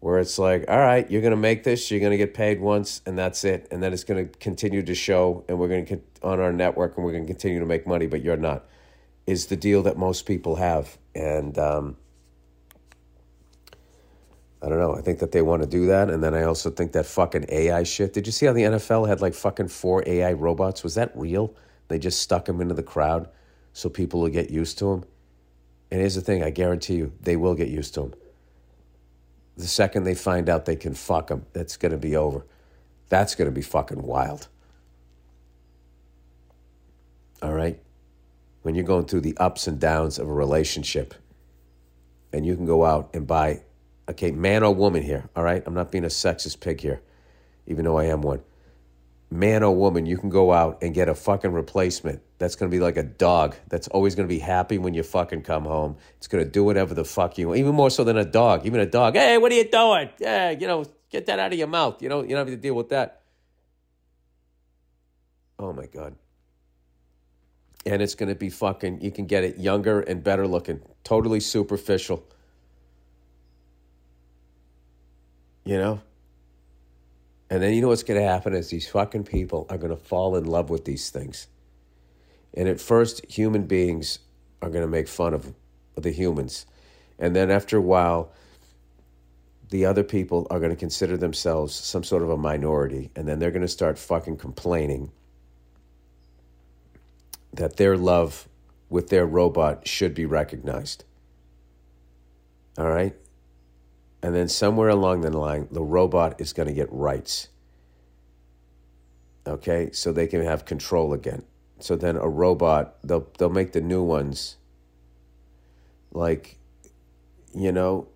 where 0.00 0.18
it's 0.18 0.38
like, 0.38 0.64
all 0.68 0.78
right, 0.78 1.10
you're 1.10 1.20
going 1.20 1.32
to 1.32 1.36
make 1.36 1.64
this, 1.64 1.90
you're 1.90 2.00
going 2.00 2.12
to 2.12 2.16
get 2.16 2.32
paid 2.34 2.60
once, 2.60 3.02
and 3.04 3.18
that's 3.18 3.44
it. 3.44 3.66
And 3.70 3.82
then 3.82 3.92
it's 3.92 4.04
going 4.04 4.28
to 4.28 4.38
continue 4.38 4.82
to 4.82 4.94
show, 4.94 5.44
and 5.48 5.58
we're 5.58 5.68
going 5.68 5.84
to 5.84 5.96
get 5.96 6.04
on 6.22 6.38
our 6.40 6.52
network, 6.52 6.96
and 6.96 7.04
we're 7.04 7.12
going 7.12 7.26
to 7.26 7.32
continue 7.32 7.58
to 7.58 7.66
make 7.66 7.86
money, 7.86 8.06
but 8.06 8.22
you're 8.22 8.36
not, 8.36 8.64
is 9.26 9.46
the 9.46 9.56
deal 9.56 9.82
that 9.82 9.98
most 9.98 10.26
people 10.26 10.56
have. 10.56 10.98
And, 11.14 11.58
um, 11.58 11.96
I 14.60 14.68
don't 14.68 14.78
know. 14.78 14.96
I 14.96 15.00
think 15.00 15.20
that 15.20 15.30
they 15.32 15.42
want 15.42 15.62
to 15.62 15.68
do 15.68 15.86
that. 15.86 16.10
And 16.10 16.22
then 16.22 16.34
I 16.34 16.42
also 16.42 16.70
think 16.70 16.92
that 16.92 17.06
fucking 17.06 17.46
AI 17.48 17.84
shit. 17.84 18.12
Did 18.12 18.26
you 18.26 18.32
see 18.32 18.46
how 18.46 18.52
the 18.52 18.62
NFL 18.62 19.06
had 19.06 19.20
like 19.20 19.34
fucking 19.34 19.68
four 19.68 20.02
AI 20.04 20.32
robots? 20.32 20.82
Was 20.82 20.96
that 20.96 21.12
real? 21.14 21.54
They 21.86 21.98
just 21.98 22.20
stuck 22.20 22.46
them 22.46 22.60
into 22.60 22.74
the 22.74 22.82
crowd 22.82 23.28
so 23.72 23.88
people 23.88 24.20
will 24.20 24.28
get 24.28 24.50
used 24.50 24.78
to 24.78 24.86
them. 24.86 25.04
And 25.90 26.00
here's 26.00 26.16
the 26.16 26.20
thing 26.20 26.42
I 26.42 26.50
guarantee 26.50 26.96
you, 26.96 27.12
they 27.20 27.36
will 27.36 27.54
get 27.54 27.68
used 27.68 27.94
to 27.94 28.00
them. 28.00 28.14
The 29.58 29.66
second 29.66 30.04
they 30.04 30.14
find 30.14 30.48
out 30.48 30.66
they 30.66 30.76
can 30.76 30.94
fuck 30.94 31.26
them, 31.26 31.44
that's 31.52 31.76
going 31.76 31.90
to 31.90 31.98
be 31.98 32.16
over. 32.16 32.46
That's 33.08 33.34
going 33.34 33.50
to 33.50 33.54
be 33.54 33.60
fucking 33.60 34.02
wild. 34.02 34.46
All 37.42 37.52
right? 37.52 37.80
When 38.62 38.76
you're 38.76 38.84
going 38.84 39.06
through 39.06 39.22
the 39.22 39.36
ups 39.36 39.66
and 39.66 39.80
downs 39.80 40.20
of 40.20 40.28
a 40.28 40.32
relationship, 40.32 41.12
and 42.32 42.46
you 42.46 42.54
can 42.54 42.66
go 42.66 42.84
out 42.84 43.10
and 43.12 43.26
buy, 43.26 43.62
okay, 44.08 44.30
man 44.30 44.62
or 44.62 44.72
woman 44.72 45.02
here, 45.02 45.28
all 45.34 45.42
right? 45.42 45.62
I'm 45.66 45.74
not 45.74 45.90
being 45.90 46.04
a 46.04 46.08
sexist 46.08 46.60
pig 46.60 46.80
here, 46.80 47.00
even 47.66 47.84
though 47.84 47.98
I 47.98 48.04
am 48.04 48.22
one. 48.22 48.42
Man 49.30 49.62
or 49.62 49.76
woman, 49.76 50.06
you 50.06 50.16
can 50.16 50.30
go 50.30 50.52
out 50.52 50.82
and 50.82 50.94
get 50.94 51.08
a 51.08 51.14
fucking 51.14 51.52
replacement. 51.52 52.22
That's 52.38 52.56
going 52.56 52.70
to 52.70 52.74
be 52.74 52.80
like 52.80 52.96
a 52.96 53.02
dog 53.02 53.56
that's 53.68 53.86
always 53.88 54.14
going 54.14 54.26
to 54.26 54.34
be 54.34 54.38
happy 54.38 54.78
when 54.78 54.94
you 54.94 55.02
fucking 55.02 55.42
come 55.42 55.64
home. 55.64 55.96
It's 56.16 56.28
going 56.28 56.42
to 56.42 56.50
do 56.50 56.64
whatever 56.64 56.94
the 56.94 57.04
fuck 57.04 57.36
you 57.36 57.48
want, 57.48 57.58
even 57.58 57.74
more 57.74 57.90
so 57.90 58.04
than 58.04 58.16
a 58.16 58.24
dog. 58.24 58.64
Even 58.64 58.80
a 58.80 58.86
dog, 58.86 59.14
hey, 59.14 59.36
what 59.36 59.52
are 59.52 59.56
you 59.56 59.68
doing? 59.68 60.08
Yeah, 60.18 60.50
you 60.50 60.66
know, 60.66 60.86
get 61.10 61.26
that 61.26 61.38
out 61.38 61.52
of 61.52 61.58
your 61.58 61.68
mouth. 61.68 62.00
You 62.00 62.08
know, 62.08 62.22
you 62.22 62.30
don't 62.30 62.38
have 62.38 62.48
to 62.48 62.56
deal 62.56 62.74
with 62.74 62.88
that. 62.88 63.22
Oh 65.58 65.72
my 65.72 65.86
God 65.86 66.14
and 67.88 68.02
it's 68.02 68.14
going 68.14 68.28
to 68.28 68.34
be 68.34 68.50
fucking, 68.50 69.00
you 69.00 69.10
can 69.10 69.26
get 69.26 69.44
it 69.44 69.58
younger 69.58 70.00
and 70.00 70.22
better 70.22 70.46
looking, 70.46 70.80
totally 71.04 71.40
superficial. 71.40 72.22
You 75.64 75.78
know? 75.78 76.00
And 77.50 77.62
then 77.62 77.72
you 77.72 77.80
know 77.80 77.88
what's 77.88 78.02
going 78.02 78.20
to 78.20 78.26
happen 78.26 78.54
is 78.54 78.68
these 78.68 78.88
fucking 78.88 79.24
people 79.24 79.66
are 79.70 79.78
going 79.78 79.90
to 79.90 79.96
fall 79.96 80.36
in 80.36 80.44
love 80.44 80.70
with 80.70 80.84
these 80.84 81.10
things. 81.10 81.46
And 82.54 82.68
at 82.68 82.80
first, 82.80 83.24
human 83.30 83.66
beings 83.66 84.18
are 84.60 84.68
going 84.68 84.82
to 84.82 84.90
make 84.90 85.08
fun 85.08 85.32
of 85.32 85.54
the 85.96 86.10
humans. 86.10 86.66
And 87.18 87.34
then 87.34 87.50
after 87.50 87.78
a 87.78 87.80
while, 87.80 88.32
the 89.70 89.84
other 89.84 90.04
people 90.04 90.46
are 90.50 90.58
going 90.58 90.70
to 90.70 90.76
consider 90.76 91.16
themselves 91.16 91.74
some 91.74 92.04
sort 92.04 92.22
of 92.22 92.30
a 92.30 92.36
minority. 92.36 93.10
And 93.16 93.26
then 93.26 93.38
they're 93.38 93.50
going 93.50 93.62
to 93.62 93.68
start 93.68 93.98
fucking 93.98 94.36
complaining 94.36 95.10
that 97.52 97.76
their 97.76 97.96
love 97.96 98.48
with 98.88 99.08
their 99.08 99.26
robot 99.26 99.86
should 99.86 100.14
be 100.14 100.24
recognized. 100.26 101.04
All 102.78 102.88
right? 102.88 103.14
And 104.22 104.34
then 104.34 104.48
somewhere 104.48 104.88
along 104.88 105.20
the 105.20 105.30
line, 105.30 105.68
the 105.70 105.82
robot 105.82 106.40
is 106.40 106.52
going 106.52 106.68
to 106.68 106.74
get 106.74 106.88
rights. 106.92 107.48
Okay? 109.46 109.90
So 109.92 110.12
they 110.12 110.26
can 110.26 110.42
have 110.42 110.64
control 110.64 111.12
again. 111.12 111.44
So 111.78 111.94
then 111.94 112.16
a 112.16 112.28
robot, 112.28 112.96
they'll, 113.04 113.28
they'll 113.38 113.48
make 113.48 113.72
the 113.72 113.80
new 113.80 114.02
ones 114.02 114.56
like, 116.12 116.58
you 117.54 117.70
know, 117.70 118.08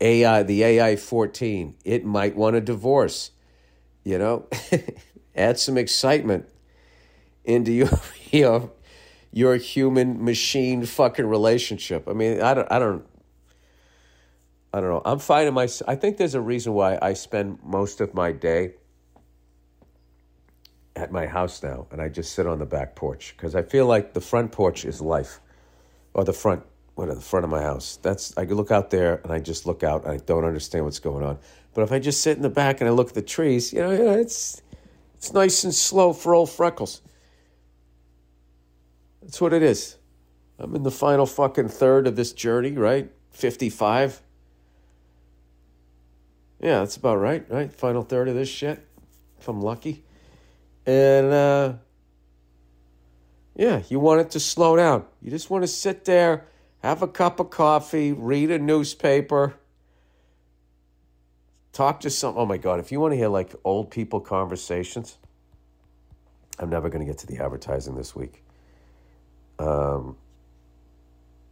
AI, 0.00 0.42
the 0.42 0.62
AI 0.62 0.96
14, 0.96 1.76
it 1.84 2.04
might 2.04 2.36
want 2.36 2.56
a 2.56 2.60
divorce, 2.60 3.30
you 4.04 4.18
know? 4.18 4.46
Add 5.36 5.58
some 5.58 5.78
excitement 5.78 6.48
into 7.44 7.72
your 7.72 7.90
your 8.30 8.70
your 9.32 9.56
human 9.56 10.24
machine 10.24 10.84
fucking 10.86 11.26
relationship. 11.26 12.08
I 12.08 12.12
mean, 12.12 12.40
I 12.40 12.54
don't 12.54 12.70
I 12.70 12.78
don't 12.78 13.04
I 14.74 14.80
don't 14.80 14.90
know. 14.90 15.02
I'm 15.04 15.20
finding 15.20 15.54
my 15.54 15.68
I 15.86 15.94
think 15.94 16.16
there's 16.16 16.34
a 16.34 16.40
reason 16.40 16.72
why 16.72 16.98
I 17.00 17.12
spend 17.12 17.60
most 17.62 18.00
of 18.00 18.12
my 18.12 18.32
day 18.32 18.74
at 20.96 21.12
my 21.12 21.26
house 21.26 21.62
now 21.62 21.86
and 21.92 22.02
I 22.02 22.08
just 22.08 22.32
sit 22.32 22.44
on 22.44 22.58
the 22.58 22.66
back 22.66 22.96
porch 22.96 23.34
because 23.36 23.54
I 23.54 23.62
feel 23.62 23.86
like 23.86 24.14
the 24.14 24.20
front 24.20 24.50
porch 24.50 24.84
is 24.84 25.00
life. 25.00 25.40
Or 26.12 26.24
the 26.24 26.32
front 26.32 26.64
what 26.96 27.06
the 27.06 27.20
front 27.20 27.44
of 27.44 27.50
my 27.50 27.62
house. 27.62 28.00
That's 28.02 28.36
I 28.36 28.42
look 28.46 28.72
out 28.72 28.90
there 28.90 29.20
and 29.22 29.32
I 29.32 29.38
just 29.38 29.64
look 29.64 29.84
out 29.84 30.06
and 30.06 30.12
I 30.12 30.16
don't 30.16 30.44
understand 30.44 30.84
what's 30.84 30.98
going 30.98 31.24
on. 31.24 31.38
But 31.72 31.82
if 31.82 31.92
I 31.92 32.00
just 32.00 32.20
sit 32.20 32.36
in 32.36 32.42
the 32.42 32.50
back 32.50 32.80
and 32.80 32.90
I 32.90 32.92
look 32.92 33.10
at 33.10 33.14
the 33.14 33.22
trees, 33.22 33.72
you 33.72 33.78
know, 33.78 33.92
it's 33.92 34.60
it's 35.14 35.32
nice 35.32 35.62
and 35.62 35.72
slow 35.72 36.12
for 36.12 36.34
old 36.34 36.50
freckles. 36.50 37.00
That's 39.22 39.40
what 39.40 39.52
it 39.52 39.62
is. 39.62 39.98
I'm 40.58 40.74
in 40.74 40.82
the 40.82 40.90
final 40.90 41.26
fucking 41.26 41.68
third 41.68 42.08
of 42.08 42.16
this 42.16 42.32
journey, 42.32 42.72
right? 42.72 43.08
55. 43.30 44.20
Yeah, 46.64 46.78
that's 46.78 46.96
about 46.96 47.16
right, 47.16 47.44
right? 47.50 47.70
Final 47.70 48.00
third 48.00 48.26
of 48.26 48.34
this 48.34 48.48
shit, 48.48 48.82
if 49.38 49.46
I'm 49.48 49.60
lucky. 49.60 50.02
And, 50.86 51.30
uh, 51.30 51.74
yeah, 53.54 53.82
you 53.90 54.00
want 54.00 54.22
it 54.22 54.30
to 54.30 54.40
slow 54.40 54.74
down. 54.74 55.04
You 55.20 55.30
just 55.30 55.50
want 55.50 55.62
to 55.62 55.68
sit 55.68 56.06
there, 56.06 56.46
have 56.78 57.02
a 57.02 57.06
cup 57.06 57.38
of 57.38 57.50
coffee, 57.50 58.12
read 58.12 58.50
a 58.50 58.58
newspaper, 58.58 59.56
talk 61.74 62.00
to 62.00 62.08
some. 62.08 62.38
Oh 62.38 62.46
my 62.46 62.56
God, 62.56 62.80
if 62.80 62.90
you 62.90 62.98
want 62.98 63.12
to 63.12 63.18
hear 63.18 63.28
like 63.28 63.54
old 63.62 63.90
people 63.90 64.20
conversations, 64.20 65.18
I'm 66.58 66.70
never 66.70 66.88
going 66.88 67.06
to 67.06 67.12
get 67.12 67.18
to 67.18 67.26
the 67.26 67.44
advertising 67.44 67.94
this 67.94 68.16
week. 68.16 68.42
Um, 69.58 70.16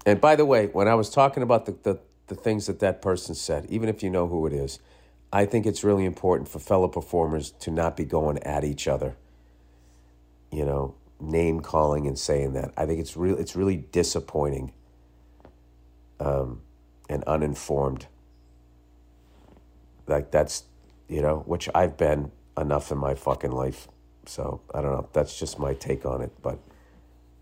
and 0.06 0.22
by 0.22 0.36
the 0.36 0.46
way, 0.46 0.68
when 0.68 0.88
I 0.88 0.94
was 0.94 1.10
talking 1.10 1.42
about 1.42 1.66
the, 1.66 1.72
the, 1.82 2.00
the 2.28 2.34
things 2.34 2.64
that 2.64 2.80
that 2.80 3.02
person 3.02 3.34
said, 3.34 3.66
even 3.68 3.90
if 3.90 4.02
you 4.02 4.08
know 4.08 4.26
who 4.26 4.46
it 4.46 4.54
is, 4.54 4.78
I 5.32 5.46
think 5.46 5.66
it's 5.66 5.82
really 5.82 6.04
important 6.04 6.48
for 6.48 6.58
fellow 6.58 6.88
performers 6.88 7.52
to 7.60 7.70
not 7.70 7.96
be 7.96 8.04
going 8.04 8.38
at 8.42 8.64
each 8.64 8.86
other. 8.86 9.16
You 10.50 10.66
know, 10.66 10.94
name 11.20 11.60
calling 11.60 12.06
and 12.06 12.18
saying 12.18 12.52
that. 12.54 12.72
I 12.76 12.84
think 12.84 13.00
it's 13.00 13.16
real. 13.16 13.38
It's 13.38 13.56
really 13.56 13.76
disappointing. 13.76 14.72
Um, 16.20 16.60
and 17.08 17.24
uninformed. 17.24 18.06
Like 20.06 20.30
that's, 20.30 20.64
you 21.08 21.20
know, 21.22 21.42
which 21.46 21.68
I've 21.74 21.96
been 21.96 22.30
enough 22.56 22.92
in 22.92 22.98
my 22.98 23.14
fucking 23.14 23.50
life. 23.50 23.88
So 24.26 24.60
I 24.72 24.80
don't 24.82 24.92
know. 24.92 25.08
That's 25.12 25.38
just 25.38 25.58
my 25.58 25.74
take 25.74 26.04
on 26.06 26.22
it, 26.22 26.32
but. 26.42 26.58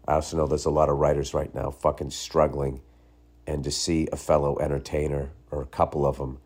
I 0.08 0.14
also 0.14 0.36
know 0.36 0.46
there's 0.48 0.64
a 0.64 0.70
lot 0.70 0.88
of 0.88 0.96
writers 0.96 1.34
right 1.34 1.54
now 1.54 1.70
fucking 1.70 2.10
struggling, 2.10 2.80
and 3.46 3.62
to 3.62 3.70
see 3.70 4.08
a 4.10 4.16
fellow 4.16 4.58
entertainer 4.58 5.30
or 5.52 5.62
a 5.62 5.66
couple 5.66 6.04
of 6.04 6.18
them 6.18 6.38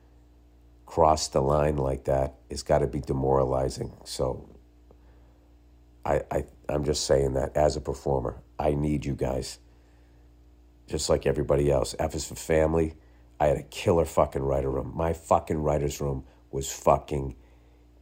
cross 0.95 1.26
the 1.26 1.40
line 1.40 1.76
like 1.76 2.05
that 2.05 2.36
has 2.49 2.62
got 2.62 2.78
to 2.78 2.86
be 2.86 3.01
demoralizing. 3.01 3.92
So 4.05 4.49
I, 6.05 6.22
I, 6.30 6.45
I'm 6.68 6.84
just 6.84 7.05
saying 7.05 7.34
that 7.34 7.57
as 7.57 7.74
a 7.74 7.80
performer, 7.80 8.36
I 8.61 8.74
need 8.74 9.05
you 9.05 9.14
guys, 9.14 9.59
just 10.86 11.11
like 11.11 11.26
everybody 11.26 11.68
else. 11.68 11.97
F 11.99 12.14
is 12.14 12.24
for 12.24 12.36
family. 12.36 12.95
I 13.40 13.49
had 13.49 13.57
a 13.57 13.64
killer 13.64 14.05
fucking 14.05 14.42
writer 14.42 14.70
room. 14.70 14.92
My 14.95 15.12
fucking 15.12 15.59
writer's 15.59 16.01
room 16.01 16.22
was 16.53 16.70
fucking 16.70 17.34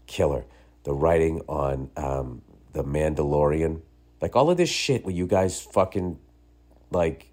killer. 0.07 0.45
The 0.82 0.93
writing 0.93 1.40
on 1.49 1.90
um, 1.97 2.43
The 2.74 2.84
Mandalorian 2.84 3.80
like 4.20 4.36
all 4.36 4.51
of 4.51 4.59
this 4.59 4.68
shit 4.68 5.03
where 5.07 5.14
you 5.14 5.26
guys 5.26 5.62
fucking 5.62 6.18
like 6.90 7.32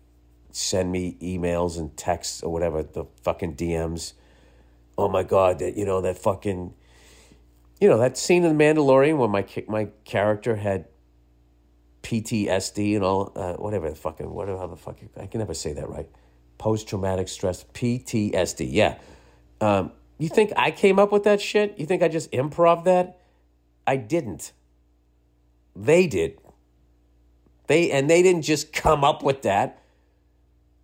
send 0.52 0.90
me 0.90 1.18
emails 1.22 1.78
and 1.78 1.98
texts 1.98 2.42
or 2.44 2.54
whatever, 2.54 2.82
the 2.82 3.04
fucking 3.24 3.58
DMs. 3.58 4.14
Oh 5.00 5.10
my 5.10 5.24
God, 5.24 5.60
that, 5.60 5.78
you 5.78 5.86
know, 5.86 6.02
that 6.02 6.18
fucking, 6.18 6.74
you 7.80 7.88
know, 7.88 7.98
that 8.00 8.18
scene 8.18 8.44
in 8.44 8.58
The 8.58 8.64
Mandalorian 8.64 9.18
where 9.18 9.30
my, 9.30 9.46
my 9.68 9.90
character 10.06 10.56
had 10.56 10.86
PTSD 12.04 12.96
and 12.96 13.04
all, 13.04 13.32
uh, 13.36 13.54
whatever 13.54 13.90
the 13.90 13.96
fucking, 13.96 14.30
whatever 14.30 14.68
the 14.68 14.76
fuck, 14.76 14.98
I 15.20 15.28
can 15.28 15.40
never 15.40 15.54
say 15.54 15.74
that 15.74 15.90
right. 15.90 16.10
Post 16.58 16.90
traumatic 16.90 17.28
stress, 17.28 17.64
PTSD, 17.74 18.68
yeah. 18.70 18.98
Um, 19.62 19.92
you 20.18 20.28
think 20.28 20.52
I 20.58 20.72
came 20.72 21.00
up 21.00 21.12
with 21.12 21.24
that 21.24 21.42
shit? 21.42 21.80
You 21.80 21.86
think 21.86 22.04
I 22.04 22.10
just 22.10 22.32
improv 22.32 22.84
that? 22.84 23.22
I 23.88 23.96
didn't. 23.96 24.52
They 25.76 26.08
did. 26.08 26.38
They 27.68 27.90
and 27.92 28.10
they 28.10 28.22
didn't 28.22 28.42
just 28.42 28.74
come 28.74 29.04
up 29.04 29.24
with 29.24 29.44
that. 29.44 29.82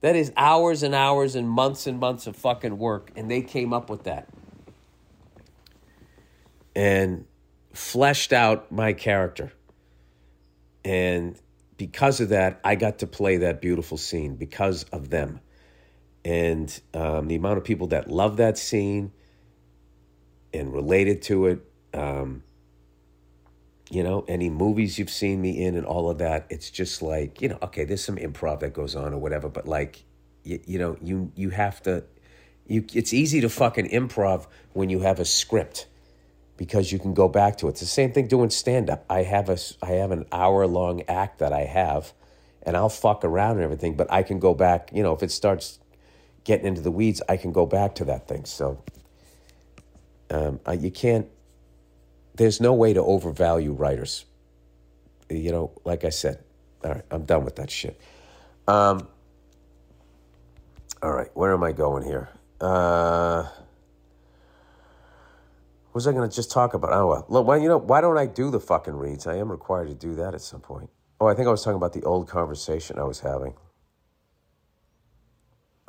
That 0.01 0.15
is 0.15 0.31
hours 0.37 0.83
and 0.83 0.93
hours 0.93 1.35
and 1.35 1.49
months 1.49 1.87
and 1.87 1.99
months 1.99 2.27
of 2.27 2.35
fucking 2.35 2.77
work, 2.77 3.11
and 3.15 3.29
they 3.29 3.41
came 3.41 3.73
up 3.73 3.89
with 3.89 4.03
that. 4.03 4.27
And 6.75 7.25
fleshed 7.73 8.33
out 8.33 8.71
my 8.71 8.93
character. 8.93 9.51
And 10.83 11.39
because 11.77 12.21
of 12.21 12.29
that, 12.29 12.59
I 12.63 12.75
got 12.75 12.99
to 12.99 13.07
play 13.07 13.37
that 13.37 13.61
beautiful 13.61 13.97
scene 13.97 14.35
because 14.35 14.83
of 14.85 15.09
them. 15.09 15.41
And 16.23 16.79
um, 16.93 17.27
the 17.27 17.35
amount 17.35 17.57
of 17.57 17.63
people 17.63 17.87
that 17.87 18.09
love 18.09 18.37
that 18.37 18.57
scene 18.57 19.11
and 20.53 20.73
related 20.73 21.21
to 21.23 21.47
it, 21.47 21.59
um, 21.93 22.43
you 23.89 24.03
know, 24.03 24.25
any 24.27 24.49
movies 24.49 24.97
you've 24.99 25.09
seen 25.09 25.41
me 25.41 25.63
in 25.63 25.75
and 25.75 25.85
all 25.85 26.09
of 26.09 26.17
that, 26.19 26.47
it's 26.49 26.69
just 26.71 27.01
like, 27.01 27.41
you 27.41 27.49
know, 27.49 27.59
okay, 27.61 27.85
there's 27.85 28.03
some 28.03 28.17
improv 28.17 28.59
that 28.61 28.73
goes 28.73 28.95
on 28.95 29.13
or 29.13 29.17
whatever, 29.17 29.49
but 29.49 29.67
like, 29.67 30.03
you, 30.43 30.59
you 30.65 30.79
know, 30.79 30.97
you, 31.01 31.31
you 31.35 31.51
have 31.51 31.81
to, 31.83 32.03
You, 32.67 32.83
it's 32.93 33.13
easy 33.13 33.41
to 33.41 33.49
fucking 33.49 33.89
improv 33.89 34.47
when 34.73 34.89
you 34.89 35.01
have 35.01 35.19
a 35.19 35.25
script 35.25 35.85
because 36.57 36.91
you 36.91 36.97
can 36.97 37.13
go 37.13 37.27
back 37.27 37.57
to 37.57 37.67
it. 37.67 37.71
It's 37.71 37.79
the 37.79 37.85
same 37.85 38.11
thing 38.11 38.27
doing 38.27 38.49
stand 38.49 38.89
up. 38.89 39.05
I 39.07 39.21
have 39.21 39.49
a 39.49 39.57
I 39.83 40.01
have 40.01 40.11
an 40.11 40.25
hour 40.31 40.65
long 40.65 41.03
act 41.07 41.37
that 41.39 41.53
I 41.53 41.65
have, 41.65 42.13
and 42.63 42.75
I'll 42.75 42.89
fuck 42.89 43.23
around 43.23 43.57
and 43.57 43.63
everything, 43.63 43.95
but 43.95 44.07
I 44.09 44.23
can 44.23 44.39
go 44.39 44.55
back. 44.55 44.89
You 44.91 45.03
know, 45.03 45.13
if 45.13 45.21
it 45.21 45.31
starts 45.31 45.79
getting 46.43 46.65
into 46.65 46.81
the 46.81 46.91
weeds, 46.91 47.21
I 47.29 47.37
can 47.37 47.51
go 47.51 47.65
back 47.67 47.93
to 47.95 48.05
that 48.05 48.27
thing. 48.27 48.45
So 48.45 48.81
um, 50.31 50.59
you 50.79 50.89
can't. 50.91 51.27
There's 52.35 52.59
no 52.59 52.73
way 52.73 52.93
to 52.93 53.01
overvalue 53.01 53.71
writers. 53.71 54.25
You 55.29 55.51
know, 55.51 55.71
like 55.85 56.03
I 56.03 56.09
said, 56.09 56.43
all 56.83 56.91
right, 56.91 57.05
I'm 57.09 57.25
done 57.25 57.45
with 57.45 57.55
that 57.55 57.71
shit. 57.71 57.99
Um, 58.67 59.07
all 61.01 61.11
right, 61.11 61.29
where 61.33 61.53
am 61.53 61.63
I 61.63 61.71
going 61.71 62.03
here? 62.03 62.29
Uh, 62.59 63.43
what 65.85 65.95
was 65.95 66.07
I 66.07 66.11
going 66.11 66.29
to 66.29 66.35
just 66.35 66.51
talk 66.51 66.73
about? 66.73 66.91
Oh, 66.91 67.07
well, 67.07 67.25
look, 67.29 67.47
well, 67.47 67.57
you 67.57 67.69
know, 67.69 67.77
why 67.77 68.01
don't 68.01 68.17
I 68.17 68.25
do 68.25 68.51
the 68.51 68.59
fucking 68.59 68.95
reads? 68.95 69.27
I 69.27 69.35
am 69.37 69.49
required 69.49 69.87
to 69.87 69.93
do 69.93 70.15
that 70.15 70.33
at 70.33 70.41
some 70.41 70.59
point. 70.59 70.89
Oh, 71.21 71.27
I 71.27 71.33
think 71.33 71.47
I 71.47 71.51
was 71.51 71.63
talking 71.63 71.77
about 71.77 71.93
the 71.93 72.03
old 72.03 72.27
conversation 72.27 72.99
I 72.99 73.03
was 73.03 73.21
having. 73.21 73.53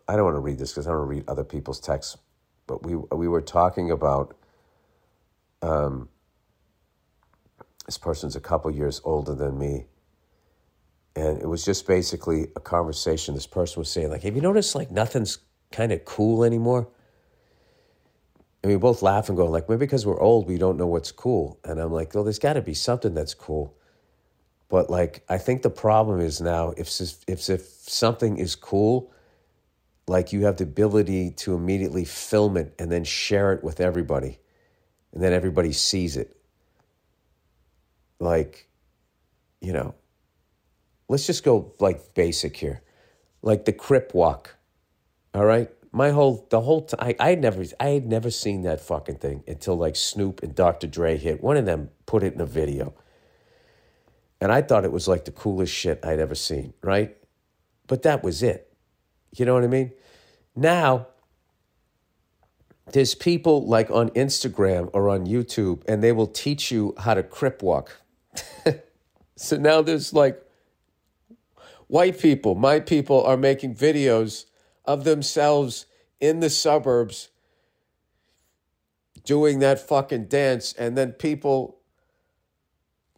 I 0.09 0.15
don't 0.15 0.25
want 0.25 0.37
to 0.37 0.41
read 0.41 0.59
this 0.59 0.73
because 0.73 0.87
I 0.87 0.91
don't 0.91 1.01
want 1.01 1.11
to 1.11 1.17
read 1.17 1.25
other 1.29 1.45
people's 1.45 1.81
texts, 1.81 2.17
but 2.69 2.85
we 2.85 2.95
we 2.95 3.27
were 3.27 3.41
talking 3.41 3.91
about 3.91 4.37
um, 5.63 6.09
this 7.87 7.99
person's 7.99 8.37
a 8.37 8.41
couple 8.41 8.71
years 8.71 9.01
older 9.05 9.35
than 9.35 9.59
me, 9.59 9.87
and 11.15 11.41
it 11.41 11.47
was 11.47 11.65
just 11.65 11.87
basically 11.87 12.49
a 12.57 12.61
conversation. 12.61 13.35
This 13.35 13.47
person 13.47 13.81
was 13.81 13.91
saying 13.91 14.11
like, 14.11 14.23
"Have 14.23 14.35
you 14.37 14.43
noticed 14.43 14.75
like 14.75 14.91
nothing's 14.91 15.39
kind 15.73 15.93
of 15.93 16.05
cool 16.05 16.45
anymore?" 16.45 16.89
And 18.63 18.73
we 18.73 18.79
both 18.79 19.03
laugh 19.03 19.29
and 19.29 19.37
go 19.37 19.47
like, 19.47 19.69
"Maybe 19.69 19.81
because 19.81 20.05
we're 20.05 20.21
old, 20.21 20.49
we 20.49 20.59
don't 20.59 20.77
know 20.77 20.87
what's 20.87 21.13
cool." 21.13 21.59
And 21.65 21.81
I'm 21.81 21.93
like, 21.93 22.15
"Well, 22.15 22.25
there's 22.25 22.39
got 22.39 22.55
to 22.55 22.63
be 22.63 22.75
something 22.75 23.15
that's 23.15 23.35
cool." 23.35 23.77
But 24.69 24.91
like, 24.91 25.25
I 25.29 25.39
think 25.39 25.63
the 25.63 25.71
problem 25.71 26.21
is 26.21 26.41
now 26.41 26.75
if 26.77 27.01
if 27.29 27.49
if 27.49 27.63
something 27.63 28.37
is 28.37 28.57
cool 28.57 29.13
like 30.09 30.33
you 30.33 30.45
have 30.45 30.57
the 30.57 30.65
ability 30.65 31.33
to 31.33 31.55
immediately 31.55 32.05
film 32.05 32.57
it 32.57 32.75
and 32.79 32.91
then 32.91 33.05
share 33.05 33.53
it 33.53 33.65
with 33.65 33.81
everybody 33.81 34.39
and 35.13 35.23
then 35.23 35.33
everybody 35.33 35.73
sees 35.73 36.17
it 36.17 36.36
like 38.19 38.69
you 39.61 39.73
know 39.73 39.95
let's 41.09 41.27
just 41.27 41.45
go 41.45 41.73
like 41.81 42.15
basic 42.15 42.57
here. 42.57 42.83
Like 43.43 43.65
the 43.65 43.73
crip 43.73 44.15
walk 44.15 44.57
all 45.37 45.45
right? 45.45 45.71
My 45.93 46.11
whole 46.11 46.47
the 46.51 46.63
whole 46.63 46.83
time 46.83 47.15
I, 47.19 47.29
had 47.29 47.41
never 47.41 47.65
i 47.79 47.89
had 47.89 48.07
never 48.07 48.31
seen 48.31 48.63
that 48.63 48.81
fucking 48.81 49.17
thing 49.17 49.45
until 49.47 49.77
like 49.77 49.97
snoop 49.97 50.43
and 50.43 50.55
dr 50.55 50.87
dre 50.87 51.17
hit. 51.17 51.43
One 51.43 51.57
of 51.57 51.67
them 51.67 51.91
put 52.07 52.23
it 52.23 52.35
in 52.35 52.41
a 52.41 52.47
video. 52.47 52.95
And 54.41 54.51
i 54.51 54.63
thought 54.63 54.85
it 54.85 54.93
was 54.93 55.07
like 55.09 55.27
the 55.27 55.31
coolest 55.31 55.73
shit 55.73 56.01
i'd 56.05 56.21
ever 56.21 56.35
seen 56.35 56.73
right? 56.83 57.17
But 57.87 58.03
that 58.03 58.25
was 58.25 58.43
it. 58.43 58.73
You 59.37 59.45
know 59.45 59.55
what 59.55 59.65
I 59.65 59.69
mean? 59.69 59.93
Now, 60.57 61.09
there's 62.93 63.15
people 63.15 63.67
like 63.67 63.91
on 63.91 64.11
Instagram 64.11 64.91
or 64.93 65.09
on 65.09 65.27
YouTube, 65.27 65.83
and 65.87 66.03
they 66.03 66.13
will 66.13 66.27
teach 66.27 66.73
you 66.73 66.95
how 66.99 67.15
to 67.15 67.23
crip 67.23 67.63
walk. 67.63 68.01
so 69.37 69.57
now 69.57 69.83
there's 69.83 70.13
like 70.13 70.43
white 71.87 72.19
people, 72.19 72.55
my 72.55 72.81
people 72.81 73.23
are 73.25 73.37
making 73.37 73.75
videos 73.75 74.47
of 74.85 75.05
themselves 75.05 75.87
in 76.21 76.41
the 76.41 76.51
suburbs 76.51 77.31
doing 79.25 79.59
that 79.59 79.79
fucking 79.81 80.27
dance, 80.27 80.73
and 80.75 80.97
then 80.97 81.13
people 81.13 81.79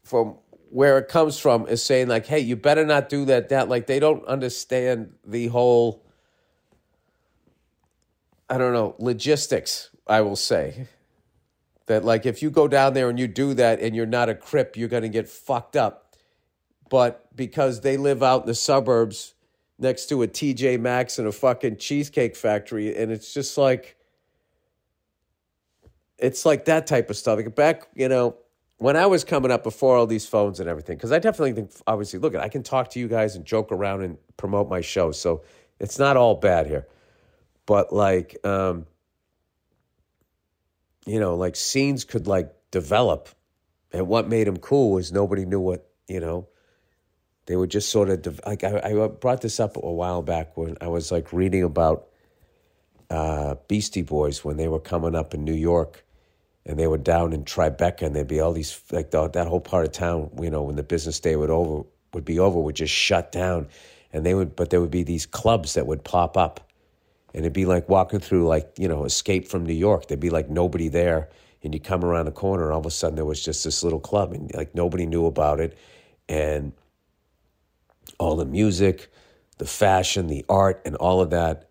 from 0.03 0.37
where 0.71 0.99
it 0.99 1.09
comes 1.09 1.39
from 1.39 1.67
is 1.69 1.83
saying 1.83 2.09
like, 2.09 2.27
"Hey, 2.27 2.41
you 2.41 2.57
better 2.57 2.85
not 2.85 3.09
do 3.09 3.25
that." 3.27 3.51
That 3.51 3.69
like 3.69 3.87
they 3.87 4.01
don't 4.01 4.25
understand 4.27 5.15
the 5.25 5.49
whole 5.49 6.05
I 8.51 8.57
don't 8.57 8.73
know, 8.73 8.95
logistics, 8.99 9.91
I 10.07 10.23
will 10.23 10.37
say. 10.37 10.89
That, 11.89 12.05
like, 12.05 12.25
if 12.25 12.43
you 12.43 12.51
go 12.51 12.69
down 12.69 12.95
there 12.95 13.11
and 13.11 13.19
you 13.19 13.27
do 13.27 13.55
that 13.55 13.81
and 13.81 13.95
you're 13.95 14.07
not 14.07 14.29
a 14.29 14.35
crip, 14.35 14.77
you're 14.77 14.89
to 14.89 15.09
get 15.09 15.29
fucked 15.29 15.77
up. 15.77 16.15
But 16.89 17.27
because 17.37 17.81
they 17.81 17.97
live 17.97 18.23
out 18.23 18.43
in 18.43 18.47
the 18.47 18.55
suburbs 18.55 19.35
next 19.79 20.07
to 20.07 20.23
a 20.23 20.29
TJ 20.29 20.81
Maxx 20.81 21.19
and 21.19 21.29
a 21.29 21.33
fucking 21.33 21.77
cheesecake 21.77 22.37
factory, 22.37 22.97
and 22.97 23.13
it's 23.13 23.35
just 23.35 23.59
like, 23.59 23.97
it's 26.19 26.47
like 26.47 26.65
that 26.65 26.87
type 26.87 27.11
of 27.11 27.17
stuff. 27.17 27.37
Like 27.37 27.55
back, 27.55 27.89
you 27.95 28.09
know, 28.09 28.37
when 28.79 28.97
I 28.97 29.07
was 29.07 29.25
coming 29.25 29.51
up 29.51 29.63
before 29.63 29.97
all 29.97 30.07
these 30.07 30.27
phones 30.27 30.61
and 30.61 30.69
everything, 30.69 30.97
because 30.97 31.13
I 31.13 31.19
definitely 31.19 31.53
think, 31.53 31.73
obviously, 31.87 32.19
look, 32.19 32.35
I 32.37 32.49
can 32.49 32.63
talk 32.63 32.91
to 32.91 33.01
you 33.01 33.09
guys 33.09 33.37
and 33.37 33.45
joke 33.45 33.73
around 33.73 34.03
and 34.03 34.17
promote 34.37 34.69
my 34.69 34.81
show. 34.81 35.13
So 35.13 35.43
it's 35.79 35.99
not 35.99 36.17
all 36.17 36.37
bad 36.37 36.67
here 36.67 36.87
but 37.69 37.93
like 37.93 38.35
um 38.45 38.87
you 41.09 41.19
know 41.19 41.35
like 41.35 41.57
scenes 41.57 42.05
could 42.05 42.27
like 42.27 42.55
develop 42.71 43.29
and 43.93 44.07
what 44.07 44.29
made 44.29 44.47
them 44.47 44.59
cool 44.59 44.93
was 44.93 45.11
nobody 45.11 45.45
knew 45.45 45.61
what 45.61 45.89
you 46.07 46.21
know 46.21 46.49
they 47.47 47.57
were 47.57 47.67
just 47.67 47.89
sort 47.89 48.11
of 48.11 48.23
de- 48.23 48.35
like 48.47 48.63
I, 48.63 48.81
I 48.85 49.09
brought 49.09 49.41
this 49.41 49.59
up 49.59 49.77
a 49.77 49.81
while 49.81 50.23
back 50.23 50.57
when 50.57 50.77
i 50.81 50.89
was 50.89 51.11
like 51.11 51.33
reading 51.33 51.63
about 51.63 52.07
uh, 53.11 53.55
beastie 53.69 54.03
boys 54.03 54.45
when 54.45 54.59
they 54.59 54.69
were 54.69 54.81
coming 54.81 55.15
up 55.15 55.33
in 55.33 55.45
new 55.45 55.55
york 55.55 56.05
and 56.67 56.79
they 56.79 56.87
were 56.87 56.99
down 56.99 57.33
in 57.33 57.45
tribeca 57.45 58.03
and 58.03 58.15
there'd 58.15 58.29
be 58.29 58.41
all 58.41 58.53
these 58.53 58.79
like 58.93 59.11
the, 59.11 59.29
that 59.29 59.47
whole 59.47 59.61
part 59.61 59.87
of 59.87 59.93
town 59.93 60.31
you 60.41 60.51
know 60.51 60.63
when 60.63 60.77
the 60.77 60.83
business 60.83 61.19
day 61.19 61.35
would 61.35 61.49
over 61.51 61.89
would 62.13 62.27
be 62.27 62.39
over 62.39 62.61
would 62.61 62.77
just 62.77 62.93
shut 62.93 63.33
down 63.33 63.67
and 64.13 64.27
they 64.27 64.35
would 64.35 64.55
but 64.55 64.69
there 64.69 64.81
would 64.81 64.91
be 64.91 65.05
these 65.05 65.25
clubs 65.25 65.73
that 65.73 65.87
would 65.87 66.05
pop 66.05 66.37
up 66.37 66.68
and 67.39 67.45
it'd 67.47 67.53
be 67.53 67.67
like 67.67 67.89
walking 67.89 68.19
through 68.19 68.49
like 68.49 68.69
you 68.77 68.89
know 68.89 69.05
escape 69.05 69.47
from 69.47 69.65
new 69.65 69.73
york. 69.73 70.09
There'd 70.09 70.19
be 70.19 70.29
like 70.29 70.51
nobody 70.51 70.89
there 70.89 71.29
and 71.63 71.73
you 71.73 71.79
come 71.79 72.05
around 72.05 72.25
the 72.25 72.33
corner 72.33 72.65
and 72.65 72.73
all 72.73 72.81
of 72.81 72.87
a 72.87 72.91
sudden 72.91 73.15
there 73.15 73.25
was 73.25 73.45
just 73.45 73.63
this 73.63 73.85
little 73.85 74.01
club 74.01 74.33
and 74.33 74.53
like 74.57 74.75
nobody 74.75 75.07
knew 75.07 75.25
about 75.25 75.61
it. 75.61 75.79
And 76.29 76.73
all 78.19 78.35
the 78.35 78.45
music 78.45 79.13
the 79.59 79.67
fashion 79.67 80.27
the 80.27 80.45
art 80.49 80.83
and 80.85 80.97
all 80.97 81.21
of 81.21 81.31
that 81.31 81.69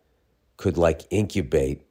could 0.55 0.77
like 0.77 1.01
incubate 1.09 1.81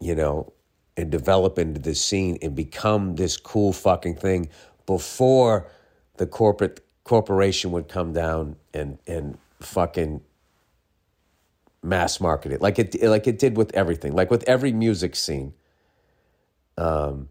you 0.00 0.14
know 0.14 0.50
and 0.96 1.10
develop 1.10 1.58
into 1.58 1.78
this 1.78 2.02
scene 2.02 2.38
and 2.40 2.54
become 2.54 3.16
this 3.16 3.36
cool 3.36 3.74
fucking 3.74 4.14
thing 4.16 4.48
before 4.86 5.70
the 6.16 6.26
corporate 6.26 6.80
corporation 7.04 7.72
would 7.72 7.88
come 7.88 8.14
down 8.14 8.56
and 8.72 8.96
and 9.06 9.36
fucking 9.60 10.22
mass 11.82 12.20
market 12.20 12.52
it 12.52 12.60
like 12.60 12.78
it 12.78 13.00
like 13.02 13.26
it 13.26 13.38
did 13.38 13.56
with 13.56 13.74
everything 13.74 14.12
like 14.12 14.30
with 14.30 14.42
every 14.44 14.72
music 14.72 15.14
scene. 15.14 15.54
Um 16.76 17.28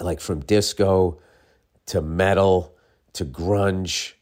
like 0.00 0.20
from 0.20 0.40
disco 0.40 1.20
to 1.86 2.00
metal 2.00 2.74
to 3.12 3.24
grunge 3.24 4.14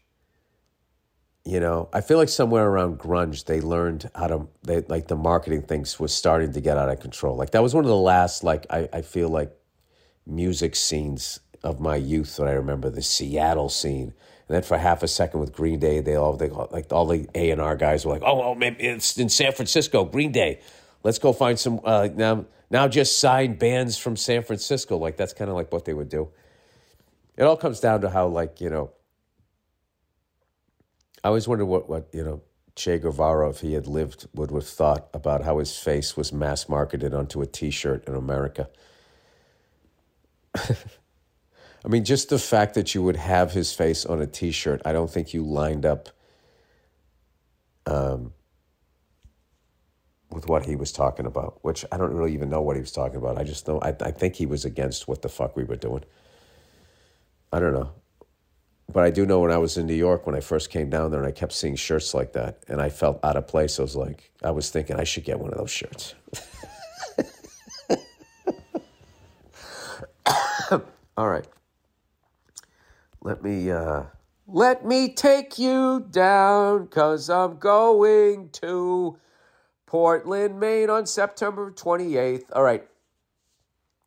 you 1.44 1.61
know 1.61 1.88
i 1.92 2.00
feel 2.00 2.16
like 2.16 2.28
somewhere 2.28 2.66
around 2.66 2.98
grunge 2.98 3.44
they 3.44 3.61
learned 3.61 4.11
how 4.14 4.26
to 4.26 4.48
they 4.62 4.80
like 4.82 5.09
the 5.09 5.16
marketing 5.16 5.62
things 5.62 6.00
was 6.00 6.12
starting 6.14 6.52
to 6.52 6.61
get 6.61 6.76
out 6.76 6.88
of 6.88 7.00
control. 7.00 7.36
Like 7.36 7.50
that 7.50 7.62
was 7.62 7.74
one 7.74 7.84
of 7.84 7.88
the 7.88 7.96
last 7.96 8.42
like 8.44 8.66
i, 8.70 8.88
I 8.92 9.02
feel 9.02 9.28
like 9.28 9.52
music 10.26 10.74
scenes 10.76 11.40
of 11.62 11.80
my 11.80 11.96
youth 11.96 12.36
that 12.36 12.46
i 12.46 12.52
remember 12.52 12.90
the 12.90 13.02
seattle 13.02 13.68
scene 13.68 14.14
and 14.49 14.55
then 14.55 14.62
for 14.62 14.78
half 14.78 15.03
a 15.03 15.09
second 15.09 15.40
with 15.40 15.53
Green 15.53 15.78
Day, 15.78 16.01
they 16.01 16.14
all 16.14 16.32
they 16.32 16.49
like 16.49 16.90
all 16.90 17.07
the 17.07 17.28
A 17.34 17.51
and 17.51 17.61
R 17.61 17.76
guys 17.76 18.07
were 18.07 18.12
like, 18.12 18.22
"Oh, 18.24 18.38
well, 18.38 18.55
maybe 18.55 18.82
it's 18.82 19.18
in 19.18 19.28
San 19.28 19.53
Francisco, 19.53 20.05
Green 20.05 20.32
Day. 20.32 20.61
Let's 21.05 21.18
go 21.18 21.34
find 21.34 21.59
some 21.59 21.80
uh, 21.84 22.09
now. 22.14 22.46
Now 22.70 22.88
just 22.88 23.18
sign 23.18 23.55
bands 23.57 23.96
from 23.99 24.16
San 24.16 24.42
Francisco. 24.42 24.96
Like 24.96 25.16
that's 25.18 25.34
kind 25.34 25.51
of 25.51 25.57
like 25.57 25.70
what 25.72 25.84
they 25.84 25.92
would 25.92 26.09
do. 26.09 26.30
It 27.36 27.44
all 27.44 27.57
comes 27.57 27.80
down 27.80 28.01
to 28.01 28.11
how 28.11 28.26
like 28.28 28.61
you 28.61 28.70
know. 28.70 28.90
I 31.22 31.28
always 31.28 31.46
wonder 31.46 31.66
what 31.66 31.88
what 31.88 32.09
you 32.12 32.24
know 32.24 32.40
Che 32.74 32.99
Guevara, 32.99 33.51
if 33.51 33.61
he 33.61 33.74
had 33.74 33.86
lived, 33.86 34.28
would 34.34 34.51
have 34.51 34.66
thought 34.66 35.09
about 35.12 35.44
how 35.44 35.59
his 35.59 35.76
face 35.76 36.16
was 36.16 36.32
mass 36.32 36.70
marketed 36.70 37.12
onto 37.12 37.42
a 37.42 37.46
T-shirt 37.46 38.07
in 38.09 38.14
America. 38.14 38.70
I 41.84 41.88
mean, 41.88 42.04
just 42.04 42.28
the 42.28 42.38
fact 42.38 42.74
that 42.74 42.94
you 42.94 43.02
would 43.02 43.16
have 43.16 43.52
his 43.52 43.72
face 43.72 44.04
on 44.04 44.20
a 44.20 44.26
T-shirt, 44.26 44.82
I 44.84 44.92
don't 44.92 45.10
think 45.10 45.32
you 45.32 45.44
lined 45.44 45.86
up 45.86 46.08
um, 47.86 48.32
with 50.30 50.48
what 50.48 50.66
he 50.66 50.76
was 50.76 50.92
talking 50.92 51.26
about. 51.26 51.58
Which 51.62 51.84
I 51.92 51.96
don't 51.96 52.12
really 52.12 52.34
even 52.34 52.50
know 52.50 52.62
what 52.62 52.76
he 52.76 52.80
was 52.80 52.92
talking 52.92 53.16
about. 53.16 53.38
I 53.38 53.44
just 53.44 53.68
know 53.68 53.80
I, 53.80 53.94
I 54.00 54.10
think 54.10 54.36
he 54.36 54.46
was 54.46 54.64
against 54.64 55.08
what 55.08 55.22
the 55.22 55.28
fuck 55.28 55.56
we 55.56 55.64
were 55.64 55.76
doing. 55.76 56.04
I 57.52 57.60
don't 57.60 57.72
know. 57.72 57.92
But 58.92 59.04
I 59.04 59.10
do 59.10 59.26
know 59.26 59.40
when 59.40 59.52
I 59.52 59.58
was 59.58 59.76
in 59.76 59.86
New 59.86 59.94
York 59.94 60.26
when 60.26 60.34
I 60.34 60.40
first 60.40 60.70
came 60.70 60.88
down 60.90 61.10
there 61.10 61.20
and 61.20 61.28
I 61.28 61.32
kept 61.32 61.52
seeing 61.52 61.76
shirts 61.76 62.14
like 62.14 62.32
that 62.32 62.64
and 62.68 62.80
I 62.80 62.88
felt 62.88 63.20
out 63.22 63.36
of 63.36 63.46
place. 63.46 63.78
I 63.78 63.82
was 63.82 63.94
like, 63.96 64.30
I 64.42 64.50
was 64.50 64.70
thinking 64.70 64.96
I 64.96 65.04
should 65.04 65.24
get 65.24 65.38
one 65.38 65.50
of 65.52 65.58
those 65.58 65.70
shirts. 65.70 66.14
All 71.18 71.28
right. 71.28 71.46
Let 73.28 73.42
me 73.42 73.70
uh 73.70 74.04
let 74.46 74.86
me 74.86 75.12
take 75.12 75.58
you 75.58 76.06
down 76.10 76.86
cuz 76.86 77.28
I'm 77.28 77.58
going 77.58 78.48
to 78.62 79.18
Portland, 79.84 80.58
Maine 80.58 80.88
on 80.88 81.04
September 81.04 81.70
28th. 81.70 82.44
All 82.54 82.62
right. 82.62 82.88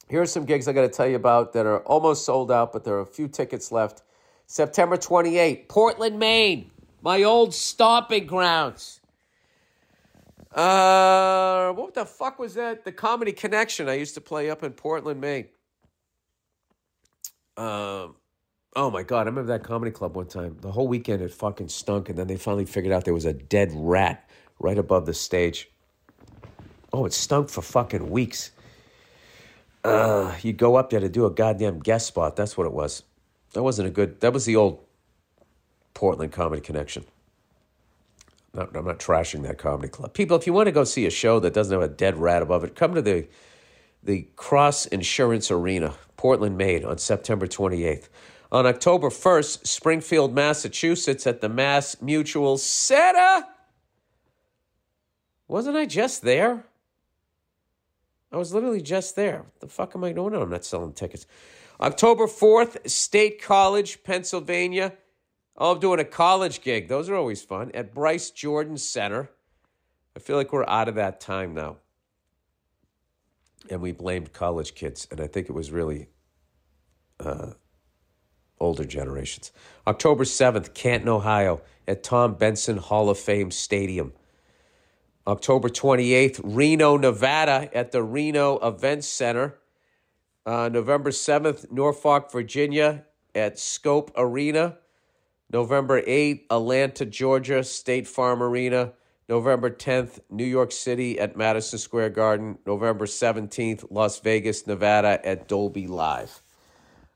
Here 0.09 0.23
are 0.23 0.25
some 0.25 0.45
gigs 0.45 0.67
I 0.67 0.73
got 0.73 0.81
to 0.81 0.89
tell 0.89 1.05
you 1.05 1.17
about 1.17 1.53
that 1.53 1.67
are 1.67 1.81
almost 1.81 2.25
sold 2.25 2.51
out, 2.51 2.73
but 2.73 2.83
there 2.83 2.95
are 2.95 3.01
a 3.01 3.05
few 3.05 3.27
tickets 3.27 3.71
left. 3.71 4.01
September 4.47 4.97
28th, 4.97 5.67
Portland, 5.67 6.17
Maine, 6.17 6.71
my 7.03 7.21
old 7.21 7.53
stomping 7.53 8.25
grounds. 8.25 9.01
Uh, 10.51 11.73
what 11.73 11.93
the 11.93 12.07
fuck 12.07 12.39
was 12.39 12.55
that? 12.55 12.85
The 12.85 12.91
Comedy 12.91 13.33
Connection. 13.33 13.87
I 13.87 13.93
used 13.93 14.15
to 14.15 14.21
play 14.21 14.49
up 14.49 14.63
in 14.63 14.73
Portland, 14.73 15.21
Maine. 15.21 15.47
Um, 17.55 18.15
oh 18.75 18.89
my 18.89 19.03
god, 19.03 19.21
I 19.21 19.29
remember 19.29 19.51
that 19.53 19.63
comedy 19.63 19.91
club 19.91 20.15
one 20.15 20.27
time. 20.27 20.57
The 20.61 20.71
whole 20.71 20.87
weekend 20.87 21.21
it 21.21 21.33
fucking 21.33 21.69
stunk, 21.69 22.09
and 22.09 22.17
then 22.17 22.27
they 22.27 22.37
finally 22.37 22.65
figured 22.65 22.93
out 22.93 23.05
there 23.05 23.13
was 23.13 23.25
a 23.25 23.33
dead 23.33 23.71
rat 23.73 24.29
right 24.59 24.77
above 24.77 25.05
the 25.05 25.13
stage. 25.13 25.69
Oh, 26.93 27.05
it 27.05 27.13
stunk 27.13 27.49
for 27.49 27.61
fucking 27.61 28.09
weeks. 28.09 28.51
Uh, 29.83 30.35
you 30.41 30.53
go 30.53 30.75
up 30.75 30.89
there 30.89 30.99
to 30.99 31.09
do 31.09 31.25
a 31.25 31.31
goddamn 31.31 31.79
guest 31.79 32.07
spot. 32.07 32.35
That's 32.35 32.57
what 32.57 32.67
it 32.67 32.73
was. 32.73 33.03
That 33.53 33.63
wasn't 33.63 33.87
a 33.87 33.91
good. 33.91 34.21
That 34.21 34.33
was 34.33 34.45
the 34.45 34.55
old 34.55 34.79
Portland 35.93 36.31
Comedy 36.31 36.61
Connection. 36.61 37.05
Not, 38.53 38.75
I'm 38.75 38.85
not 38.85 38.99
trashing 38.99 39.43
that 39.43 39.57
comedy 39.57 39.87
club. 39.87 40.13
People, 40.13 40.35
if 40.37 40.45
you 40.45 40.53
want 40.53 40.67
to 40.67 40.73
go 40.73 40.83
see 40.83 41.05
a 41.05 41.09
show 41.09 41.39
that 41.39 41.53
doesn't 41.53 41.73
have 41.73 41.89
a 41.89 41.93
dead 41.93 42.17
rat 42.17 42.41
above 42.41 42.63
it, 42.63 42.75
come 42.75 42.93
to 42.95 43.01
the 43.01 43.27
the 44.03 44.27
Cross 44.35 44.87
Insurance 44.87 45.51
Arena, 45.51 45.93
Portland, 46.17 46.57
Maine, 46.57 46.83
on 46.83 46.97
September 46.97 47.45
28th. 47.45 48.09
On 48.51 48.65
October 48.65 49.09
1st, 49.09 49.65
Springfield, 49.65 50.33
Massachusetts, 50.33 51.25
at 51.25 51.39
the 51.39 51.47
Mass 51.47 52.01
Mutual 52.01 52.57
Center. 52.57 53.45
Wasn't 55.47 55.77
I 55.77 55.85
just 55.85 56.21
there? 56.21 56.65
I 58.31 58.37
was 58.37 58.53
literally 58.53 58.81
just 58.81 59.15
there. 59.15 59.39
What 59.39 59.59
the 59.59 59.67
fuck 59.67 59.95
am 59.95 60.03
I 60.03 60.13
doing? 60.13 60.35
I'm 60.35 60.49
not 60.49 60.65
selling 60.65 60.93
tickets. 60.93 61.25
October 61.79 62.27
4th, 62.27 62.89
State 62.89 63.41
College, 63.41 64.03
Pennsylvania. 64.03 64.93
Oh, 65.57 65.73
I'm 65.73 65.79
doing 65.79 65.99
a 65.99 66.05
college 66.05 66.61
gig. 66.61 66.87
Those 66.87 67.09
are 67.09 67.15
always 67.15 67.41
fun. 67.41 67.71
At 67.73 67.93
Bryce 67.93 68.31
Jordan 68.31 68.77
Center. 68.77 69.29
I 70.15 70.19
feel 70.19 70.35
like 70.35 70.53
we're 70.53 70.67
out 70.67 70.87
of 70.87 70.95
that 70.95 71.19
time 71.19 71.53
now. 71.53 71.77
And 73.69 73.81
we 73.81 73.91
blamed 73.91 74.33
college 74.33 74.75
kids. 74.75 75.07
And 75.11 75.19
I 75.19 75.27
think 75.27 75.49
it 75.49 75.53
was 75.53 75.71
really 75.71 76.07
uh, 77.19 77.51
older 78.61 78.85
generations. 78.85 79.51
October 79.85 80.23
7th, 80.23 80.73
Canton, 80.73 81.09
Ohio. 81.09 81.61
At 81.87 82.03
Tom 82.03 82.35
Benson 82.35 82.77
Hall 82.77 83.09
of 83.09 83.17
Fame 83.17 83.51
Stadium. 83.51 84.13
October 85.27 85.67
28th, 85.67 86.39
Reno, 86.43 86.95
Nevada, 86.95 87.69
at 87.73 87.91
the 87.91 88.01
Reno 88.01 88.57
Events 88.59 89.07
Center. 89.07 89.57
Uh, 90.45 90.69
November 90.71 91.09
7th, 91.09 91.71
Norfolk, 91.71 92.31
Virginia, 92.31 93.05
at 93.35 93.59
Scope 93.59 94.11
Arena. 94.15 94.77
November 95.51 96.01
8th, 96.01 96.45
Atlanta, 96.49 97.05
Georgia, 97.05 97.63
State 97.63 98.07
Farm 98.07 98.41
Arena. 98.41 98.93
November 99.27 99.69
10th, 99.69 100.19
New 100.29 100.45
York 100.45 100.71
City 100.71 101.19
at 101.19 101.37
Madison 101.37 101.79
Square 101.79 102.11
Garden. 102.11 102.57
November 102.65 103.05
17th, 103.05 103.85
Las 103.89 104.19
Vegas, 104.19 104.65
Nevada 104.67 105.25
at 105.25 105.47
Dolby 105.47 105.87
Live. 105.87 106.40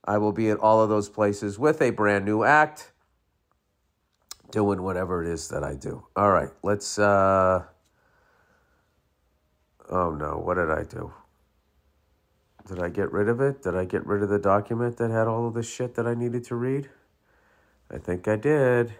I 0.05 0.17
will 0.17 0.31
be 0.31 0.49
at 0.49 0.59
all 0.59 0.81
of 0.81 0.89
those 0.89 1.09
places 1.09 1.57
with 1.57 1.81
a 1.81 1.89
brand 1.89 2.25
new 2.25 2.43
act, 2.43 2.91
doing 4.51 4.83
whatever 4.83 5.23
it 5.23 5.29
is 5.29 5.49
that 5.49 5.63
I 5.63 5.75
do. 5.75 6.05
All 6.15 6.31
right, 6.31 6.49
let's. 6.63 6.97
Uh, 6.99 7.65
Oh 9.89 10.11
no, 10.11 10.37
what 10.37 10.55
did 10.55 10.71
I 10.71 10.83
do? 10.83 11.13
Did 12.67 12.81
I 12.81 12.89
get 12.89 13.11
rid 13.11 13.29
of 13.29 13.39
it? 13.39 13.61
Did 13.61 13.75
I 13.75 13.85
get 13.85 14.05
rid 14.05 14.23
of 14.23 14.29
the 14.29 14.39
document 14.39 14.97
that 14.97 15.11
had 15.11 15.27
all 15.27 15.47
of 15.47 15.53
the 15.53 15.61
shit 15.61 15.93
that 15.95 16.07
I 16.07 16.15
needed 16.15 16.43
to 16.45 16.55
read? 16.55 16.89
I 17.91 17.99
think 17.99 18.27
I 18.27 18.35
did. 18.35 18.93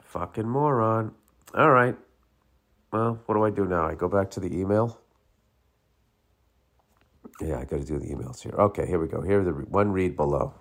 Fucking 0.00 0.48
moron. 0.48 1.14
All 1.54 1.70
right. 1.70 1.96
Well, 2.92 3.20
what 3.26 3.36
do 3.36 3.44
I 3.44 3.50
do 3.50 3.64
now? 3.64 3.86
I 3.86 3.94
go 3.94 4.08
back 4.08 4.30
to 4.32 4.40
the 4.40 4.58
email. 4.58 4.98
Yeah, 7.40 7.58
I 7.58 7.64
got 7.64 7.80
to 7.80 7.84
do 7.84 7.98
the 7.98 8.06
emails 8.06 8.42
here. 8.42 8.54
Okay, 8.58 8.86
here 8.86 8.98
we 8.98 9.08
go. 9.08 9.20
Here 9.20 9.44
the 9.44 9.52
one 9.52 9.92
read 9.92 10.16
below. 10.16 10.54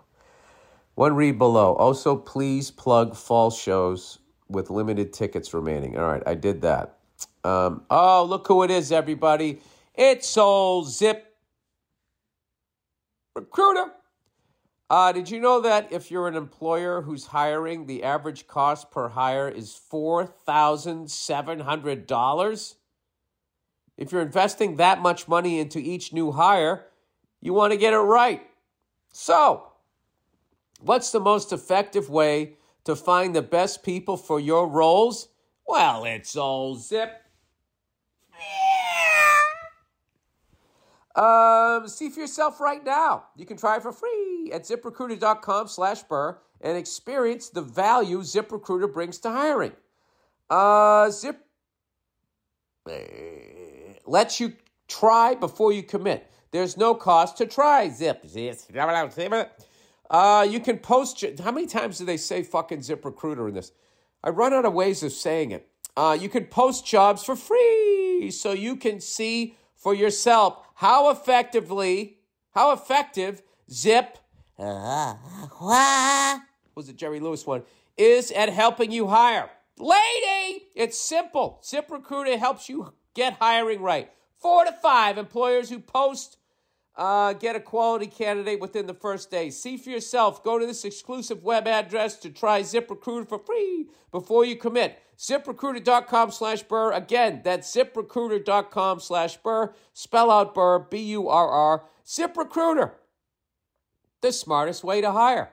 One 0.95 1.15
read 1.15 1.37
below. 1.37 1.73
Also, 1.75 2.15
please 2.15 2.71
plug 2.71 3.15
fall 3.15 3.51
shows 3.51 4.19
with 4.49 4.69
limited 4.69 5.13
tickets 5.13 5.53
remaining. 5.53 5.97
All 5.97 6.05
right, 6.05 6.23
I 6.25 6.35
did 6.35 6.61
that. 6.61 6.97
Um, 7.43 7.83
oh, 7.89 8.23
look 8.23 8.47
who 8.47 8.63
it 8.63 8.71
is, 8.71 8.91
everybody. 8.91 9.59
It's 9.93 10.37
old 10.37 10.89
Zip 10.89 11.35
Recruiter. 13.35 13.91
Uh, 14.89 15.11
did 15.11 15.29
you 15.29 15.39
know 15.39 15.61
that 15.61 15.91
if 15.91 16.09
you're 16.11 16.27
an 16.27 16.35
employer 16.35 17.01
who's 17.01 17.27
hiring, 17.27 17.85
the 17.87 18.03
average 18.03 18.47
cost 18.47 18.91
per 18.91 19.09
hire 19.09 19.49
is 19.49 19.79
$4,700? 19.91 22.75
If 23.97 24.11
you're 24.11 24.21
investing 24.21 24.75
that 24.75 25.01
much 25.01 25.27
money 25.27 25.59
into 25.59 25.79
each 25.79 26.11
new 26.11 26.31
hire, 26.31 26.85
you 27.41 27.53
want 27.53 27.71
to 27.71 27.77
get 27.77 27.93
it 27.93 27.97
right. 27.97 28.41
So, 29.13 29.71
what's 30.81 31.11
the 31.11 31.19
most 31.19 31.53
effective 31.53 32.09
way 32.09 32.57
to 32.83 32.95
find 32.95 33.35
the 33.35 33.41
best 33.41 33.83
people 33.83 34.17
for 34.17 34.39
your 34.39 34.67
roles? 34.67 35.29
Well, 35.67 36.03
it's 36.05 36.35
all 36.35 36.75
Zip. 36.75 37.21
Um, 41.15 41.87
see 41.87 42.09
for 42.09 42.19
yourself 42.19 42.59
right 42.59 42.83
now. 42.83 43.27
You 43.37 43.45
can 43.45 43.55
try 43.55 43.77
it 43.77 43.83
for 43.83 43.93
free 43.93 44.51
at 44.53 44.63
ziprecruiter.com 44.63 45.69
slash 45.69 46.03
burr 46.03 46.37
and 46.59 46.77
experience 46.77 47.49
the 47.49 47.61
value 47.61 48.19
ZipRecruiter 48.19 48.93
brings 48.93 49.19
to 49.19 49.29
hiring. 49.29 49.71
Uh, 50.49 51.09
Zip 51.09 51.39
lets 54.05 54.39
you 54.39 54.53
try 54.87 55.35
before 55.35 55.71
you 55.71 55.83
commit. 55.83 56.29
There's 56.51 56.77
no 56.77 56.95
cost 56.95 57.37
to 57.37 57.45
try 57.45 57.89
Zip. 57.89 58.25
Uh, 60.09 60.47
you 60.49 60.59
can 60.59 60.77
post. 60.77 61.23
How 61.43 61.51
many 61.51 61.67
times 61.67 61.97
do 61.97 62.05
they 62.05 62.17
say 62.17 62.43
fucking 62.43 62.83
Zip 62.83 63.03
Recruiter 63.03 63.47
in 63.47 63.55
this? 63.55 63.71
I 64.23 64.29
run 64.29 64.53
out 64.53 64.65
of 64.65 64.73
ways 64.73 65.03
of 65.03 65.11
saying 65.11 65.51
it. 65.51 65.67
Uh, 65.97 66.17
you 66.19 66.29
can 66.29 66.45
post 66.45 66.85
jobs 66.85 67.23
for 67.23 67.35
free 67.35 68.29
so 68.31 68.51
you 68.51 68.75
can 68.75 68.99
see 68.99 69.55
for 69.75 69.93
yourself 69.93 70.59
how 70.75 71.09
effectively, 71.09 72.17
how 72.51 72.71
effective 72.73 73.41
Zip 73.71 74.17
was 76.75 76.89
it 76.89 76.95
Jerry 76.95 77.19
Lewis 77.19 77.45
one 77.45 77.63
is 77.97 78.31
at 78.31 78.49
helping 78.49 78.91
you 78.91 79.07
hire. 79.07 79.49
Lady, 79.77 80.63
it's 80.75 80.99
simple. 80.99 81.61
Zip 81.65 81.89
Recruiter 81.89 82.37
helps 82.37 82.69
you 82.69 82.93
get 83.15 83.37
hiring 83.39 83.81
right. 83.81 84.11
Four 84.35 84.65
to 84.65 84.71
five 84.71 85.17
employers 85.17 85.69
who 85.69 85.79
post 85.79 86.37
uh, 86.97 87.33
get 87.33 87.55
a 87.55 87.59
quality 87.59 88.07
candidate 88.07 88.59
within 88.59 88.85
the 88.85 88.93
first 88.93 89.29
day. 89.29 89.49
See 89.49 89.77
for 89.77 89.89
yourself. 89.89 90.43
Go 90.43 90.59
to 90.59 90.65
this 90.65 90.85
exclusive 90.85 91.43
web 91.43 91.67
address 91.67 92.17
to 92.17 92.29
try 92.29 92.61
ZipRecruiter 92.61 93.27
for 93.27 93.39
free 93.39 93.87
before 94.11 94.45
you 94.45 94.55
commit. 94.55 94.99
ZipRecruiter.com 95.17 96.31
slash 96.31 96.63
Burr. 96.63 96.91
Again, 96.93 97.41
that's 97.43 97.73
ZipRecruiter.com 97.75 98.99
slash 98.99 99.37
Burr. 99.37 99.73
Spell 99.93 100.31
out 100.31 100.53
Burr, 100.53 100.79
B 100.79 100.99
U 100.99 101.27
R 101.27 101.49
R. 101.49 101.83
ZipRecruiter, 102.05 102.91
the 104.21 104.31
smartest 104.31 104.83
way 104.83 105.01
to 105.01 105.11
hire. 105.11 105.49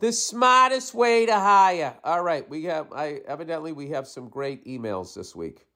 The 0.00 0.12
smartest 0.12 0.94
way 0.94 1.26
to 1.26 1.34
hire. 1.34 1.96
All 2.04 2.22
right, 2.22 2.48
we 2.48 2.64
have. 2.64 2.92
I 2.92 3.20
evidently 3.26 3.72
we 3.72 3.88
have 3.90 4.06
some 4.06 4.28
great 4.28 4.64
emails 4.66 5.14
this 5.14 5.34
week 5.34 5.66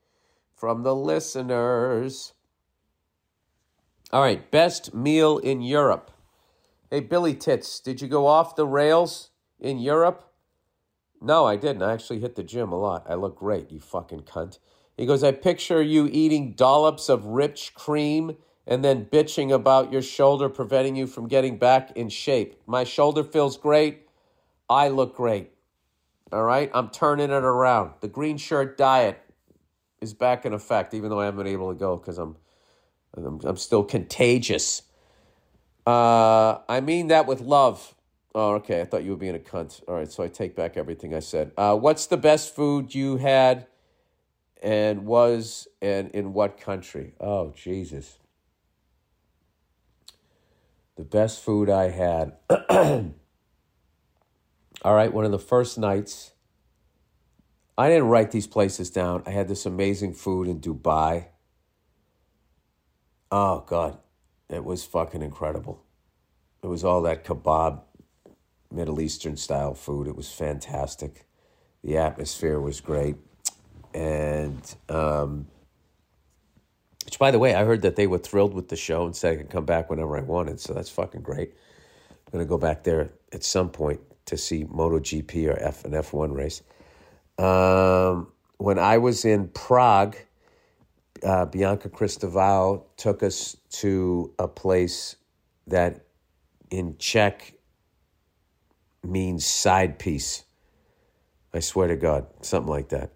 from 0.59 0.82
the 0.82 0.94
listeners. 0.94 2.32
All 4.11 4.22
right, 4.22 4.50
best 4.50 4.92
meal 4.92 5.38
in 5.38 5.62
Europe. 5.62 6.11
Hey, 6.90 7.00
Billy 7.00 7.34
Tits, 7.34 7.78
did 7.78 8.00
you 8.00 8.09
go 8.09 8.26
off 8.26 8.56
the 8.56 8.66
rails 8.66 9.30
in 9.61 9.78
Europe? 9.78 10.32
No, 11.20 11.44
I 11.44 11.56
didn't. 11.56 11.82
I 11.82 11.92
actually 11.92 12.20
hit 12.20 12.34
the 12.34 12.42
gym 12.42 12.72
a 12.72 12.78
lot. 12.78 13.06
I 13.09 13.14
look 13.14 13.36
great, 13.36 13.70
you 13.70 13.80
fucking 13.80 14.22
cunt. 14.22 14.59
He 14.96 15.06
goes, 15.06 15.22
I 15.22 15.32
picture 15.32 15.82
you 15.82 16.09
eating 16.11 16.54
dollops 16.54 17.09
of 17.09 17.24
rich 17.24 17.72
cream 17.74 18.36
and 18.66 18.84
then 18.84 19.06
bitching 19.06 19.52
about 19.52 19.92
your 19.92 20.02
shoulder 20.02 20.48
preventing 20.48 20.96
you 20.96 21.06
from 21.06 21.28
getting 21.28 21.56
back 21.56 21.92
in 21.96 22.09
shape. 22.09 22.61
My 22.66 22.84
shoulder 22.84 23.22
feels 23.22 23.56
great. 23.56 24.09
I 24.68 24.88
look 24.88 25.14
great. 25.14 25.52
All 26.32 26.42
right, 26.42 26.70
I'm 26.74 26.90
turning 26.90 27.30
it 27.30 27.44
around. 27.44 27.92
The 28.00 28.09
green 28.09 28.36
shirt 28.36 28.76
diet 28.76 29.22
is 30.01 30.14
back 30.14 30.44
in 30.44 30.53
effect, 30.53 30.94
even 30.94 31.11
though 31.11 31.20
I 31.20 31.26
haven't 31.26 31.44
been 31.44 31.53
able 31.53 31.72
to 31.72 31.78
go 31.78 31.96
because 31.96 32.18
I'm, 32.18 32.36
I'm, 33.16 33.40
I'm 33.44 33.57
still 33.57 33.84
contagious. 33.84 34.82
Uh, 35.86 36.59
I 36.68 36.80
mean 36.80 37.09
that 37.09 37.26
with 37.26 37.40
love. 37.40 37.94
Oh, 38.34 38.55
okay. 38.57 38.80
I 38.80 38.84
thought 38.84 39.05
you 39.05 39.11
were 39.11 39.16
being 39.16 39.34
a 39.34 39.40
cunt. 39.40 39.82
All 39.88 39.94
right, 39.94 40.11
so 40.11 40.22
I 40.22 40.28
take 40.28 40.55
back 40.55 40.76
everything 40.76 41.14
I 41.14 41.20
said. 41.20 41.53
Uh, 41.57 41.76
what's 41.76 42.07
the 42.07 42.16
best 42.16 42.55
food 42.55 42.94
you 42.94 43.16
had, 43.16 43.66
and 44.62 45.07
was, 45.07 45.66
and 45.80 46.11
in 46.11 46.32
what 46.34 46.61
country? 46.61 47.14
Oh, 47.20 47.53
Jesus. 47.57 48.18
The 50.96 51.05
best 51.05 51.42
food 51.42 51.70
I 51.70 51.90
had. 51.90 52.36
All 54.82 54.94
right, 54.94 55.12
one 55.12 55.24
of 55.24 55.30
the 55.30 55.38
first 55.38 55.78
nights, 55.78 56.32
I 57.79 57.89
didn't 57.89 58.09
write 58.09 58.33
these 58.33 58.49
places 58.49 58.91
down. 58.91 59.22
I 59.24 59.31
had 59.31 59.47
this 59.47 59.64
amazing 59.64 60.14
food 60.14 60.49
in 60.49 60.59
Dubai. 60.61 61.26
Oh, 63.31 63.61
God. 63.68 63.99
It 64.51 64.64
was 64.64 64.85
fucking 64.85 65.22
incredible. 65.22 65.85
It 66.61 66.66
was 66.66 66.83
all 66.83 67.03
that 67.03 67.24
kebab, 67.24 67.83
Middle 68.72 69.01
Eastern 69.01 69.37
style 69.37 69.74
food. 69.74 70.09
It 70.09 70.16
was 70.16 70.29
fantastic. 70.29 71.26
The 71.85 71.99
atmosphere 71.99 72.59
was 72.61 72.81
great. 72.81 73.14
And, 73.95 74.74
um, 74.89 75.47
which, 77.05 77.20
by 77.20 77.31
the 77.31 77.39
way, 77.39 77.55
I 77.55 77.64
heard 77.64 77.83
that 77.83 77.95
they 77.95 78.09
were 78.09 78.18
thrilled 78.18 78.55
with 78.55 78.70
the 78.70 78.76
show 78.76 79.07
and 79.07 79.14
said 79.14 79.35
I 79.35 79.37
could 79.37 79.51
come 79.51 79.66
back 79.66 79.89
whenever 79.89 80.18
I 80.18 80.22
wanted. 80.22 80.59
So 80.59 80.74
that's 80.74 80.91
fucking 80.91 81.22
great. 81.22 81.55
I'm 82.11 82.33
going 82.33 82.45
to 82.45 82.49
go 82.49 82.59
back 82.59 82.83
there 82.83 83.12
at 83.33 83.45
some 83.45 83.70
point 83.70 84.01
to 84.26 84.37
see 84.37 84.64
MotoGP 84.64 85.49
or 85.49 85.57
F 85.62 85.85
an 85.85 85.93
F1 85.93 86.35
race. 86.35 86.62
Um, 87.39 88.32
when 88.57 88.78
I 88.78 88.99
was 88.99 89.24
in 89.24 89.49
Prague, 89.49 90.16
uh, 91.24 91.47
Bianca 91.47 91.89
Cristoval 91.89 92.84
took 92.97 93.22
us 93.22 93.57
to 93.70 94.34
a 94.39 94.49
place 94.49 95.16
that 95.66 96.07
in 96.70 96.97
Czech 96.99 97.55
means 99.05 99.47
side 99.47 99.99
piece. 99.99 100.45
I 101.55 101.61
swear 101.61 101.89
to 101.89 101.97
God, 101.97 102.26
something 102.43 102.70
like 102.70 102.89
that. 102.91 103.12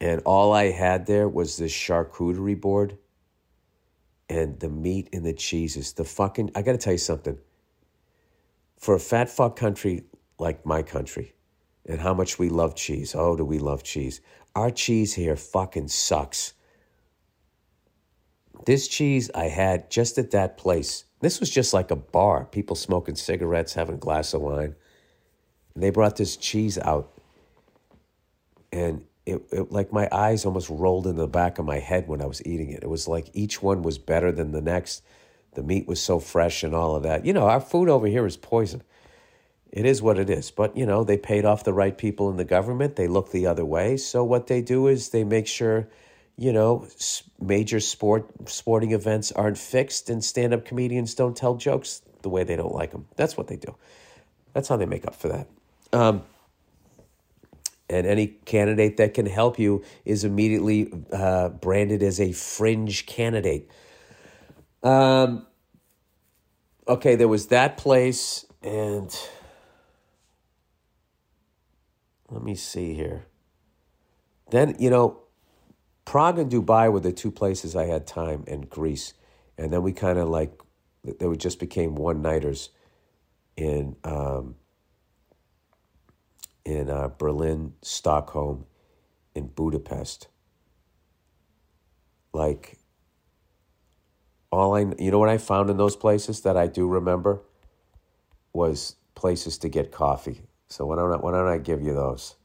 And 0.00 0.22
all 0.24 0.52
I 0.52 0.70
had 0.70 1.06
there 1.06 1.28
was 1.28 1.58
this 1.58 1.72
charcuterie 1.72 2.58
board 2.58 2.96
and 4.28 4.58
the 4.60 4.70
meat 4.70 5.08
and 5.12 5.26
the 5.26 5.34
cheeses. 5.34 5.92
The 5.92 6.04
fucking, 6.04 6.52
I 6.54 6.62
got 6.62 6.72
to 6.72 6.78
tell 6.78 6.94
you 6.94 6.98
something 6.98 7.38
for 8.78 8.94
a 8.94 9.00
fat 9.00 9.28
fuck 9.28 9.56
country 9.56 10.04
like 10.38 10.64
my 10.64 10.82
country 10.82 11.34
and 11.90 12.00
how 12.00 12.14
much 12.14 12.38
we 12.38 12.48
love 12.48 12.76
cheese. 12.76 13.16
Oh, 13.16 13.36
do 13.36 13.44
we 13.44 13.58
love 13.58 13.82
cheese? 13.82 14.20
Our 14.54 14.70
cheese 14.70 15.12
here 15.14 15.34
fucking 15.34 15.88
sucks. 15.88 16.54
This 18.64 18.86
cheese 18.86 19.28
I 19.34 19.46
had 19.46 19.90
just 19.90 20.16
at 20.16 20.30
that 20.30 20.56
place. 20.56 21.04
This 21.18 21.40
was 21.40 21.50
just 21.50 21.74
like 21.74 21.90
a 21.90 21.96
bar, 21.96 22.44
people 22.44 22.76
smoking 22.76 23.16
cigarettes, 23.16 23.74
having 23.74 23.96
a 23.96 23.98
glass 23.98 24.32
of 24.34 24.40
wine. 24.40 24.76
And 25.74 25.82
they 25.82 25.90
brought 25.90 26.16
this 26.16 26.36
cheese 26.36 26.78
out. 26.78 27.12
And 28.70 29.04
it, 29.26 29.42
it 29.50 29.72
like 29.72 29.92
my 29.92 30.08
eyes 30.12 30.44
almost 30.44 30.70
rolled 30.70 31.08
in 31.08 31.16
the 31.16 31.26
back 31.26 31.58
of 31.58 31.64
my 31.64 31.80
head 31.80 32.06
when 32.06 32.22
I 32.22 32.26
was 32.26 32.44
eating 32.46 32.70
it. 32.70 32.84
It 32.84 32.88
was 32.88 33.08
like 33.08 33.30
each 33.32 33.62
one 33.62 33.82
was 33.82 33.98
better 33.98 34.30
than 34.30 34.52
the 34.52 34.62
next. 34.62 35.02
The 35.54 35.64
meat 35.64 35.88
was 35.88 36.00
so 36.00 36.20
fresh 36.20 36.62
and 36.62 36.72
all 36.72 36.94
of 36.94 37.02
that. 37.02 37.26
You 37.26 37.32
know, 37.32 37.48
our 37.48 37.60
food 37.60 37.88
over 37.88 38.06
here 38.06 38.26
is 38.26 38.36
poison. 38.36 38.82
It 39.72 39.86
is 39.86 40.02
what 40.02 40.18
it 40.18 40.28
is. 40.28 40.50
But, 40.50 40.76
you 40.76 40.84
know, 40.84 41.04
they 41.04 41.16
paid 41.16 41.44
off 41.44 41.64
the 41.64 41.72
right 41.72 41.96
people 41.96 42.28
in 42.30 42.36
the 42.36 42.44
government. 42.44 42.96
They 42.96 43.06
look 43.06 43.30
the 43.30 43.46
other 43.46 43.64
way. 43.64 43.96
So 43.96 44.24
what 44.24 44.48
they 44.48 44.62
do 44.62 44.88
is 44.88 45.10
they 45.10 45.22
make 45.22 45.46
sure, 45.46 45.88
you 46.36 46.52
know, 46.52 46.88
major 47.40 47.78
sport 47.78 48.48
sporting 48.48 48.92
events 48.92 49.30
aren't 49.30 49.58
fixed 49.58 50.10
and 50.10 50.24
stand-up 50.24 50.64
comedians 50.64 51.14
don't 51.14 51.36
tell 51.36 51.54
jokes 51.54 52.02
the 52.22 52.28
way 52.28 52.42
they 52.44 52.56
don't 52.56 52.74
like 52.74 52.90
them. 52.90 53.06
That's 53.16 53.36
what 53.36 53.46
they 53.46 53.56
do. 53.56 53.76
That's 54.52 54.68
how 54.68 54.76
they 54.76 54.86
make 54.86 55.06
up 55.06 55.14
for 55.14 55.28
that. 55.28 55.46
Um, 55.92 56.24
and 57.88 58.06
any 58.06 58.26
candidate 58.26 58.96
that 58.98 59.14
can 59.14 59.26
help 59.26 59.58
you 59.58 59.84
is 60.04 60.24
immediately 60.24 60.92
uh, 61.12 61.48
branded 61.48 62.02
as 62.02 62.20
a 62.20 62.32
fringe 62.32 63.06
candidate. 63.06 63.68
Um, 64.82 65.46
okay, 66.86 67.16
there 67.16 67.28
was 67.28 67.48
that 67.48 67.76
place, 67.76 68.46
and 68.62 69.16
let 72.30 72.42
me 72.42 72.54
see 72.54 72.94
here. 72.94 73.26
Then, 74.50 74.76
you 74.78 74.90
know, 74.90 75.18
Prague 76.04 76.38
and 76.38 76.50
Dubai 76.50 76.90
were 76.90 77.00
the 77.00 77.12
two 77.12 77.30
places 77.30 77.76
I 77.76 77.86
had 77.86 78.06
time, 78.06 78.44
and 78.46 78.68
Greece. 78.68 79.14
And 79.58 79.72
then 79.72 79.82
we 79.82 79.92
kind 79.92 80.18
of 80.18 80.28
like, 80.28 80.52
they 81.04 81.26
were 81.26 81.36
just 81.36 81.58
became 81.58 81.94
one 81.94 82.22
nighters 82.22 82.70
in, 83.56 83.96
um, 84.04 84.56
in 86.64 86.88
uh, 86.90 87.08
Berlin, 87.18 87.74
Stockholm, 87.82 88.66
in 89.34 89.48
Budapest. 89.48 90.28
Like, 92.32 92.78
all 94.52 94.74
I 94.74 94.80
you 94.98 95.10
know 95.10 95.18
what 95.18 95.28
I 95.28 95.38
found 95.38 95.70
in 95.70 95.76
those 95.76 95.96
places 95.96 96.40
that 96.40 96.56
I 96.56 96.66
do 96.66 96.88
remember 96.88 97.42
was 98.52 98.96
places 99.14 99.58
to 99.58 99.68
get 99.68 99.92
coffee. 99.92 100.42
So 100.70 100.86
why 100.86 100.96
don't 100.96 101.12
I, 101.12 101.16
why 101.16 101.32
don't 101.32 101.48
I 101.48 101.58
give 101.58 101.82
you 101.82 101.94
those? 101.94 102.36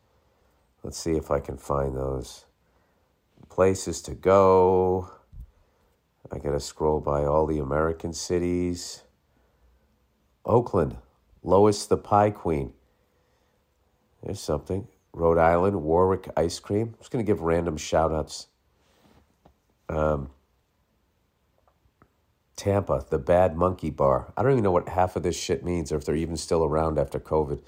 Let's 0.84 0.98
see 0.98 1.12
if 1.12 1.30
I 1.30 1.40
can 1.40 1.58
find 1.58 1.96
those 1.96 2.46
places 3.50 4.02
to 4.04 4.16
go. 4.16 5.12
I 6.32 6.40
got 6.40 6.52
to 6.52 6.60
scroll 6.60 7.00
by 7.00 7.24
all 7.24 7.46
the 7.46 7.60
American 7.60 8.14
cities. 8.14 9.04
Oakland, 10.44 10.98
Lois 11.44 11.86
the 11.86 11.98
Pie 11.98 12.32
Queen. 12.32 12.74
There's 14.24 14.40
something. 14.40 14.88
Rhode 15.14 15.38
Island, 15.38 15.84
Warwick 15.84 16.28
Ice 16.36 16.60
Cream. 16.60 16.94
I'm 16.94 16.98
just 16.98 17.12
to 17.12 17.24
give 17.24 17.42
random 17.42 17.78
shout 17.78 18.12
outs. 18.12 18.48
Um, 19.88 20.32
Tampa, 22.56 23.06
the 23.08 23.20
Bad 23.20 23.56
Monkey 23.56 23.92
Bar. 23.92 24.34
I 24.36 24.42
don't 24.42 24.54
even 24.54 24.64
know 24.64 24.72
what 24.72 24.90
half 24.90 25.16
of 25.16 25.22
this 25.22 25.40
shit 25.40 25.64
means 25.64 25.92
or 25.92 25.98
if 25.98 26.06
they're 26.06 26.16
even 26.16 26.38
still 26.38 26.64
around 26.64 26.98
after 26.98 27.20
COVID. 27.20 27.62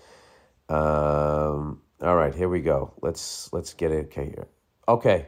Um, 0.69 1.81
all 2.01 2.15
right, 2.15 2.33
here 2.33 2.49
we 2.49 2.61
go. 2.61 2.93
Let's 3.01 3.51
let's 3.53 3.73
get 3.73 3.91
it. 3.91 4.05
Okay, 4.07 4.25
here. 4.25 4.47
okay. 4.87 5.27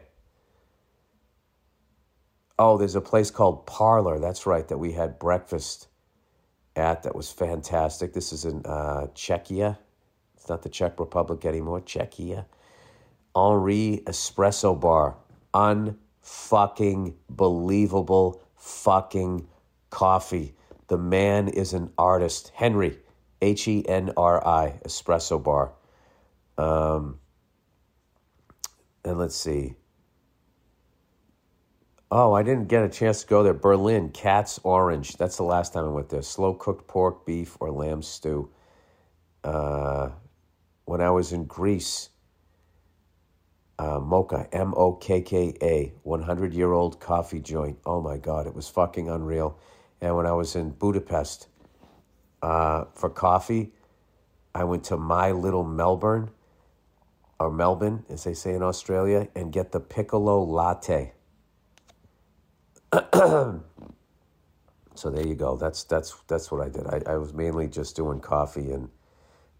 Oh, 2.57 2.77
there's 2.77 2.95
a 2.95 3.01
place 3.01 3.31
called 3.31 3.65
Parlor. 3.65 4.19
That's 4.19 4.45
right. 4.45 4.67
That 4.67 4.77
we 4.77 4.91
had 4.91 5.17
breakfast 5.17 5.87
at. 6.75 7.03
That 7.03 7.15
was 7.15 7.31
fantastic. 7.31 8.13
This 8.13 8.33
is 8.33 8.43
in 8.45 8.61
uh, 8.65 9.07
Czechia. 9.15 9.77
It's 10.35 10.49
not 10.49 10.61
the 10.61 10.69
Czech 10.69 10.99
Republic 10.99 11.45
anymore. 11.45 11.81
Czechia. 11.81 12.45
Henri 13.35 14.01
Espresso 14.05 14.77
Bar. 14.77 15.15
Unfucking 15.53 17.13
believable 17.29 18.41
fucking 18.55 19.47
coffee. 19.89 20.53
The 20.87 20.97
man 20.97 21.47
is 21.47 21.73
an 21.73 21.91
artist. 21.97 22.51
Henry, 22.55 22.97
H 23.41 23.67
E 23.67 23.85
N 23.87 24.11
R 24.17 24.45
I, 24.45 24.79
espresso 24.85 25.41
bar. 25.41 25.73
Um, 26.57 27.19
and 29.05 29.17
let's 29.17 29.35
see. 29.35 29.75
Oh, 32.11 32.33
I 32.33 32.41
didn't 32.41 32.67
get 32.67 32.83
a 32.83 32.89
chance 32.89 33.21
to 33.21 33.27
go 33.27 33.43
there. 33.43 33.53
Berlin, 33.53 34.09
Katz 34.09 34.59
Orange. 34.63 35.15
That's 35.17 35.37
the 35.37 35.43
last 35.43 35.73
time 35.73 35.85
I 35.85 35.89
went 35.89 36.09
there. 36.09 36.23
Slow 36.23 36.55
cooked 36.55 36.87
pork, 36.87 37.25
beef, 37.25 37.55
or 37.59 37.69
lamb 37.71 38.01
stew. 38.01 38.49
Uh, 39.43 40.09
when 40.85 41.01
I 41.01 41.11
was 41.11 41.31
in 41.31 41.45
Greece, 41.45 42.09
uh, 43.77 43.99
Mokka, 43.99 44.47
M 44.51 44.73
O 44.75 44.93
K 44.93 45.21
K 45.21 45.53
A, 45.61 45.93
100 46.01 46.53
year 46.53 46.73
old 46.73 46.99
coffee 46.99 47.39
joint. 47.39 47.77
Oh 47.85 48.01
my 48.01 48.17
God, 48.17 48.47
it 48.47 48.55
was 48.55 48.67
fucking 48.67 49.07
unreal. 49.07 49.57
And 50.01 50.15
when 50.15 50.25
I 50.25 50.31
was 50.31 50.55
in 50.55 50.71
Budapest 50.71 51.47
uh, 52.41 52.85
for 52.93 53.09
coffee, 53.09 53.71
I 54.53 54.63
went 54.63 54.83
to 54.85 54.97
My 54.97 55.31
Little 55.31 55.63
Melbourne, 55.63 56.31
or 57.39 57.51
Melbourne, 57.51 58.05
as 58.09 58.23
they 58.23 58.33
say 58.33 58.53
in 58.53 58.63
Australia, 58.63 59.27
and 59.35 59.51
get 59.51 59.71
the 59.71 59.79
piccolo 59.79 60.43
latte. 60.43 61.13
so 62.91 63.63
there 65.05 65.25
you 65.25 65.35
go. 65.35 65.55
That's 65.55 65.83
that's 65.83 66.15
that's 66.27 66.51
what 66.51 66.65
I 66.65 66.69
did. 66.69 66.87
I, 66.87 67.13
I 67.13 67.17
was 67.17 67.33
mainly 67.33 67.67
just 67.67 67.95
doing 67.95 68.19
coffee 68.19 68.71
and 68.71 68.89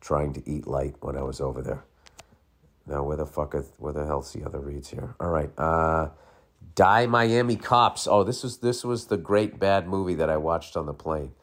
trying 0.02 0.34
to 0.34 0.50
eat 0.50 0.68
light 0.68 0.96
when 1.02 1.16
I 1.18 1.22
was 1.22 1.40
over 1.40 1.62
there. 1.62 1.84
Now, 2.88 3.04
where 3.04 3.18
the 3.18 3.26
fuck, 3.26 3.54
is, 3.54 3.72
where 3.78 3.94
the 3.94 4.06
hell's 4.06 4.34
the 4.34 4.44
other 4.44 4.60
reads 4.60 4.90
here? 4.90 5.16
All 5.20 5.30
right. 5.30 5.52
Uh, 5.58 6.10
Die 6.76 7.06
Miami 7.06 7.56
Cops. 7.56 8.08
Oh, 8.08 8.24
this 8.24 8.42
was 8.44 8.58
this 8.58 8.84
was 8.84 9.06
the 9.08 9.18
great 9.18 9.60
bad 9.60 9.88
movie 9.88 10.16
that 10.16 10.30
I 10.30 10.38
watched 10.38 10.76
on 10.76 10.86
the 10.86 10.94
plane. 10.94 11.34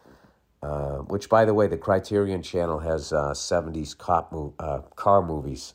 Uh, 0.67 0.99
which, 1.03 1.29
by 1.29 1.45
the 1.45 1.55
way, 1.55 1.69
the 1.69 1.77
Criterion 1.77 2.43
Channel 2.43 2.81
has 2.81 3.13
uh, 3.13 3.31
'70s 3.31 3.97
cop 3.97 4.33
mo- 4.33 4.53
uh, 4.59 4.81
car 4.97 5.23
movies, 5.23 5.75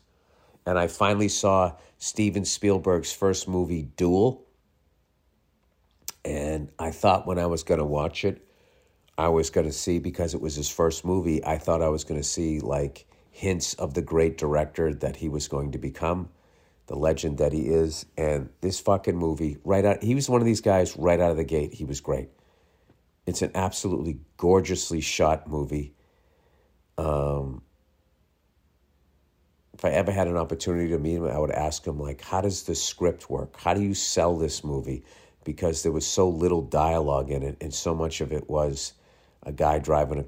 and 0.66 0.78
I 0.78 0.86
finally 0.86 1.28
saw 1.28 1.72
Steven 1.96 2.44
Spielberg's 2.44 3.10
first 3.10 3.48
movie, 3.48 3.84
Duel. 3.96 4.44
And 6.26 6.70
I 6.78 6.90
thought 6.90 7.26
when 7.26 7.38
I 7.38 7.46
was 7.46 7.62
going 7.62 7.78
to 7.78 7.86
watch 7.86 8.22
it, 8.26 8.46
I 9.16 9.28
was 9.28 9.48
going 9.48 9.66
to 9.66 9.72
see 9.72 9.98
because 9.98 10.34
it 10.34 10.42
was 10.42 10.56
his 10.56 10.68
first 10.68 11.06
movie. 11.06 11.42
I 11.42 11.56
thought 11.56 11.80
I 11.80 11.88
was 11.88 12.04
going 12.04 12.20
to 12.20 12.28
see 12.28 12.60
like 12.60 13.06
hints 13.30 13.72
of 13.74 13.94
the 13.94 14.02
great 14.02 14.36
director 14.36 14.92
that 14.92 15.16
he 15.16 15.30
was 15.30 15.48
going 15.48 15.72
to 15.72 15.78
become 15.78 16.28
the 16.86 16.96
legend 16.96 17.38
that 17.38 17.54
he 17.54 17.62
is. 17.62 18.04
And 18.18 18.50
this 18.60 18.78
fucking 18.78 19.16
movie, 19.16 19.56
right 19.64 19.86
out, 19.86 20.02
he 20.02 20.14
was 20.14 20.28
one 20.28 20.42
of 20.42 20.46
these 20.46 20.60
guys 20.60 20.98
right 20.98 21.18
out 21.18 21.30
of 21.30 21.38
the 21.38 21.44
gate. 21.44 21.72
He 21.72 21.86
was 21.86 22.02
great. 22.02 22.28
It's 23.26 23.42
an 23.42 23.52
absolutely 23.54 24.18
gorgeously 24.36 25.00
shot 25.00 25.48
movie. 25.48 25.94
Um, 26.98 27.62
if 29.74 29.84
I 29.84 29.90
ever 29.90 30.12
had 30.12 30.28
an 30.28 30.36
opportunity 30.36 30.88
to 30.90 30.98
meet 30.98 31.14
him, 31.14 31.24
I 31.24 31.38
would 31.38 31.50
ask 31.50 31.86
him 31.86 31.98
like, 31.98 32.20
"How 32.20 32.40
does 32.40 32.64
the 32.64 32.74
script 32.74 33.30
work? 33.30 33.56
How 33.56 33.74
do 33.74 33.82
you 33.82 33.94
sell 33.94 34.36
this 34.36 34.64
movie?" 34.64 35.04
Because 35.44 35.82
there 35.82 35.92
was 35.92 36.06
so 36.06 36.28
little 36.28 36.62
dialogue 36.62 37.30
in 37.30 37.42
it, 37.42 37.56
and 37.60 37.72
so 37.72 37.94
much 37.94 38.20
of 38.20 38.32
it 38.32 38.48
was 38.48 38.92
a 39.42 39.52
guy 39.52 39.78
driving 39.78 40.20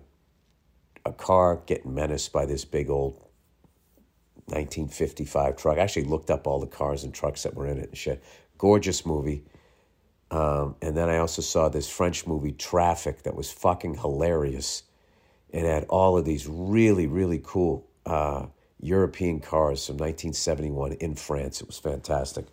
a, 1.05 1.09
a 1.11 1.13
car 1.13 1.63
getting 1.67 1.95
menaced 1.95 2.33
by 2.33 2.47
this 2.47 2.65
big 2.65 2.91
old 2.91 3.15
1955 4.47 5.57
truck. 5.57 5.79
I 5.79 5.83
actually 5.83 6.05
looked 6.05 6.31
up 6.31 6.47
all 6.47 6.61
the 6.61 6.67
cars 6.67 7.05
and 7.05 7.15
trucks 7.15 7.45
that 7.45 7.55
were 7.55 7.67
in 7.67 7.79
it 7.79 7.91
and 7.91 7.99
shit. 7.99 8.23
Gorgeous 8.59 9.07
movie. 9.07 9.45
Um, 10.31 10.77
and 10.83 10.97
then 10.97 11.09
I 11.09 11.19
also 11.19 11.43
saw 11.43 11.69
this 11.69 11.89
French 11.89 12.27
movie, 12.27 12.53
Traffic, 12.53 13.23
that 13.23 13.35
was 13.35 13.53
fucking 13.53 13.97
hilarious. 13.97 14.83
It 15.51 15.65
had 15.65 15.85
all 15.85 16.19
of 16.19 16.25
these 16.25 16.47
really, 16.49 17.07
really 17.07 17.41
cool 17.45 17.87
uh, 18.07 18.47
European 18.81 19.41
cars 19.41 19.87
from 19.87 19.97
1971 19.97 20.93
in 20.95 21.15
France. 21.15 21.61
It 21.61 21.67
was 21.67 21.79
fantastic. 21.79 22.47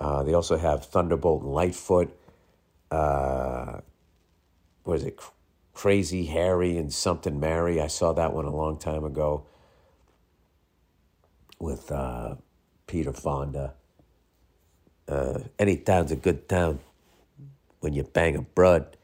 Uh, 0.00 0.22
they 0.22 0.34
also 0.34 0.56
have 0.56 0.84
Thunderbolt 0.84 1.42
and 1.42 1.52
Lightfoot. 1.52 2.16
Uh, 2.90 3.80
what 4.84 4.96
is 4.96 5.04
it? 5.04 5.18
Crazy 5.72 6.26
Harry 6.26 6.76
and 6.76 6.92
Something 6.92 7.38
Mary. 7.38 7.80
I 7.80 7.86
saw 7.86 8.12
that 8.12 8.32
one 8.32 8.44
a 8.44 8.54
long 8.54 8.78
time 8.78 9.04
ago 9.04 9.46
with 11.58 11.90
uh, 11.90 12.34
Peter 12.86 13.12
Fonda. 13.12 13.74
Uh, 15.08 15.40
any 15.58 15.76
town's 15.76 16.12
a 16.12 16.16
good 16.16 16.48
town 16.48 16.80
when 17.80 17.92
you 17.92 18.04
bang 18.04 18.36
a 18.36 18.42
broad. 18.42 18.96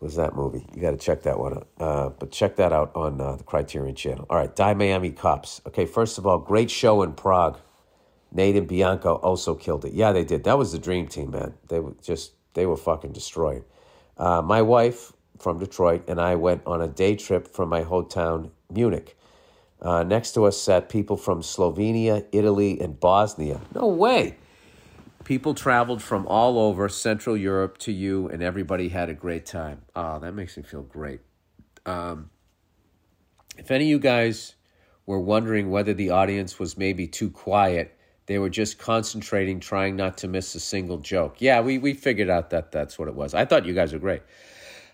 Was 0.00 0.16
that 0.16 0.34
movie? 0.34 0.66
You 0.74 0.82
got 0.82 0.90
to 0.90 0.98
check 0.98 1.22
that 1.22 1.38
one 1.38 1.54
out. 1.54 1.68
Uh, 1.78 2.08
but 2.10 2.30
check 2.30 2.56
that 2.56 2.72
out 2.72 2.94
on 2.94 3.20
uh, 3.20 3.36
the 3.36 3.44
Criterion 3.44 3.94
Channel. 3.94 4.26
All 4.28 4.36
right, 4.36 4.54
Die 4.54 4.74
Miami 4.74 5.10
Cops. 5.10 5.62
Okay, 5.66 5.86
first 5.86 6.18
of 6.18 6.26
all, 6.26 6.38
great 6.38 6.70
show 6.70 7.02
in 7.02 7.14
Prague. 7.14 7.58
Nate 8.30 8.56
and 8.56 8.66
Bianca 8.66 9.10
also 9.10 9.54
killed 9.54 9.84
it. 9.84 9.94
Yeah, 9.94 10.12
they 10.12 10.24
did. 10.24 10.44
That 10.44 10.58
was 10.58 10.72
the 10.72 10.78
dream 10.78 11.06
team, 11.06 11.30
man. 11.30 11.54
They 11.68 11.80
were 11.80 11.94
just 12.02 12.32
they 12.54 12.66
were 12.66 12.76
fucking 12.76 13.12
destroyed. 13.12 13.64
Uh, 14.18 14.42
my 14.42 14.60
wife 14.60 15.12
from 15.38 15.58
Detroit 15.58 16.04
and 16.08 16.20
I 16.20 16.34
went 16.34 16.62
on 16.66 16.82
a 16.82 16.88
day 16.88 17.16
trip 17.16 17.48
from 17.48 17.68
my 17.68 17.82
hometown, 17.82 18.50
Munich. 18.70 19.16
Uh, 19.80 20.02
next 20.02 20.32
to 20.32 20.44
us 20.44 20.60
sat 20.60 20.88
people 20.88 21.16
from 21.16 21.42
Slovenia, 21.42 22.24
Italy, 22.32 22.80
and 22.80 22.98
Bosnia. 22.98 23.60
No 23.74 23.86
way. 23.86 24.36
People 25.24 25.54
traveled 25.54 26.02
from 26.02 26.26
all 26.26 26.58
over 26.58 26.88
Central 26.88 27.36
Europe 27.36 27.78
to 27.78 27.92
you, 27.92 28.28
and 28.28 28.42
everybody 28.42 28.88
had 28.88 29.08
a 29.08 29.14
great 29.14 29.46
time. 29.46 29.82
Oh, 29.96 30.18
that 30.18 30.34
makes 30.34 30.56
me 30.56 30.62
feel 30.62 30.82
great. 30.82 31.20
Um, 31.86 32.30
if 33.56 33.70
any 33.70 33.84
of 33.84 33.88
you 33.88 33.98
guys 33.98 34.54
were 35.06 35.20
wondering 35.20 35.70
whether 35.70 35.94
the 35.94 36.10
audience 36.10 36.58
was 36.58 36.76
maybe 36.76 37.06
too 37.06 37.30
quiet, 37.30 37.96
they 38.26 38.38
were 38.38 38.48
just 38.48 38.78
concentrating, 38.78 39.60
trying 39.60 39.96
not 39.96 40.18
to 40.18 40.28
miss 40.28 40.54
a 40.54 40.60
single 40.60 40.98
joke. 40.98 41.36
Yeah, 41.40 41.60
we, 41.60 41.78
we 41.78 41.94
figured 41.94 42.30
out 42.30 42.50
that 42.50 42.72
that's 42.72 42.98
what 42.98 43.08
it 43.08 43.14
was. 43.14 43.34
I 43.34 43.44
thought 43.44 43.66
you 43.66 43.74
guys 43.74 43.92
were 43.92 43.98
great. 43.98 44.22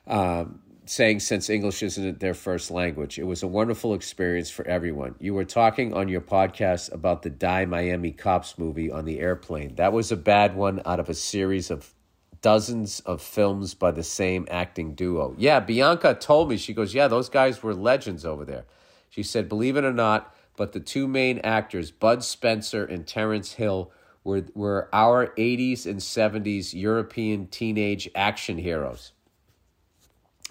Um, 0.06 0.60
saying 0.90 1.20
since 1.20 1.48
English 1.48 1.84
isn't 1.84 2.18
their 2.18 2.34
first 2.34 2.68
language. 2.68 3.16
It 3.16 3.22
was 3.22 3.44
a 3.44 3.46
wonderful 3.46 3.94
experience 3.94 4.50
for 4.50 4.66
everyone. 4.66 5.14
You 5.20 5.34
were 5.34 5.44
talking 5.44 5.94
on 5.94 6.08
your 6.08 6.20
podcast 6.20 6.92
about 6.92 7.22
the 7.22 7.30
Die 7.30 7.64
Miami 7.66 8.10
Cops 8.10 8.58
movie 8.58 8.90
on 8.90 9.04
the 9.04 9.20
airplane. 9.20 9.76
That 9.76 9.92
was 9.92 10.10
a 10.10 10.16
bad 10.16 10.56
one 10.56 10.82
out 10.84 10.98
of 10.98 11.08
a 11.08 11.14
series 11.14 11.70
of 11.70 11.94
dozens 12.42 12.98
of 13.00 13.22
films 13.22 13.72
by 13.72 13.92
the 13.92 14.02
same 14.02 14.48
acting 14.50 14.96
duo. 14.96 15.36
Yeah, 15.38 15.60
Bianca 15.60 16.14
told 16.14 16.48
me, 16.48 16.56
she 16.56 16.74
goes, 16.74 16.92
Yeah, 16.92 17.06
those 17.06 17.28
guys 17.28 17.62
were 17.62 17.72
legends 17.72 18.24
over 18.24 18.44
there. 18.44 18.64
She 19.08 19.22
said, 19.22 19.48
Believe 19.48 19.76
it 19.76 19.84
or 19.84 19.92
not, 19.92 20.34
but 20.56 20.72
the 20.72 20.80
two 20.80 21.06
main 21.06 21.38
actors, 21.44 21.92
Bud 21.92 22.24
Spencer 22.24 22.84
and 22.84 23.06
Terence 23.06 23.52
Hill, 23.52 23.92
were, 24.24 24.44
were 24.54 24.88
our 24.92 25.28
80s 25.38 25.86
and 25.86 26.00
70s 26.00 26.74
European 26.74 27.46
teenage 27.46 28.10
action 28.16 28.58
heroes. 28.58 29.12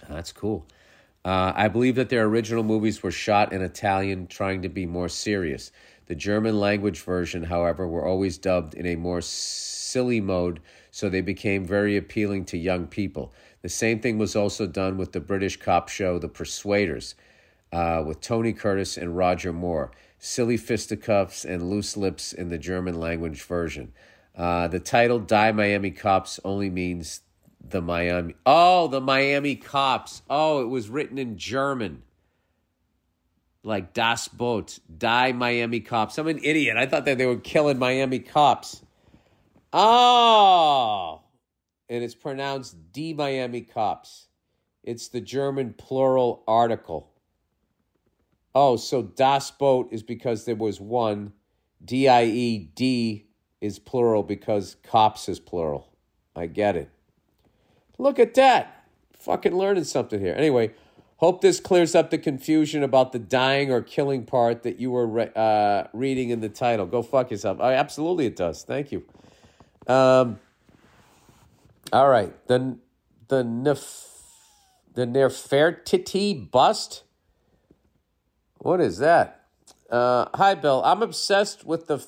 That's 0.07 0.31
cool. 0.31 0.65
Uh, 1.25 1.51
I 1.55 1.67
believe 1.67 1.95
that 1.95 2.09
their 2.09 2.25
original 2.25 2.63
movies 2.63 3.03
were 3.03 3.11
shot 3.11 3.51
in 3.51 3.61
Italian, 3.61 4.27
trying 4.27 4.61
to 4.61 4.69
be 4.69 4.85
more 4.85 5.09
serious. 5.09 5.71
The 6.07 6.15
German 6.15 6.59
language 6.59 7.01
version, 7.01 7.43
however, 7.43 7.87
were 7.87 8.05
always 8.05 8.37
dubbed 8.37 8.73
in 8.73 8.85
a 8.85 8.95
more 8.95 9.21
silly 9.21 10.21
mode, 10.21 10.61
so 10.91 11.09
they 11.09 11.21
became 11.21 11.65
very 11.65 11.97
appealing 11.97 12.45
to 12.45 12.57
young 12.57 12.87
people. 12.87 13.33
The 13.61 13.69
same 13.69 13.99
thing 13.99 14.17
was 14.17 14.35
also 14.35 14.65
done 14.65 14.97
with 14.97 15.11
the 15.11 15.19
British 15.19 15.57
cop 15.57 15.89
show, 15.89 16.17
The 16.17 16.29
Persuaders, 16.29 17.15
uh, 17.71 18.03
with 18.05 18.21
Tony 18.21 18.53
Curtis 18.53 18.97
and 18.97 19.17
Roger 19.17 19.51
Moore. 19.51 19.91
Silly 20.17 20.57
fisticuffs 20.57 21.45
and 21.45 21.69
loose 21.69 21.95
lips 21.95 22.33
in 22.33 22.49
the 22.49 22.57
German 22.57 22.99
language 22.99 23.43
version. 23.43 23.93
Uh, 24.35 24.67
the 24.67 24.79
title 24.79 25.19
Die 25.19 25.51
Miami 25.51 25.91
Cops 25.91 26.39
only 26.43 26.69
means 26.69 27.21
the 27.67 27.81
Miami. 27.81 28.35
Oh, 28.45 28.87
the 28.87 29.01
Miami 29.01 29.55
Cops. 29.55 30.21
Oh, 30.29 30.61
it 30.61 30.67
was 30.67 30.89
written 30.89 31.17
in 31.17 31.37
German. 31.37 32.03
Like 33.63 33.93
Das 33.93 34.27
Boot, 34.27 34.79
Die 34.97 35.31
Miami 35.33 35.81
Cops. 35.81 36.17
I'm 36.17 36.27
an 36.27 36.39
idiot. 36.43 36.77
I 36.77 36.85
thought 36.85 37.05
that 37.05 37.17
they 37.17 37.25
were 37.25 37.37
killing 37.37 37.77
Miami 37.77 38.19
Cops. 38.19 38.81
Oh, 39.73 41.21
and 41.89 42.03
it's 42.03 42.15
pronounced 42.15 42.75
Die 42.93 43.13
Miami 43.13 43.61
Cops. 43.61 44.27
It's 44.83 45.09
the 45.09 45.21
German 45.21 45.73
plural 45.73 46.43
article. 46.47 47.11
Oh, 48.55 48.77
so 48.77 49.03
Das 49.03 49.51
Boot 49.51 49.89
is 49.91 50.01
because 50.01 50.45
there 50.45 50.55
was 50.55 50.79
one. 50.79 51.33
D 51.83 52.07
I 52.07 52.23
E 52.25 52.57
D 52.75 53.27
is 53.61 53.77
plural 53.79 54.23
because 54.23 54.75
cops 54.83 55.29
is 55.29 55.39
plural. 55.39 55.93
I 56.35 56.47
get 56.47 56.75
it. 56.75 56.89
Look 57.99 58.17
at 58.17 58.33
that. 58.35 58.85
Fucking 59.19 59.55
learning 59.55 59.83
something 59.83 60.19
here. 60.19 60.33
Anyway, 60.35 60.71
hope 61.17 61.41
this 61.41 61.59
clears 61.59 61.93
up 61.93 62.09
the 62.09 62.17
confusion 62.17 62.81
about 62.81 63.11
the 63.11 63.19
dying 63.19 63.71
or 63.71 63.81
killing 63.81 64.25
part 64.25 64.63
that 64.63 64.79
you 64.79 64.89
were 64.89 65.05
re- 65.05 65.31
uh, 65.35 65.83
reading 65.93 66.29
in 66.29 66.39
the 66.39 66.47
title. 66.47 66.85
Go 66.85 67.03
fuck 67.03 67.29
yourself. 67.29 67.57
Oh, 67.59 67.69
absolutely, 67.69 68.25
it 68.25 68.37
does. 68.37 68.63
Thank 68.63 68.93
you. 68.93 69.03
Um, 69.85 70.39
all 71.91 72.07
right. 72.07 72.33
The, 72.47 72.77
the, 73.27 73.43
nef- 73.43 74.23
the 74.93 75.05
Nefertiti 75.05 76.49
bust. 76.49 77.03
What 78.59 78.79
is 78.79 78.99
that? 78.99 79.43
Uh, 79.89 80.27
hi, 80.35 80.55
Bill. 80.55 80.81
I'm 80.85 81.01
obsessed 81.01 81.65
with 81.65 81.87
the 81.87 82.05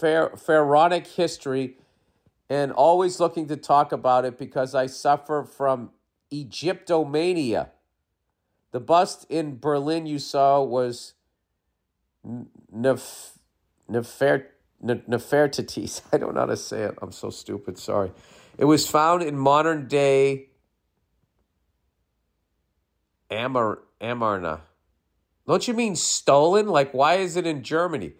pharaonic 0.00 1.06
history 1.06 1.76
and 2.52 2.70
always 2.70 3.18
looking 3.18 3.48
to 3.48 3.56
talk 3.56 3.92
about 3.92 4.26
it 4.26 4.36
because 4.36 4.74
I 4.74 4.84
suffer 4.84 5.42
from 5.42 5.88
Egyptomania. 6.30 7.70
The 8.72 8.80
bust 8.80 9.24
in 9.30 9.58
Berlin 9.58 10.04
you 10.04 10.18
saw 10.18 10.62
was 10.62 11.14
Nef- 12.70 13.38
Nefer- 13.88 14.50
Nefertiti's. 14.84 16.02
I 16.12 16.18
don't 16.18 16.34
know 16.34 16.40
how 16.40 16.46
to 16.46 16.58
say 16.58 16.82
it. 16.82 16.98
I'm 17.00 17.10
so 17.10 17.30
stupid. 17.30 17.78
Sorry. 17.78 18.12
It 18.58 18.66
was 18.66 18.86
found 18.86 19.22
in 19.22 19.38
modern 19.38 19.88
day 19.88 20.50
Amar- 23.30 23.78
Amarna. 23.98 24.60
Don't 25.46 25.66
you 25.66 25.72
mean 25.72 25.96
stolen? 25.96 26.66
Like, 26.66 26.92
why 26.92 27.14
is 27.14 27.36
it 27.36 27.46
in 27.46 27.62
Germany? 27.62 28.12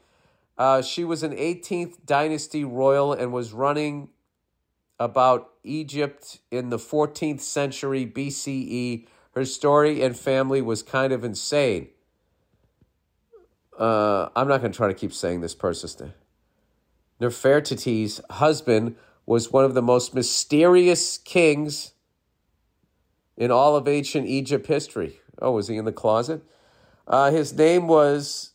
Uh, 0.56 0.80
she 0.80 1.04
was 1.04 1.22
an 1.22 1.32
18th 1.36 2.06
dynasty 2.06 2.64
royal 2.64 3.12
and 3.12 3.30
was 3.30 3.52
running 3.52 4.08
about 5.02 5.50
Egypt 5.64 6.38
in 6.52 6.70
the 6.70 6.76
14th 6.76 7.40
century 7.40 8.06
BCE. 8.06 9.06
Her 9.34 9.44
story 9.44 10.00
and 10.00 10.16
family 10.16 10.62
was 10.62 10.82
kind 10.82 11.12
of 11.12 11.24
insane. 11.24 11.88
Uh, 13.76 14.28
I'm 14.36 14.46
not 14.46 14.60
going 14.60 14.70
to 14.70 14.76
try 14.76 14.86
to 14.86 14.94
keep 14.94 15.12
saying 15.12 15.40
this 15.40 15.54
name. 15.54 16.12
Nefertiti's 17.20 18.20
husband 18.30 18.94
was 19.26 19.52
one 19.52 19.64
of 19.64 19.74
the 19.74 19.82
most 19.82 20.14
mysterious 20.14 21.18
kings 21.18 21.92
in 23.36 23.50
all 23.50 23.74
of 23.74 23.88
ancient 23.88 24.28
Egypt 24.28 24.66
history. 24.66 25.18
Oh, 25.40 25.52
was 25.52 25.66
he 25.66 25.76
in 25.76 25.84
the 25.84 25.92
closet? 25.92 26.42
Uh, 27.08 27.32
his 27.32 27.52
name 27.52 27.88
was 27.88 28.52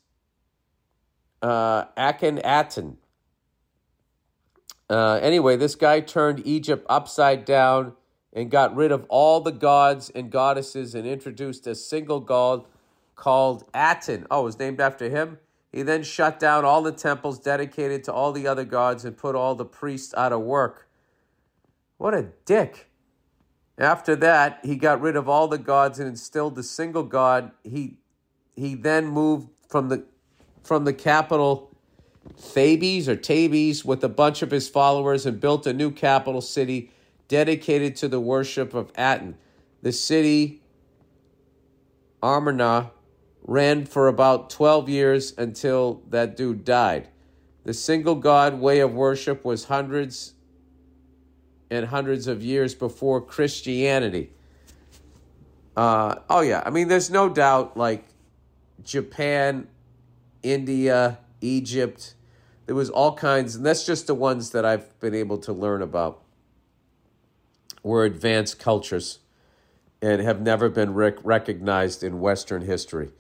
uh, 1.42 1.86
Akhenaten. 1.98 2.96
Uh, 4.90 5.20
anyway, 5.22 5.56
this 5.58 5.76
guy 5.76 6.00
turned 6.00 6.46
Egypt 6.46 6.86
upside 6.90 7.46
down 7.46 7.94
and 8.34 8.52
got 8.52 8.76
rid 8.76 8.92
of 8.92 9.06
all 9.10 9.42
the 9.42 9.52
gods 9.52 10.10
and 10.10 10.32
goddesses 10.32 10.96
and 10.96 11.06
introduced 11.08 11.68
a 11.68 11.76
single 11.76 12.20
god 12.20 12.66
called 13.16 13.64
Aten. 13.76 14.26
Oh, 14.30 14.42
it 14.42 14.46
was 14.46 14.60
named 14.60 14.80
after 14.80 15.10
him? 15.10 15.40
He 15.72 15.82
then 15.82 16.04
shut 16.04 16.40
down 16.40 16.64
all 16.64 16.82
the 16.82 16.92
temples 16.92 17.40
dedicated 17.40 18.04
to 18.06 18.14
all 18.14 18.32
the 18.32 18.48
other 18.48 18.64
gods 18.64 19.04
and 19.04 19.18
put 19.18 19.36
all 19.36 19.56
the 19.56 19.66
priests 19.66 20.14
out 20.16 20.32
of 20.32 20.42
work. 20.42 20.88
What 21.98 22.14
a 22.14 22.30
dick. 22.46 22.90
After 23.78 24.16
that, 24.16 24.60
he 24.64 24.76
got 24.76 25.02
rid 25.02 25.16
of 25.16 25.28
all 25.28 25.48
the 25.48 25.58
gods 25.58 26.00
and 26.00 26.08
instilled 26.08 26.56
the 26.56 26.64
single 26.64 27.04
god. 27.04 27.52
He 27.64 27.98
he 28.56 28.74
then 28.74 29.06
moved 29.06 29.50
from 29.70 29.90
the 29.90 30.06
from 30.64 30.84
the 30.84 30.94
capital 30.94 31.77
Thebes 32.36 33.08
or 33.08 33.16
Tabes 33.16 33.86
with 33.86 34.04
a 34.04 34.10
bunch 34.10 34.42
of 34.42 34.52
his 34.52 34.68
followers 34.68 35.26
and 35.26 35.40
built 35.40 35.66
a 35.68 35.74
new 35.74 35.92
capital 35.92 36.42
city 36.42 36.92
dedicated 37.28 37.96
to 37.98 38.08
the 38.08 38.20
worship 38.20 38.74
of 38.74 38.92
Aten. 38.98 39.38
The 39.82 39.92
city 39.92 40.62
Amarna 42.22 42.92
ran 43.44 43.86
for 43.86 44.08
about 44.08 44.50
12 44.50 44.90
years 44.90 45.34
until 45.38 46.02
that 46.10 46.36
dude 46.36 46.66
died. 46.66 47.08
The 47.64 47.74
single 47.74 48.16
god 48.16 48.60
way 48.60 48.80
of 48.80 48.94
worship 48.94 49.44
was 49.44 49.66
hundreds 49.66 50.34
and 51.70 51.86
hundreds 51.86 52.28
of 52.28 52.44
years 52.44 52.74
before 52.74 53.22
Christianity. 53.22 54.32
Uh, 55.76 56.16
oh, 56.30 56.42
yeah. 56.42 56.64
I 56.66 56.70
mean, 56.70 56.88
there's 56.88 57.10
no 57.10 57.30
doubt, 57.30 57.78
like, 57.78 58.06
Japan, 58.84 59.68
India, 60.42 61.20
Egypt, 61.42 62.16
there 62.68 62.76
was 62.76 62.90
all 62.90 63.16
kinds, 63.16 63.56
and 63.56 63.66
that's 63.66 63.86
just 63.86 64.08
the 64.08 64.14
ones 64.14 64.52
that 64.52 64.66
I've 64.66 65.00
been 65.00 65.16
able 65.16 65.38
to 65.40 65.54
learn 65.54 65.82
about, 65.82 66.22
were 67.82 68.04
advanced 68.04 68.60
cultures 68.60 69.20
and 70.02 70.22
have 70.22 70.42
never 70.42 70.70
been 70.70 70.94
rec- 70.94 71.24
recognized 71.24 72.04
in 72.04 72.20
Western 72.20 72.62
history. 72.62 73.12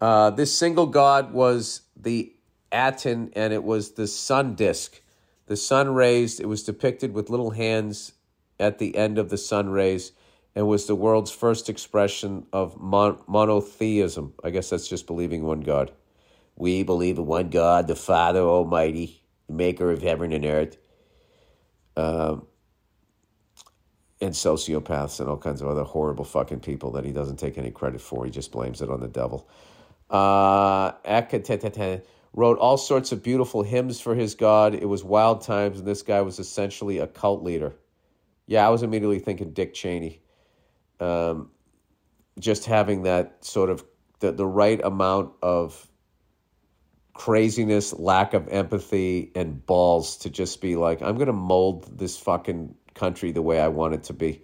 Uh, 0.00 0.30
this 0.30 0.56
single 0.56 0.86
god 0.86 1.32
was 1.32 1.82
the 1.96 2.32
Aten, 2.72 3.32
and 3.34 3.52
it 3.52 3.64
was 3.64 3.92
the 3.92 4.06
sun 4.06 4.54
disk. 4.54 5.00
The 5.46 5.56
sun 5.56 5.92
rays, 5.92 6.38
it 6.38 6.46
was 6.46 6.62
depicted 6.62 7.12
with 7.12 7.28
little 7.28 7.50
hands 7.50 8.12
at 8.60 8.78
the 8.78 8.96
end 8.96 9.18
of 9.18 9.30
the 9.30 9.38
sun 9.38 9.68
rays, 9.68 10.12
and 10.54 10.68
was 10.68 10.86
the 10.86 10.94
world's 10.94 11.32
first 11.32 11.68
expression 11.68 12.46
of 12.52 12.80
mon- 12.80 13.18
monotheism. 13.26 14.32
I 14.44 14.50
guess 14.50 14.70
that's 14.70 14.86
just 14.86 15.08
believing 15.08 15.42
one 15.42 15.60
God. 15.60 15.90
We 16.56 16.82
believe 16.82 17.18
in 17.18 17.26
one 17.26 17.50
God, 17.50 17.86
the 17.86 17.94
Father 17.94 18.40
Almighty, 18.40 19.22
maker 19.48 19.90
of 19.90 20.02
heaven 20.02 20.32
and 20.32 20.44
earth. 20.44 20.78
Um, 21.96 22.46
and 24.20 24.32
sociopaths 24.32 25.20
and 25.20 25.28
all 25.28 25.36
kinds 25.36 25.60
of 25.60 25.68
other 25.68 25.82
horrible 25.82 26.24
fucking 26.24 26.60
people 26.60 26.90
that 26.92 27.04
he 27.04 27.12
doesn't 27.12 27.36
take 27.36 27.58
any 27.58 27.70
credit 27.70 28.00
for. 28.00 28.24
He 28.24 28.30
just 28.30 28.50
blames 28.50 28.80
it 28.80 28.90
on 28.90 29.00
the 29.00 29.08
devil. 29.08 29.48
Uh, 30.08 30.92
wrote 32.32 32.58
all 32.58 32.76
sorts 32.76 33.12
of 33.12 33.22
beautiful 33.22 33.62
hymns 33.62 34.00
for 34.00 34.14
his 34.14 34.34
God. 34.34 34.74
It 34.74 34.88
was 34.88 35.02
wild 35.02 35.42
times, 35.42 35.78
and 35.78 35.86
this 35.86 36.02
guy 36.02 36.20
was 36.22 36.38
essentially 36.38 36.98
a 36.98 37.06
cult 37.06 37.42
leader. 37.42 37.74
Yeah, 38.46 38.66
I 38.66 38.70
was 38.70 38.82
immediately 38.82 39.18
thinking 39.18 39.52
Dick 39.52 39.74
Cheney. 39.74 40.20
Um, 41.00 41.50
just 42.38 42.66
having 42.66 43.02
that 43.02 43.44
sort 43.44 43.70
of 43.70 43.84
the, 44.20 44.32
the 44.32 44.46
right 44.46 44.82
amount 44.82 45.32
of 45.42 45.88
craziness, 47.16 47.92
lack 47.92 48.34
of 48.34 48.48
empathy, 48.48 49.30
and 49.34 49.64
balls 49.64 50.18
to 50.18 50.30
just 50.30 50.60
be 50.60 50.76
like, 50.76 51.02
I'm 51.02 51.16
going 51.16 51.26
to 51.26 51.32
mold 51.32 51.98
this 51.98 52.18
fucking 52.18 52.74
country 52.94 53.32
the 53.32 53.42
way 53.42 53.60
I 53.60 53.68
want 53.68 53.94
it 53.94 54.04
to 54.04 54.12
be. 54.12 54.42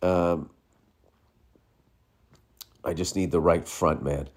Um, 0.00 0.50
I 2.84 2.94
just 2.94 3.16
need 3.16 3.30
the 3.30 3.40
right 3.40 3.66
front 3.66 4.02
man. 4.02 4.28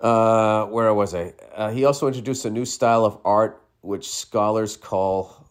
Uh, 0.00 0.66
where 0.66 0.92
was 0.92 1.14
I? 1.14 1.32
Uh, 1.54 1.70
he 1.70 1.84
also 1.84 2.06
introduced 2.06 2.44
a 2.44 2.50
new 2.50 2.64
style 2.64 3.04
of 3.04 3.18
art, 3.24 3.62
which 3.80 4.10
scholars 4.10 4.76
call 4.76 5.48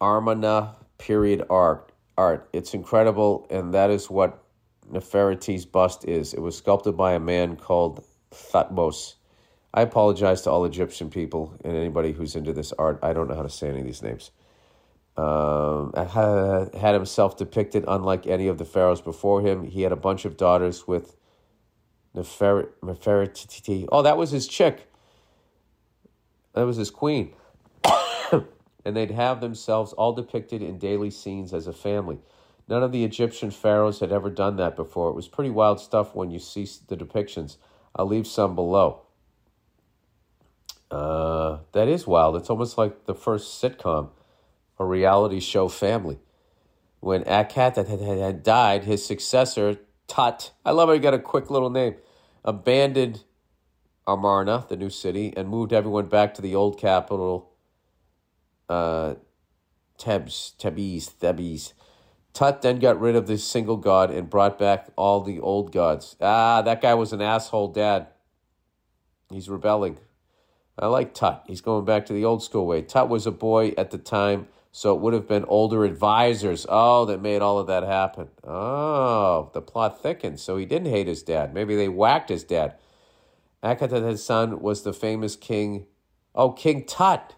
Amarna 0.00 0.76
period 0.98 1.46
art. 1.50 1.90
Art. 2.16 2.48
It's 2.52 2.74
incredible, 2.74 3.46
and 3.50 3.74
that 3.74 3.90
is 3.90 4.08
what 4.08 4.44
Nefertiti's 4.92 5.64
bust 5.64 6.04
is. 6.04 6.32
It 6.32 6.40
was 6.40 6.56
sculpted 6.56 6.96
by 6.96 7.14
a 7.14 7.20
man 7.20 7.56
called 7.56 8.04
Thutmose. 8.30 9.14
I 9.76 9.82
apologize 9.82 10.42
to 10.42 10.50
all 10.50 10.64
Egyptian 10.64 11.10
people 11.10 11.52
and 11.64 11.76
anybody 11.76 12.12
who's 12.12 12.36
into 12.36 12.52
this 12.52 12.72
art. 12.78 13.00
I 13.02 13.12
don't 13.12 13.28
know 13.28 13.34
how 13.34 13.42
to 13.42 13.50
say 13.50 13.68
any 13.68 13.80
of 13.80 13.84
these 13.84 14.02
names. 14.02 14.30
Um, 15.16 15.92
had, 15.94 16.94
himself 16.94 17.36
depicted 17.36 17.84
unlike 17.88 18.24
any 18.28 18.46
of 18.46 18.58
the 18.58 18.64
pharaohs 18.64 19.00
before 19.00 19.42
him. 19.42 19.64
He 19.64 19.82
had 19.82 19.90
a 19.90 19.96
bunch 19.96 20.24
of 20.24 20.36
daughters 20.36 20.86
with 20.86 21.16
Nefertiti. 22.14 23.88
Oh, 23.90 24.02
that 24.02 24.16
was 24.16 24.30
his 24.30 24.46
chick. 24.46 24.88
That 26.52 26.62
was 26.62 26.76
his 26.76 26.90
queen. 26.90 27.34
and 28.84 28.96
they'd 28.96 29.10
have 29.10 29.40
themselves 29.40 29.92
all 29.92 30.12
depicted 30.12 30.62
in 30.62 30.78
daily 30.78 31.10
scenes 31.10 31.52
as 31.52 31.66
a 31.66 31.72
family. 31.72 32.20
None 32.68 32.84
of 32.84 32.92
the 32.92 33.04
Egyptian 33.04 33.50
pharaohs 33.50 33.98
had 33.98 34.12
ever 34.12 34.30
done 34.30 34.54
that 34.56 34.76
before. 34.76 35.10
It 35.10 35.16
was 35.16 35.26
pretty 35.26 35.50
wild 35.50 35.80
stuff 35.80 36.14
when 36.14 36.30
you 36.30 36.38
see 36.38 36.68
the 36.86 36.96
depictions. 36.96 37.56
I'll 37.96 38.06
leave 38.06 38.28
some 38.28 38.54
below. 38.54 39.03
Uh, 40.94 41.58
that 41.72 41.88
is 41.88 42.06
wild. 42.06 42.36
It's 42.36 42.48
almost 42.48 42.78
like 42.78 43.06
the 43.06 43.16
first 43.16 43.60
sitcom, 43.60 44.10
a 44.78 44.84
reality 44.84 45.40
show 45.40 45.66
family. 45.66 46.20
When 47.00 47.24
Akhat 47.24 47.74
had 47.74 48.42
died, 48.44 48.84
his 48.84 49.04
successor, 49.04 49.80
Tut, 50.06 50.52
I 50.64 50.70
love 50.70 50.88
how 50.88 50.92
he 50.92 51.00
got 51.00 51.12
a 51.12 51.18
quick 51.18 51.50
little 51.50 51.68
name, 51.68 51.96
abandoned 52.44 53.24
Amarna, 54.06 54.66
the 54.68 54.76
new 54.76 54.88
city, 54.88 55.34
and 55.36 55.48
moved 55.48 55.72
everyone 55.72 56.06
back 56.06 56.32
to 56.34 56.42
the 56.42 56.54
old 56.54 56.78
capital, 56.78 57.50
uh, 58.68 59.14
Tebes, 59.98 60.52
Tebes, 60.58 61.08
Thebes. 61.08 61.74
Tut 62.34 62.62
then 62.62 62.78
got 62.78 63.00
rid 63.00 63.16
of 63.16 63.26
this 63.26 63.42
single 63.42 63.78
god 63.78 64.12
and 64.12 64.30
brought 64.30 64.60
back 64.60 64.90
all 64.94 65.22
the 65.22 65.40
old 65.40 65.72
gods. 65.72 66.14
Ah, 66.20 66.62
that 66.62 66.80
guy 66.80 66.94
was 66.94 67.12
an 67.12 67.20
asshole 67.20 67.68
dad. 67.68 68.06
He's 69.30 69.48
rebelling. 69.48 69.98
I 70.78 70.86
like 70.86 71.14
Tut. 71.14 71.44
He's 71.46 71.60
going 71.60 71.84
back 71.84 72.06
to 72.06 72.12
the 72.12 72.24
old 72.24 72.42
school 72.42 72.66
way. 72.66 72.82
Tut 72.82 73.08
was 73.08 73.26
a 73.26 73.30
boy 73.30 73.74
at 73.78 73.90
the 73.90 73.98
time, 73.98 74.48
so 74.72 74.94
it 74.94 75.00
would 75.00 75.14
have 75.14 75.28
been 75.28 75.44
older 75.44 75.84
advisors. 75.84 76.66
Oh, 76.68 77.04
that 77.04 77.22
made 77.22 77.42
all 77.42 77.58
of 77.58 77.68
that 77.68 77.84
happen. 77.84 78.28
Oh, 78.42 79.50
the 79.54 79.62
plot 79.62 80.02
thickens. 80.02 80.42
So 80.42 80.56
he 80.56 80.66
didn't 80.66 80.90
hate 80.90 81.06
his 81.06 81.22
dad. 81.22 81.54
Maybe 81.54 81.76
they 81.76 81.88
whacked 81.88 82.28
his 82.28 82.42
dad. 82.42 82.74
Akhenaten's 83.62 84.22
son 84.22 84.60
was 84.60 84.82
the 84.82 84.92
famous 84.92 85.36
king. 85.36 85.86
Oh, 86.34 86.50
King 86.50 86.84
Tut. 86.84 87.34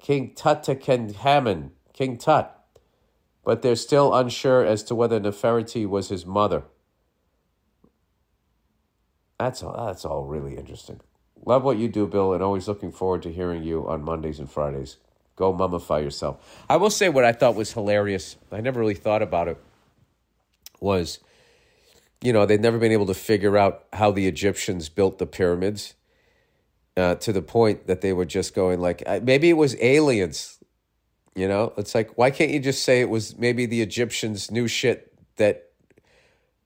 King 0.00 0.34
Tutankhamun. 0.34 1.70
King 1.92 2.16
Tut. 2.16 2.54
But 3.44 3.62
they're 3.62 3.76
still 3.76 4.14
unsure 4.14 4.64
as 4.64 4.82
to 4.84 4.94
whether 4.94 5.20
Nefertiti 5.20 5.86
was 5.86 6.08
his 6.08 6.24
mother. 6.24 6.64
That's 9.38 9.62
all, 9.62 9.86
that's 9.86 10.04
all 10.04 10.24
really 10.24 10.56
interesting. 10.56 11.00
Love 11.44 11.64
what 11.64 11.78
you 11.78 11.88
do, 11.88 12.06
Bill, 12.06 12.32
and 12.32 12.42
always 12.42 12.68
looking 12.68 12.92
forward 12.92 13.22
to 13.22 13.32
hearing 13.32 13.62
you 13.62 13.88
on 13.88 14.02
Mondays 14.02 14.38
and 14.38 14.50
Fridays. 14.50 14.96
Go 15.36 15.52
mummify 15.52 16.02
yourself. 16.02 16.64
I 16.68 16.76
will 16.76 16.90
say 16.90 17.08
what 17.08 17.24
I 17.24 17.32
thought 17.32 17.54
was 17.54 17.72
hilarious. 17.72 18.36
I 18.50 18.60
never 18.60 18.80
really 18.80 18.94
thought 18.94 19.22
about 19.22 19.48
it. 19.48 19.56
Was, 20.80 21.20
you 22.20 22.32
know, 22.32 22.44
they'd 22.44 22.60
never 22.60 22.78
been 22.78 22.92
able 22.92 23.06
to 23.06 23.14
figure 23.14 23.56
out 23.56 23.84
how 23.92 24.10
the 24.10 24.26
Egyptians 24.26 24.88
built 24.88 25.18
the 25.18 25.26
pyramids. 25.26 25.94
Uh, 26.96 27.14
to 27.14 27.32
the 27.32 27.42
point 27.42 27.86
that 27.86 28.00
they 28.00 28.12
were 28.12 28.24
just 28.24 28.56
going 28.56 28.80
like 28.80 29.04
uh, 29.06 29.20
maybe 29.22 29.48
it 29.48 29.52
was 29.52 29.76
aliens 29.80 30.58
you 31.36 31.46
know 31.46 31.72
it's 31.76 31.94
like 31.94 32.18
why 32.18 32.28
can't 32.28 32.50
you 32.50 32.58
just 32.58 32.82
say 32.82 33.00
it 33.00 33.08
was 33.08 33.38
maybe 33.38 33.66
the 33.66 33.80
egyptians 33.80 34.50
knew 34.50 34.66
shit 34.66 35.12
that 35.36 35.70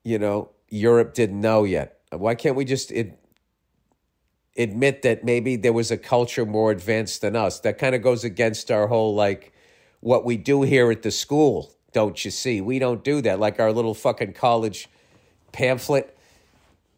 you 0.05 0.19
know 0.19 0.49
europe 0.71 1.13
didn't 1.13 1.39
know 1.39 1.65
yet 1.65 1.99
why 2.13 2.35
can't 2.35 2.57
we 2.57 2.65
just 2.65 2.91
it, 2.93 3.22
admit 4.57 5.03
that 5.03 5.25
maybe 5.25 5.57
there 5.57 5.73
was 5.73 5.91
a 5.91 5.97
culture 5.99 6.47
more 6.47 6.71
advanced 6.71 7.23
than 7.23 7.37
us. 7.37 7.61
That 7.61 7.79
kind 7.79 7.95
of 7.95 8.03
goes 8.03 8.25
against 8.25 8.71
our 8.71 8.87
whole 8.89 9.15
like 9.15 9.53
what 10.01 10.25
we 10.25 10.37
do 10.37 10.63
here 10.63 10.91
at 10.91 11.03
the 11.03 11.11
school, 11.11 11.73
don't 11.93 12.25
you 12.25 12.31
see? 12.31 12.61
We 12.61 12.79
don't 12.79 13.05
do 13.05 13.21
that. 13.23 13.41
Like 13.41 13.61
our 13.61 13.73
little 13.73 13.95
fucking 13.95 14.35
college 14.35 14.89
pamphlet 15.53 16.17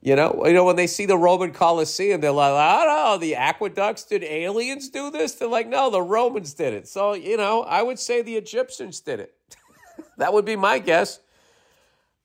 You 0.02 0.16
know, 0.16 0.42
you 0.46 0.52
know 0.52 0.64
when 0.64 0.76
they 0.76 0.86
see 0.86 1.06
the 1.06 1.16
Roman 1.18 1.52
Colosseum, 1.52 2.20
they're 2.20 2.30
like, 2.32 2.52
I 2.52 2.84
don't 2.84 2.96
know, 2.96 3.18
the 3.18 3.36
aqueducts. 3.36 4.04
Did 4.04 4.22
aliens 4.24 4.90
do 4.90 5.10
this? 5.10 5.34
They're 5.34 5.48
like, 5.48 5.68
no, 5.68 5.90
the 5.90 6.02
Romans 6.02 6.54
did 6.54 6.74
it. 6.74 6.88
So 6.88 7.14
you 7.14 7.36
know, 7.38 7.62
I 7.62 7.82
would 7.82 7.98
say 7.98 8.22
the 8.22 8.36
Egyptians 8.36 9.00
did 9.00 9.20
it. 9.20 9.34
that 10.18 10.32
would 10.32 10.44
be 10.44 10.56
my 10.56 10.78
guess. 10.78 11.20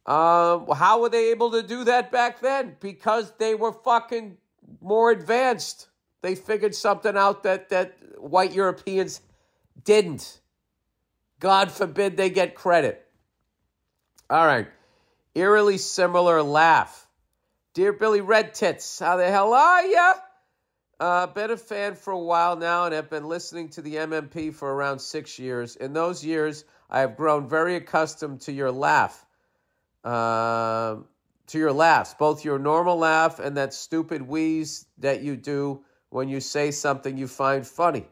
Um, 0.06 0.68
how 0.76 1.02
were 1.02 1.10
they 1.10 1.32
able 1.32 1.52
to 1.52 1.64
do 1.64 1.84
that 1.86 2.12
back 2.12 2.42
then? 2.42 2.76
Because 2.80 3.32
they 3.40 3.56
were 3.56 3.74
fucking 3.74 4.38
more 4.82 5.12
advanced. 5.12 5.88
They 6.22 6.36
figured 6.36 6.76
something 6.76 7.16
out 7.16 7.44
that 7.44 7.70
that 7.70 7.98
white 8.18 8.54
Europeans 8.54 9.22
didn't. 9.84 10.40
God 11.40 11.72
forbid 11.72 12.18
they 12.18 12.30
get 12.30 12.56
credit. 12.56 13.06
All 14.30 14.46
right. 14.46 14.68
Eerily 15.36 15.78
similar 15.78 16.44
laugh. 16.44 17.08
Dear 17.74 17.94
Billy 17.94 18.22
Red 18.22 18.54
Tits, 18.54 19.00
how 19.00 19.18
the 19.18 19.30
hell 19.30 19.54
are 19.54 19.86
ya? 19.86 20.14
Uh, 21.00 21.28
been 21.28 21.52
a 21.52 21.58
fan 21.58 21.96
for 21.96 22.12
a 22.12 22.20
while 22.20 22.58
now 22.58 22.86
and 22.86 22.94
have 22.94 23.10
been 23.10 23.26
listening 23.26 23.70
to 23.70 23.82
the 23.82 23.96
MMP 23.96 24.54
for 24.54 24.74
around 24.74 25.00
six 25.00 25.40
years. 25.40 25.78
In 25.78 25.94
those 25.94 26.26
years, 26.26 26.66
I 26.90 27.00
have 27.00 27.16
grown 27.16 27.48
very 27.48 27.76
accustomed 27.76 28.42
to 28.42 28.52
your 28.52 28.72
laugh. 28.72 29.26
Uh, 30.04 30.98
to 31.50 31.58
your 31.58 31.74
laughs, 31.74 32.14
both 32.14 32.45
your 32.45 32.60
normal 32.60 32.97
laugh 32.97 33.39
and 33.39 33.58
that 33.58 33.74
stupid 33.74 34.22
wheeze 34.22 34.86
that 35.00 35.22
you 35.22 35.36
do 35.36 35.84
when 36.10 36.30
you 36.30 36.39
say 36.39 36.72
something 36.72 37.18
you 37.18 37.28
find 37.28 37.66
funny. 37.66 38.06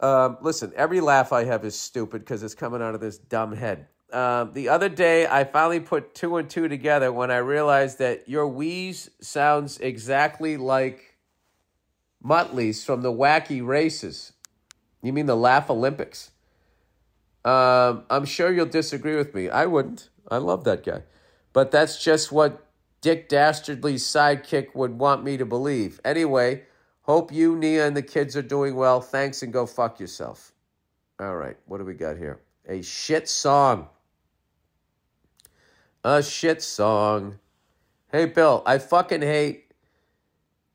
Um, 0.00 0.38
listen, 0.40 0.72
every 0.76 1.00
laugh 1.00 1.32
I 1.32 1.44
have 1.44 1.64
is 1.64 1.78
stupid 1.78 2.20
because 2.20 2.42
it's 2.42 2.54
coming 2.54 2.82
out 2.82 2.94
of 2.94 3.00
this 3.00 3.18
dumb 3.18 3.54
head. 3.54 3.86
Um, 4.12 4.52
the 4.52 4.68
other 4.68 4.88
day, 4.88 5.26
I 5.26 5.44
finally 5.44 5.80
put 5.80 6.14
two 6.14 6.36
and 6.36 6.48
two 6.48 6.68
together 6.68 7.10
when 7.10 7.30
I 7.30 7.38
realized 7.38 7.98
that 7.98 8.28
your 8.28 8.46
wheeze 8.46 9.10
sounds 9.20 9.78
exactly 9.78 10.56
like 10.56 11.16
Muttley's 12.24 12.84
from 12.84 13.02
the 13.02 13.12
wacky 13.12 13.64
races. 13.64 14.32
You 15.02 15.12
mean 15.12 15.26
the 15.26 15.36
Laugh 15.36 15.68
Olympics? 15.70 16.30
Um, 17.44 18.04
I'm 18.08 18.24
sure 18.24 18.52
you'll 18.52 18.66
disagree 18.66 19.16
with 19.16 19.34
me. 19.34 19.48
I 19.48 19.66
wouldn't. 19.66 20.10
I 20.30 20.38
love 20.38 20.64
that 20.64 20.84
guy. 20.84 21.02
But 21.54 21.70
that's 21.70 22.02
just 22.02 22.30
what 22.30 22.66
Dick 23.00 23.30
Dastardly's 23.30 24.04
sidekick 24.04 24.74
would 24.74 24.98
want 24.98 25.24
me 25.24 25.38
to 25.38 25.46
believe. 25.46 26.00
Anyway, 26.04 26.64
hope 27.02 27.32
you, 27.32 27.56
Nia, 27.56 27.86
and 27.86 27.96
the 27.96 28.02
kids 28.02 28.36
are 28.36 28.42
doing 28.42 28.74
well. 28.74 29.00
Thanks 29.00 29.42
and 29.42 29.52
go 29.52 29.64
fuck 29.64 29.98
yourself. 29.98 30.52
All 31.20 31.36
right, 31.36 31.56
what 31.66 31.78
do 31.78 31.84
we 31.84 31.94
got 31.94 32.18
here? 32.18 32.40
A 32.68 32.82
shit 32.82 33.28
song. 33.28 33.88
A 36.02 36.22
shit 36.22 36.60
song. 36.60 37.38
Hey, 38.10 38.26
Bill, 38.26 38.62
I 38.66 38.78
fucking 38.78 39.22
hate 39.22 39.64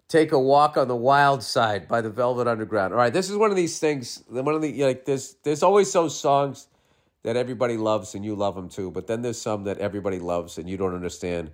Take 0.07 0.31
a 0.31 0.39
Walk 0.39 0.75
on 0.75 0.87
the 0.87 0.95
Wild 0.95 1.43
Side 1.43 1.87
by 1.87 2.01
the 2.01 2.09
Velvet 2.09 2.47
Underground. 2.47 2.93
All 2.93 2.99
right, 2.99 3.13
this 3.13 3.29
is 3.29 3.37
one 3.37 3.51
of 3.51 3.55
these 3.55 3.77
things, 3.77 4.23
one 4.27 4.55
of 4.55 4.61
the, 4.61 4.83
like, 4.83 5.05
there's, 5.05 5.35
there's 5.43 5.61
always 5.61 5.93
those 5.93 6.19
songs 6.19 6.67
that 7.23 7.35
everybody 7.35 7.77
loves 7.77 8.15
and 8.15 8.23
you 8.23 8.35
love 8.35 8.55
them 8.55 8.69
too, 8.69 8.91
but 8.91 9.07
then 9.07 9.21
there's 9.21 9.41
some 9.41 9.63
that 9.65 9.77
everybody 9.77 10.19
loves 10.19 10.57
and 10.57 10.69
you 10.69 10.77
don't 10.77 10.95
understand 10.95 11.51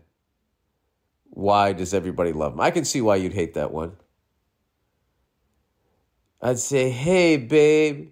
why 1.30 1.74
does 1.74 1.94
everybody 1.94 2.32
love 2.32 2.54
them? 2.54 2.62
I 2.62 2.72
can 2.72 2.86
see 2.86 3.02
why 3.02 3.18
you'd 3.18 3.34
hate 3.34 3.56
that 3.56 3.72
one. 3.72 3.98
I'd 6.42 6.60
say, 6.60 6.90
hey, 6.90 7.38
babe, 7.38 8.12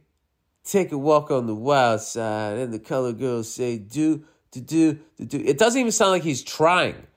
take 0.64 0.92
a 0.92 0.98
walk 0.98 1.30
on 1.30 1.46
the 1.46 1.56
wild 1.56 2.02
side. 2.02 2.58
And 2.58 2.74
the 2.74 2.80
color 2.80 3.14
girls 3.14 3.54
say, 3.54 3.78
do, 3.78 4.26
do, 4.52 4.62
do, 4.62 5.00
do, 5.18 5.26
do. 5.26 5.44
It 5.46 5.58
doesn't 5.58 5.80
even 5.80 5.92
sound 5.92 6.12
like 6.12 6.24
he's 6.24 6.44
trying. 6.44 7.08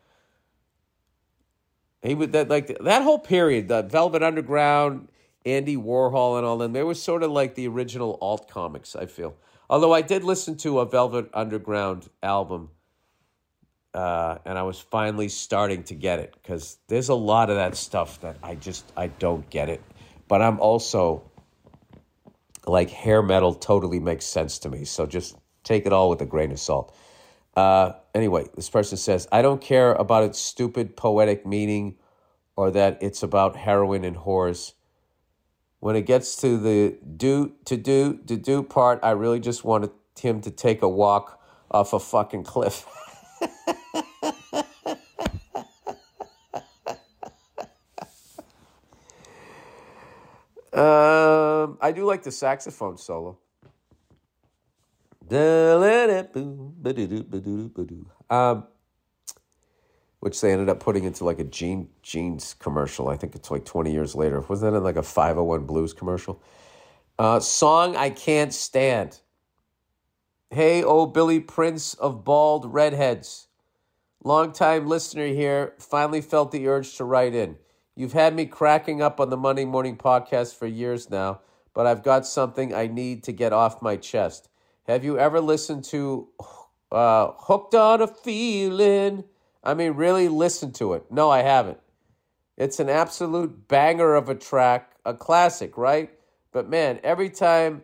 He 2.02 2.14
would 2.14 2.32
that 2.32 2.48
like 2.48 2.78
that 2.78 3.02
whole 3.02 3.18
period, 3.18 3.68
the 3.68 3.82
Velvet 3.82 4.22
Underground, 4.22 5.08
Andy 5.44 5.76
Warhol, 5.76 6.36
and 6.36 6.46
all 6.46 6.58
them. 6.58 6.72
They 6.72 6.82
were 6.82 6.94
sort 6.94 7.22
of 7.22 7.32
like 7.32 7.54
the 7.56 7.66
original 7.66 8.18
alt 8.20 8.48
comics. 8.48 8.94
I 8.94 9.06
feel. 9.06 9.34
Although 9.68 9.92
I 9.92 10.02
did 10.02 10.24
listen 10.24 10.56
to 10.58 10.80
a 10.80 10.86
Velvet 10.86 11.30
Underground 11.34 12.08
album 12.22 12.70
uh, 13.96 14.36
and 14.44 14.58
I 14.58 14.62
was 14.62 14.78
finally 14.78 15.30
starting 15.30 15.82
to 15.84 15.94
get 15.94 16.18
it 16.18 16.34
because 16.34 16.76
there's 16.86 17.08
a 17.08 17.14
lot 17.14 17.48
of 17.48 17.56
that 17.56 17.76
stuff 17.76 18.20
that 18.20 18.36
I 18.42 18.54
just 18.54 18.84
I 18.94 19.06
don't 19.06 19.48
get 19.48 19.70
it. 19.70 19.82
But 20.28 20.42
I'm 20.42 20.60
also 20.60 21.30
like 22.66 22.90
hair 22.90 23.22
metal 23.22 23.54
totally 23.54 23.98
makes 23.98 24.26
sense 24.26 24.58
to 24.60 24.68
me. 24.68 24.84
So 24.84 25.06
just 25.06 25.38
take 25.64 25.86
it 25.86 25.94
all 25.94 26.10
with 26.10 26.20
a 26.20 26.26
grain 26.26 26.52
of 26.52 26.60
salt. 26.60 26.94
Uh, 27.56 27.92
anyway, 28.14 28.44
this 28.54 28.68
person 28.68 28.98
says, 28.98 29.26
I 29.32 29.40
don't 29.40 29.62
care 29.62 29.94
about 29.94 30.24
its 30.24 30.38
stupid 30.38 30.94
poetic 30.94 31.46
meaning 31.46 31.96
or 32.54 32.70
that 32.72 32.98
it's 33.00 33.22
about 33.22 33.56
heroin 33.56 34.04
and 34.04 34.16
whores. 34.16 34.74
When 35.86 35.94
it 35.94 36.02
gets 36.04 36.34
to 36.38 36.58
the 36.58 36.98
do 37.16 37.52
to 37.64 37.76
do 37.76 38.18
to 38.26 38.36
do 38.36 38.64
part, 38.64 38.98
I 39.04 39.12
really 39.12 39.38
just 39.38 39.62
wanted 39.64 39.90
him 40.18 40.40
to 40.40 40.50
take 40.50 40.82
a 40.82 40.88
walk 40.88 41.40
off 41.70 41.92
a 41.92 42.00
fucking 42.00 42.42
cliff. 42.42 42.84
um, 50.72 51.78
I 51.80 51.92
do 51.94 52.04
like 52.04 52.24
the 52.24 52.32
saxophone 52.32 52.96
solo. 52.96 53.38
Um, 58.28 58.66
which 60.20 60.40
they 60.40 60.52
ended 60.52 60.68
up 60.68 60.80
putting 60.80 61.04
into 61.04 61.24
like 61.24 61.38
a 61.38 61.44
jean 61.44 61.88
jeans 62.02 62.54
commercial. 62.58 63.08
I 63.08 63.16
think 63.16 63.34
it's 63.34 63.50
like 63.50 63.64
20 63.64 63.92
years 63.92 64.14
later. 64.14 64.40
Wasn't 64.40 64.70
that 64.72 64.76
in 64.76 64.84
like 64.84 64.96
a 64.96 65.02
501 65.02 65.64
blues 65.64 65.92
commercial? 65.92 66.42
Uh, 67.18 67.40
song 67.40 67.96
I 67.96 68.10
can't 68.10 68.52
stand. 68.52 69.20
Hey, 70.50 70.82
oh 70.82 71.06
Billy 71.06 71.40
Prince 71.40 71.94
of 71.94 72.24
Bald 72.24 72.72
Redheads. 72.72 73.48
Longtime 74.22 74.86
listener 74.86 75.28
here, 75.28 75.74
finally 75.78 76.20
felt 76.20 76.50
the 76.50 76.66
urge 76.66 76.96
to 76.96 77.04
write 77.04 77.34
in. 77.34 77.56
You've 77.94 78.12
had 78.12 78.34
me 78.34 78.44
cracking 78.46 79.00
up 79.00 79.20
on 79.20 79.30
the 79.30 79.36
Monday 79.36 79.64
Morning 79.64 79.96
Podcast 79.96 80.54
for 80.54 80.66
years 80.66 81.08
now, 81.08 81.40
but 81.72 81.86
I've 81.86 82.02
got 82.02 82.26
something 82.26 82.74
I 82.74 82.88
need 82.88 83.22
to 83.24 83.32
get 83.32 83.52
off 83.52 83.80
my 83.80 83.96
chest. 83.96 84.48
Have 84.86 85.04
you 85.04 85.18
ever 85.18 85.40
listened 85.40 85.84
to 85.84 86.28
uh, 86.92 87.32
Hooked 87.36 87.74
on 87.74 88.02
a 88.02 88.06
Feeling? 88.06 89.24
I 89.66 89.74
mean, 89.74 89.94
really 89.94 90.28
listen 90.28 90.70
to 90.74 90.92
it. 90.92 91.10
No, 91.10 91.28
I 91.28 91.42
haven't. 91.42 91.78
It's 92.56 92.78
an 92.78 92.88
absolute 92.88 93.66
banger 93.66 94.14
of 94.14 94.28
a 94.28 94.36
track, 94.36 94.92
a 95.04 95.12
classic, 95.12 95.76
right? 95.76 96.10
But 96.52 96.68
man, 96.68 97.00
every 97.02 97.28
time 97.30 97.82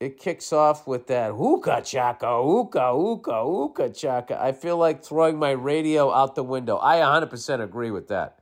it 0.00 0.18
kicks 0.18 0.50
off 0.50 0.86
with 0.86 1.06
that 1.08 1.32
hookah 1.32 1.82
chaka, 1.84 2.42
hookah, 2.42 2.92
hookah, 2.94 3.44
hookah 3.44 3.90
chaka. 3.90 4.42
I 4.42 4.52
feel 4.52 4.78
like 4.78 5.04
throwing 5.04 5.38
my 5.38 5.50
radio 5.50 6.10
out 6.10 6.34
the 6.34 6.42
window. 6.42 6.78
I 6.78 6.96
100% 6.96 7.62
agree 7.62 7.90
with 7.90 8.08
that. 8.08 8.38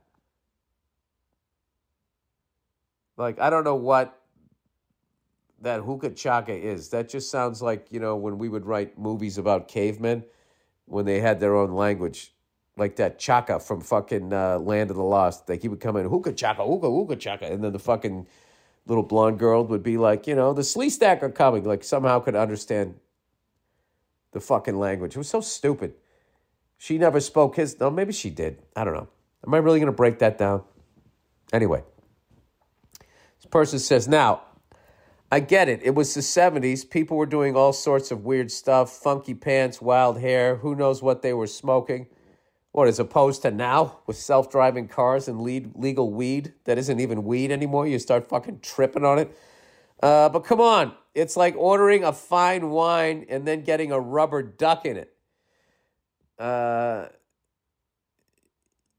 Like, 3.17 3.37
I 3.37 3.49
don't 3.49 3.65
know 3.65 3.75
what 3.75 4.17
that 5.59 5.81
hookah 5.81 6.11
chaka 6.11 6.53
is. 6.53 6.87
That 6.89 7.09
just 7.09 7.29
sounds 7.29 7.61
like, 7.61 7.87
you 7.91 7.99
know, 7.99 8.15
when 8.15 8.37
we 8.37 8.47
would 8.47 8.65
write 8.65 8.97
movies 8.97 9.37
about 9.37 9.67
cavemen 9.67 10.23
when 10.87 11.05
they 11.05 11.19
had 11.19 11.39
their 11.39 11.55
own 11.55 11.71
language. 11.71 12.33
Like 12.75 12.95
that 12.97 13.17
chaka 13.17 13.59
from 13.59 13.81
fucking 13.81 14.31
uh, 14.31 14.59
Land 14.59 14.91
of 14.91 14.97
the 14.97 15.03
Lost. 15.03 15.49
Like 15.49 15.61
he 15.61 15.67
would 15.67 15.79
come 15.79 15.97
in, 15.97 16.05
hookah 16.05 16.33
chaka, 16.33 16.63
hookah, 16.63 16.89
hookah 16.89 17.15
chaka. 17.15 17.45
And 17.51 17.63
then 17.63 17.73
the 17.73 17.79
fucking 17.79 18.27
little 18.85 19.03
blonde 19.03 19.39
girl 19.39 19.65
would 19.65 19.83
be 19.83 19.97
like, 19.97 20.27
you 20.27 20.35
know, 20.35 20.53
the 20.53 20.61
Sleestak 20.61 21.23
are 21.23 21.29
coming. 21.29 21.63
Like 21.63 21.83
somehow 21.83 22.19
could 22.19 22.35
understand 22.35 22.95
the 24.31 24.39
fucking 24.39 24.77
language. 24.77 25.15
It 25.15 25.17
was 25.17 25.29
so 25.29 25.41
stupid. 25.41 25.95
She 26.77 26.97
never 26.99 27.19
spoke 27.19 27.55
his. 27.55 27.79
No, 27.79 27.89
maybe 27.89 28.13
she 28.13 28.29
did. 28.29 28.61
I 28.75 28.83
don't 28.83 28.93
know. 28.93 29.07
Am 29.45 29.53
I 29.53 29.57
really 29.57 29.79
going 29.79 29.87
to 29.87 29.95
break 29.95 30.19
that 30.19 30.37
down? 30.37 30.63
Anyway, 31.51 31.83
this 32.99 33.45
person 33.49 33.79
says, 33.79 34.07
now, 34.07 34.41
I 35.29 35.41
get 35.41 35.67
it. 35.67 35.81
It 35.83 35.93
was 35.93 36.13
the 36.13 36.21
70s. 36.21 36.89
People 36.89 37.17
were 37.17 37.25
doing 37.25 37.55
all 37.55 37.73
sorts 37.73 38.11
of 38.11 38.23
weird 38.23 38.49
stuff 38.49 38.91
funky 38.91 39.33
pants, 39.33 39.81
wild 39.81 40.19
hair. 40.19 40.57
Who 40.57 40.73
knows 40.73 41.01
what 41.01 41.21
they 41.21 41.33
were 41.33 41.47
smoking? 41.47 42.07
What, 42.71 42.87
as 42.87 42.99
opposed 42.99 43.41
to 43.41 43.51
now 43.51 43.99
with 44.07 44.15
self 44.17 44.49
driving 44.49 44.87
cars 44.87 45.27
and 45.27 45.41
lead, 45.41 45.71
legal 45.75 46.13
weed 46.13 46.53
that 46.63 46.77
isn't 46.77 46.99
even 46.99 47.25
weed 47.25 47.51
anymore? 47.51 47.87
You 47.87 47.99
start 47.99 48.29
fucking 48.29 48.59
tripping 48.61 49.03
on 49.03 49.19
it. 49.19 49.37
Uh, 50.01 50.29
but 50.29 50.41
come 50.41 50.61
on, 50.61 50.93
it's 51.13 51.35
like 51.35 51.55
ordering 51.57 52.03
a 52.03 52.13
fine 52.13 52.69
wine 52.69 53.25
and 53.29 53.45
then 53.45 53.63
getting 53.63 53.91
a 53.91 53.99
rubber 53.99 54.43
duck 54.43 54.85
in 54.85 54.95
it. 54.95 55.13
Uh, 56.39 57.07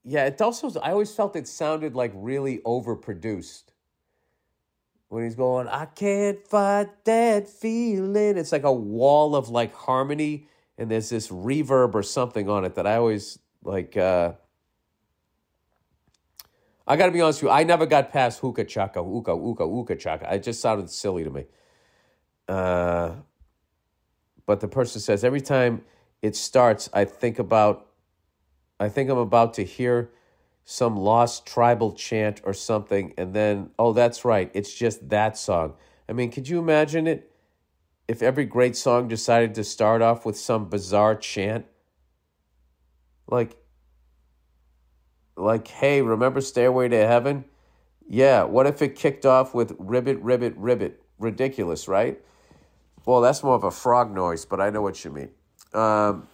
yeah, 0.05 0.27
it 0.27 0.43
also, 0.43 0.79
I 0.81 0.91
always 0.91 1.15
felt 1.15 1.37
it 1.37 1.47
sounded 1.47 1.95
like 1.95 2.13
really 2.15 2.59
overproduced. 2.67 3.65
When 5.09 5.25
he's 5.25 5.35
going, 5.35 5.69
I 5.69 5.87
can't 5.87 6.47
fight 6.47 7.05
that 7.05 7.49
feeling. 7.49 8.37
It's 8.37 8.53
like 8.53 8.65
a 8.65 8.73
wall 8.73 9.35
of 9.35 9.49
like 9.49 9.75
harmony, 9.75 10.49
and 10.77 10.91
there's 10.91 11.09
this 11.09 11.29
reverb 11.29 11.95
or 11.95 12.03
something 12.03 12.49
on 12.49 12.65
it 12.65 12.75
that 12.75 12.87
I 12.87 12.97
always 12.97 13.39
Like, 13.63 13.97
uh, 13.97 14.33
I 16.87 16.97
got 16.97 17.07
to 17.07 17.13
be 17.13 17.21
honest 17.21 17.43
with 17.43 17.51
you, 17.51 17.55
I 17.55 17.65
never 17.65 17.87
got 17.87 18.11
past 18.11 18.41
hookah 18.41 18.65
chaka, 18.65 19.03
hookah, 19.03 19.37
hookah, 19.37 19.69
hookah 19.69 19.97
chaka. 19.97 20.35
It 20.35 20.43
just 20.43 20.61
sounded 20.61 20.89
silly 20.89 21.25
to 21.25 21.31
me. 21.31 21.45
Uh, 22.49 23.17
but 24.47 24.61
the 24.61 24.69
person 24.69 25.01
says 25.01 25.23
every 25.25 25.43
time 25.43 25.83
it 26.23 26.35
starts, 26.35 26.89
I 26.95 27.05
think 27.05 27.39
about, 27.39 27.89
I 28.81 28.89
think 28.89 29.11
I'm 29.11 29.19
about 29.19 29.55
to 29.55 29.65
hear 29.65 30.11
some 30.71 30.99
lost 30.99 31.47
tribal 31.47 31.93
chant 31.93 32.43
or 32.45 32.53
something, 32.53 33.15
and 33.17 33.33
then, 33.33 33.71
oh, 33.79 33.95
that's 33.95 34.23
right, 34.23 34.51
it's 34.53 34.75
just 34.75 35.09
that 35.09 35.39
song. 35.39 35.73
I 36.07 36.13
mean, 36.13 36.31
could 36.31 36.47
you 36.47 36.59
imagine 36.59 37.07
it 37.07 37.33
if 38.07 38.23
every 38.23 38.45
great 38.45 38.77
song 38.77 39.09
decided 39.09 39.55
to 39.55 39.65
start 39.65 40.03
off 40.03 40.27
with 40.27 40.37
some 40.37 40.69
bizarre 40.69 41.15
chant? 41.15 41.65
Like, 43.27 43.57
like, 45.39 45.69
hey, 45.69 46.03
remember 46.03 46.43
Stairway 46.43 46.91
to 46.91 47.07
Heaven? 47.07 47.47
Yeah, 48.07 48.43
what 48.43 48.67
if 48.67 48.83
it 48.83 48.95
kicked 48.95 49.25
off 49.25 49.55
with 49.55 49.75
ribbit, 49.79 50.19
ribbit, 50.21 50.55
ribbit? 50.59 51.03
Ridiculous, 51.19 51.89
right? 51.89 52.21
Well, 53.07 53.23
that's 53.23 53.43
more 53.43 53.55
of 53.55 53.65
a 53.65 53.71
frog 53.71 54.15
noise, 54.15 54.45
but 54.45 54.61
I 54.61 54.69
know 54.69 54.83
what 54.83 55.03
you 55.03 55.13
mean. 55.13 55.31
Um, 55.73 56.29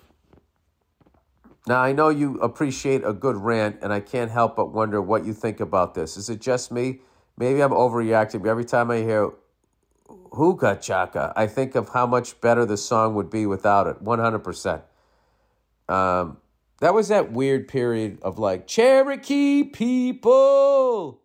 now, 1.66 1.80
I 1.80 1.92
know 1.92 2.10
you 2.10 2.38
appreciate 2.40 3.02
a 3.04 3.14
good 3.14 3.36
rant, 3.36 3.78
and 3.80 3.90
I 3.90 4.00
can't 4.00 4.30
help 4.30 4.56
but 4.56 4.72
wonder 4.72 5.00
what 5.00 5.24
you 5.24 5.32
think 5.32 5.60
about 5.60 5.94
this. 5.94 6.18
Is 6.18 6.28
it 6.28 6.40
just 6.40 6.70
me? 6.70 7.00
Maybe 7.38 7.62
I'm 7.62 7.70
overreacting, 7.70 8.42
but 8.42 8.50
every 8.50 8.66
time 8.66 8.90
I 8.90 8.98
hear 8.98 9.32
Hookah 10.34 10.80
Chaka, 10.82 11.32
I 11.34 11.46
think 11.46 11.74
of 11.74 11.88
how 11.88 12.06
much 12.06 12.38
better 12.42 12.66
the 12.66 12.76
song 12.76 13.14
would 13.14 13.30
be 13.30 13.46
without 13.46 13.86
it. 13.86 14.04
100%. 14.04 14.82
Um, 15.88 16.36
that 16.80 16.92
was 16.92 17.08
that 17.08 17.32
weird 17.32 17.66
period 17.66 18.18
of 18.20 18.38
like, 18.38 18.66
Cherokee 18.66 19.64
people, 19.64 21.22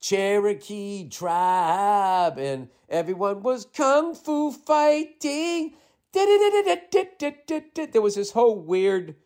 Cherokee 0.00 1.08
tribe, 1.08 2.38
and 2.38 2.68
everyone 2.88 3.42
was 3.42 3.64
kung 3.64 4.14
fu 4.14 4.52
fighting. 4.52 5.74
There 6.12 8.00
was 8.00 8.14
this 8.14 8.30
whole 8.30 8.60
weird 8.60 9.16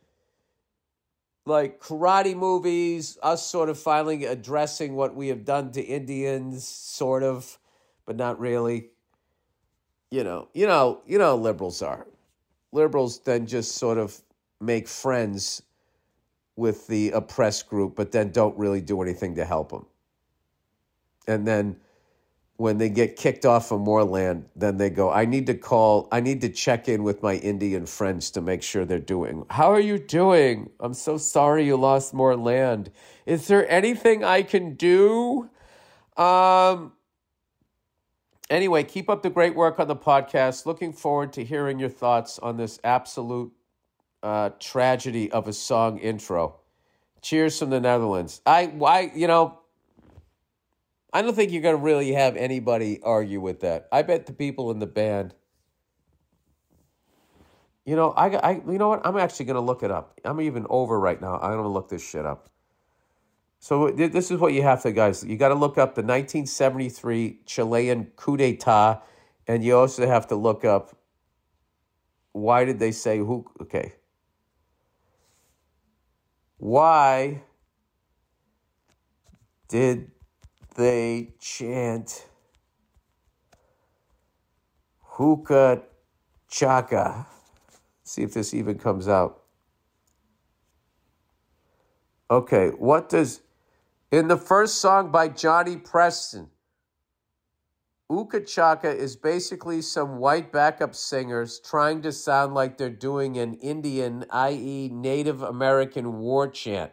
like 1.48 1.80
karate 1.80 2.36
movies, 2.36 3.18
us 3.22 3.44
sort 3.44 3.68
of 3.68 3.78
finally 3.78 4.24
addressing 4.24 4.94
what 4.94 5.14
we 5.14 5.28
have 5.28 5.44
done 5.44 5.72
to 5.72 5.82
Indians, 5.82 6.66
sort 6.66 7.22
of, 7.22 7.58
but 8.06 8.16
not 8.16 8.38
really. 8.38 8.90
You 10.10 10.24
know, 10.24 10.48
you 10.54 10.66
know, 10.66 11.02
you 11.06 11.18
know, 11.18 11.36
liberals 11.36 11.82
are. 11.82 12.06
Liberals 12.72 13.20
then 13.20 13.46
just 13.46 13.76
sort 13.76 13.98
of 13.98 14.20
make 14.60 14.88
friends 14.88 15.62
with 16.56 16.86
the 16.86 17.10
oppressed 17.10 17.68
group, 17.68 17.94
but 17.94 18.10
then 18.12 18.30
don't 18.30 18.56
really 18.58 18.80
do 18.80 19.00
anything 19.02 19.34
to 19.36 19.44
help 19.44 19.70
them. 19.70 19.86
And 21.26 21.46
then 21.46 21.76
when 22.58 22.76
they 22.76 22.88
get 22.88 23.14
kicked 23.14 23.46
off 23.46 23.70
of 23.70 23.80
more 23.80 24.02
land, 24.02 24.44
then 24.56 24.78
they 24.78 24.90
go, 24.90 25.12
I 25.12 25.26
need 25.26 25.46
to 25.46 25.54
call, 25.54 26.08
I 26.10 26.18
need 26.18 26.40
to 26.40 26.48
check 26.48 26.88
in 26.88 27.04
with 27.04 27.22
my 27.22 27.36
Indian 27.36 27.86
friends 27.86 28.32
to 28.32 28.40
make 28.40 28.64
sure 28.64 28.84
they're 28.84 28.98
doing. 28.98 29.46
How 29.48 29.72
are 29.72 29.78
you 29.80 29.96
doing? 29.96 30.68
I'm 30.80 30.92
so 30.92 31.18
sorry 31.18 31.64
you 31.64 31.76
lost 31.76 32.12
more 32.12 32.36
land. 32.36 32.90
Is 33.26 33.46
there 33.46 33.70
anything 33.70 34.24
I 34.24 34.42
can 34.42 34.74
do? 34.74 35.48
Um, 36.16 36.94
anyway, 38.50 38.82
keep 38.82 39.08
up 39.08 39.22
the 39.22 39.30
great 39.30 39.54
work 39.54 39.78
on 39.78 39.86
the 39.86 39.94
podcast. 39.94 40.66
Looking 40.66 40.92
forward 40.92 41.32
to 41.34 41.44
hearing 41.44 41.78
your 41.78 41.90
thoughts 41.90 42.40
on 42.40 42.56
this 42.56 42.80
absolute 42.82 43.52
uh, 44.24 44.50
tragedy 44.58 45.30
of 45.30 45.46
a 45.46 45.52
song 45.52 45.98
intro. 45.98 46.56
Cheers 47.22 47.60
from 47.60 47.70
the 47.70 47.78
Netherlands. 47.78 48.40
I, 48.44 48.66
why, 48.66 49.12
you 49.14 49.28
know, 49.28 49.57
I 51.12 51.22
don't 51.22 51.34
think 51.34 51.52
you're 51.52 51.62
going 51.62 51.76
to 51.76 51.82
really 51.82 52.12
have 52.12 52.36
anybody 52.36 53.00
argue 53.02 53.40
with 53.40 53.60
that. 53.60 53.88
I 53.90 54.02
bet 54.02 54.26
the 54.26 54.32
people 54.32 54.70
in 54.70 54.78
the 54.78 54.86
band. 54.86 55.34
You 57.84 57.96
know, 57.96 58.10
I, 58.10 58.28
I 58.36 58.50
you 58.52 58.78
know 58.78 58.88
what? 58.88 59.06
I'm 59.06 59.16
actually 59.16 59.46
going 59.46 59.56
to 59.56 59.62
look 59.62 59.82
it 59.82 59.90
up. 59.90 60.20
I'm 60.24 60.40
even 60.40 60.66
over 60.68 61.00
right 61.00 61.20
now. 61.20 61.36
I'm 61.36 61.52
going 61.52 61.62
to 61.62 61.68
look 61.68 61.88
this 61.88 62.06
shit 62.06 62.26
up. 62.26 62.50
So 63.60 63.90
this 63.90 64.30
is 64.30 64.38
what 64.38 64.52
you 64.52 64.62
have 64.62 64.82
to, 64.82 64.92
guys. 64.92 65.24
You 65.24 65.36
got 65.36 65.48
to 65.48 65.54
look 65.54 65.78
up 65.78 65.94
the 65.94 66.02
1973 66.02 67.40
Chilean 67.44 68.04
coup 68.14 68.36
d'état, 68.36 69.02
and 69.48 69.64
you 69.64 69.76
also 69.76 70.06
have 70.06 70.28
to 70.28 70.36
look 70.36 70.64
up 70.64 70.94
why 72.32 72.64
did 72.64 72.78
they 72.78 72.92
say 72.92 73.18
who? 73.18 73.44
Okay. 73.60 73.94
Why 76.56 77.42
did 79.68 80.10
they 80.78 81.34
chant 81.40 82.24
hookah 85.00 85.82
chaka. 86.48 87.26
See 88.04 88.22
if 88.22 88.32
this 88.32 88.54
even 88.54 88.78
comes 88.78 89.08
out. 89.08 89.42
Okay, 92.30 92.68
what 92.68 93.08
does 93.08 93.40
in 94.12 94.28
the 94.28 94.36
first 94.36 94.80
song 94.80 95.10
by 95.10 95.28
Johnny 95.28 95.76
Preston? 95.76 96.48
Uka 98.10 98.40
Chaka 98.40 98.88
is 98.88 99.16
basically 99.16 99.82
some 99.82 100.16
white 100.16 100.50
backup 100.50 100.94
singers 100.94 101.60
trying 101.60 102.00
to 102.02 102.12
sound 102.12 102.54
like 102.54 102.78
they're 102.78 102.88
doing 102.88 103.36
an 103.36 103.54
Indian, 103.54 104.24
i.e., 104.30 104.88
Native 104.90 105.42
American 105.42 106.18
war 106.18 106.48
chant. 106.48 106.92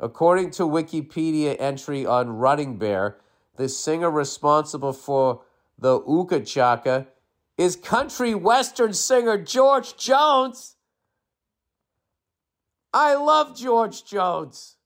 According 0.00 0.52
to 0.52 0.62
Wikipedia 0.62 1.56
entry 1.58 2.06
on 2.06 2.30
Running 2.30 2.78
Bear, 2.78 3.18
the 3.56 3.68
singer 3.68 4.10
responsible 4.10 4.94
for 4.94 5.42
the 5.78 6.02
Uka 6.08 6.40
Chaka 6.40 7.06
is 7.58 7.76
country 7.76 8.34
western 8.34 8.94
singer 8.94 9.36
George 9.36 9.98
Jones. 9.98 10.76
I 12.94 13.14
love 13.14 13.54
George 13.54 14.04
Jones. 14.06 14.76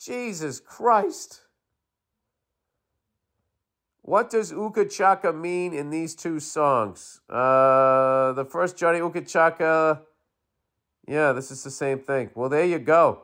Jesus 0.00 0.60
Christ. 0.60 1.40
What 4.02 4.30
does 4.30 4.52
Uka 4.52 4.84
Chaka 4.84 5.32
mean 5.32 5.74
in 5.74 5.90
these 5.90 6.14
two 6.14 6.38
songs? 6.38 7.20
Uh, 7.28 8.32
the 8.34 8.44
first 8.48 8.76
Johnny 8.76 8.98
Uka 8.98 9.22
Chaka 9.22 10.02
yeah, 11.06 11.32
this 11.32 11.50
is 11.50 11.62
the 11.62 11.70
same 11.70 12.00
thing. 12.00 12.30
Well, 12.34 12.48
there 12.48 12.64
you 12.64 12.78
go. 12.78 13.22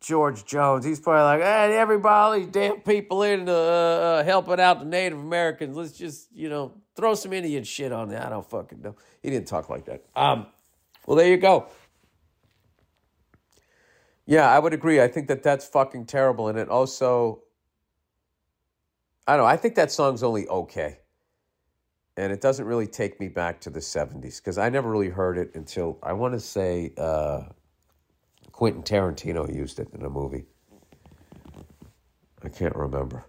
George 0.00 0.44
Jones, 0.44 0.84
he's 0.84 1.00
probably 1.00 1.22
like, 1.22 1.40
hey, 1.40 1.78
everybody, 1.78 2.42
these 2.42 2.50
damn 2.50 2.80
people 2.80 3.22
in 3.22 3.48
uh, 3.48 3.52
uh, 3.52 4.24
helping 4.24 4.60
out 4.60 4.80
the 4.80 4.84
Native 4.84 5.18
Americans. 5.18 5.78
Let's 5.78 5.92
just, 5.92 6.28
you 6.34 6.50
know, 6.50 6.74
throw 6.94 7.14
some 7.14 7.32
Indian 7.32 7.64
shit 7.64 7.90
on 7.90 8.10
there. 8.10 8.22
I 8.22 8.28
don't 8.28 8.48
fucking 8.48 8.82
know. 8.82 8.96
He 9.22 9.30
didn't 9.30 9.48
talk 9.48 9.70
like 9.70 9.86
that. 9.86 10.04
Um, 10.14 10.46
well, 11.06 11.16
there 11.16 11.28
you 11.28 11.38
go. 11.38 11.68
Yeah, 14.26 14.50
I 14.50 14.58
would 14.58 14.74
agree. 14.74 15.00
I 15.00 15.08
think 15.08 15.28
that 15.28 15.42
that's 15.42 15.66
fucking 15.66 16.04
terrible. 16.04 16.48
And 16.48 16.58
it 16.58 16.68
also, 16.68 17.42
I 19.26 19.36
don't 19.36 19.44
know, 19.44 19.48
I 19.48 19.56
think 19.56 19.74
that 19.76 19.90
song's 19.90 20.22
only 20.22 20.46
okay 20.48 20.98
and 22.16 22.32
it 22.32 22.40
doesn't 22.40 22.66
really 22.66 22.86
take 22.86 23.18
me 23.20 23.28
back 23.28 23.60
to 23.62 23.70
the 23.70 23.80
70s 23.80 24.38
because 24.38 24.58
I 24.58 24.68
never 24.68 24.90
really 24.90 25.08
heard 25.08 25.36
it 25.38 25.54
until 25.54 25.98
I 26.02 26.12
want 26.12 26.34
to 26.34 26.40
say 26.40 26.92
uh, 26.96 27.44
Quentin 28.52 28.82
Tarantino 28.82 29.52
used 29.52 29.80
it 29.80 29.88
in 29.92 30.04
a 30.04 30.10
movie. 30.10 30.44
I 32.42 32.48
can't 32.48 32.76
remember. 32.76 33.24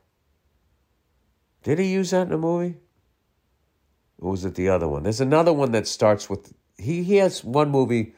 Did 1.64 1.80
he 1.80 1.92
use 1.92 2.12
that 2.12 2.28
in 2.28 2.34
a 2.34 2.38
movie? 2.38 2.78
Or 4.20 4.32
was 4.32 4.46
it 4.46 4.56
the 4.56 4.70
other 4.70 4.88
one? 4.88 5.04
There's 5.04 5.22
another 5.22 5.54
one 5.54 5.72
that 5.72 5.88
starts 5.88 6.30
with 6.30 6.54
he 6.78 7.04
he 7.04 7.16
has 7.18 7.44
one 7.44 7.72
movie 7.72 8.14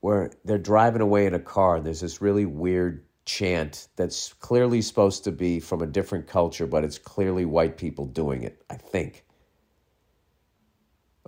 where 0.00 0.30
they're 0.44 0.58
driving 0.58 1.00
away 1.00 1.26
in 1.26 1.34
a 1.34 1.40
car 1.40 1.76
and 1.76 1.86
there's 1.86 2.00
this 2.00 2.22
really 2.22 2.46
weird 2.46 3.04
chant 3.24 3.88
that's 3.96 4.32
clearly 4.34 4.80
supposed 4.80 5.24
to 5.24 5.32
be 5.32 5.60
from 5.60 5.82
a 5.82 5.86
different 5.86 6.26
culture, 6.26 6.66
but 6.66 6.84
it's 6.84 6.98
clearly 6.98 7.44
white 7.44 7.76
people 7.76 8.06
doing 8.06 8.42
it, 8.42 8.62
I 8.70 8.74
think. 8.74 9.24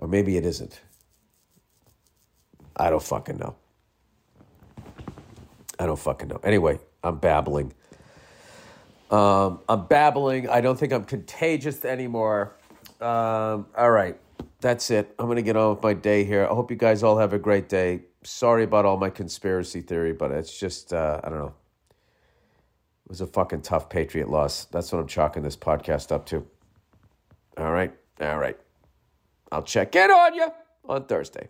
Or 0.01 0.07
maybe 0.07 0.35
it 0.35 0.45
isn't. 0.45 0.81
I 2.75 2.89
don't 2.89 3.03
fucking 3.03 3.37
know. 3.37 3.55
I 5.79 5.85
don't 5.85 5.99
fucking 5.99 6.27
know. 6.27 6.39
Anyway, 6.43 6.79
I'm 7.03 7.17
babbling. 7.17 7.73
Um, 9.11 9.59
I'm 9.69 9.87
babbling. 9.87 10.49
I 10.49 10.61
don't 10.61 10.77
think 10.77 10.91
I'm 10.91 11.03
contagious 11.05 11.85
anymore. 11.85 12.55
Um, 12.99 13.67
all 13.77 13.91
right. 13.91 14.17
That's 14.59 14.89
it. 14.91 15.13
I'm 15.17 15.25
going 15.25 15.37
to 15.37 15.41
get 15.41 15.55
on 15.55 15.75
with 15.75 15.83
my 15.83 15.93
day 15.93 16.23
here. 16.23 16.45
I 16.45 16.53
hope 16.53 16.71
you 16.71 16.77
guys 16.77 17.03
all 17.03 17.17
have 17.17 17.33
a 17.33 17.39
great 17.39 17.69
day. 17.69 18.01
Sorry 18.23 18.63
about 18.63 18.85
all 18.85 18.97
my 18.97 19.09
conspiracy 19.09 19.81
theory, 19.81 20.13
but 20.13 20.31
it's 20.31 20.57
just, 20.57 20.93
uh, 20.93 21.19
I 21.23 21.29
don't 21.29 21.39
know. 21.39 21.53
It 23.05 23.09
was 23.09 23.21
a 23.21 23.27
fucking 23.27 23.63
tough 23.63 23.89
Patriot 23.89 24.29
loss. 24.29 24.65
That's 24.65 24.91
what 24.91 24.99
I'm 24.99 25.07
chalking 25.07 25.43
this 25.43 25.57
podcast 25.57 26.11
up 26.11 26.25
to. 26.27 26.45
All 27.57 27.71
right. 27.71 27.93
All 28.21 28.37
right. 28.37 28.57
I'll 29.51 29.63
check 29.63 29.95
in 29.95 30.09
on 30.09 30.33
you 30.33 30.47
on 30.87 31.05
Thursday. 31.05 31.49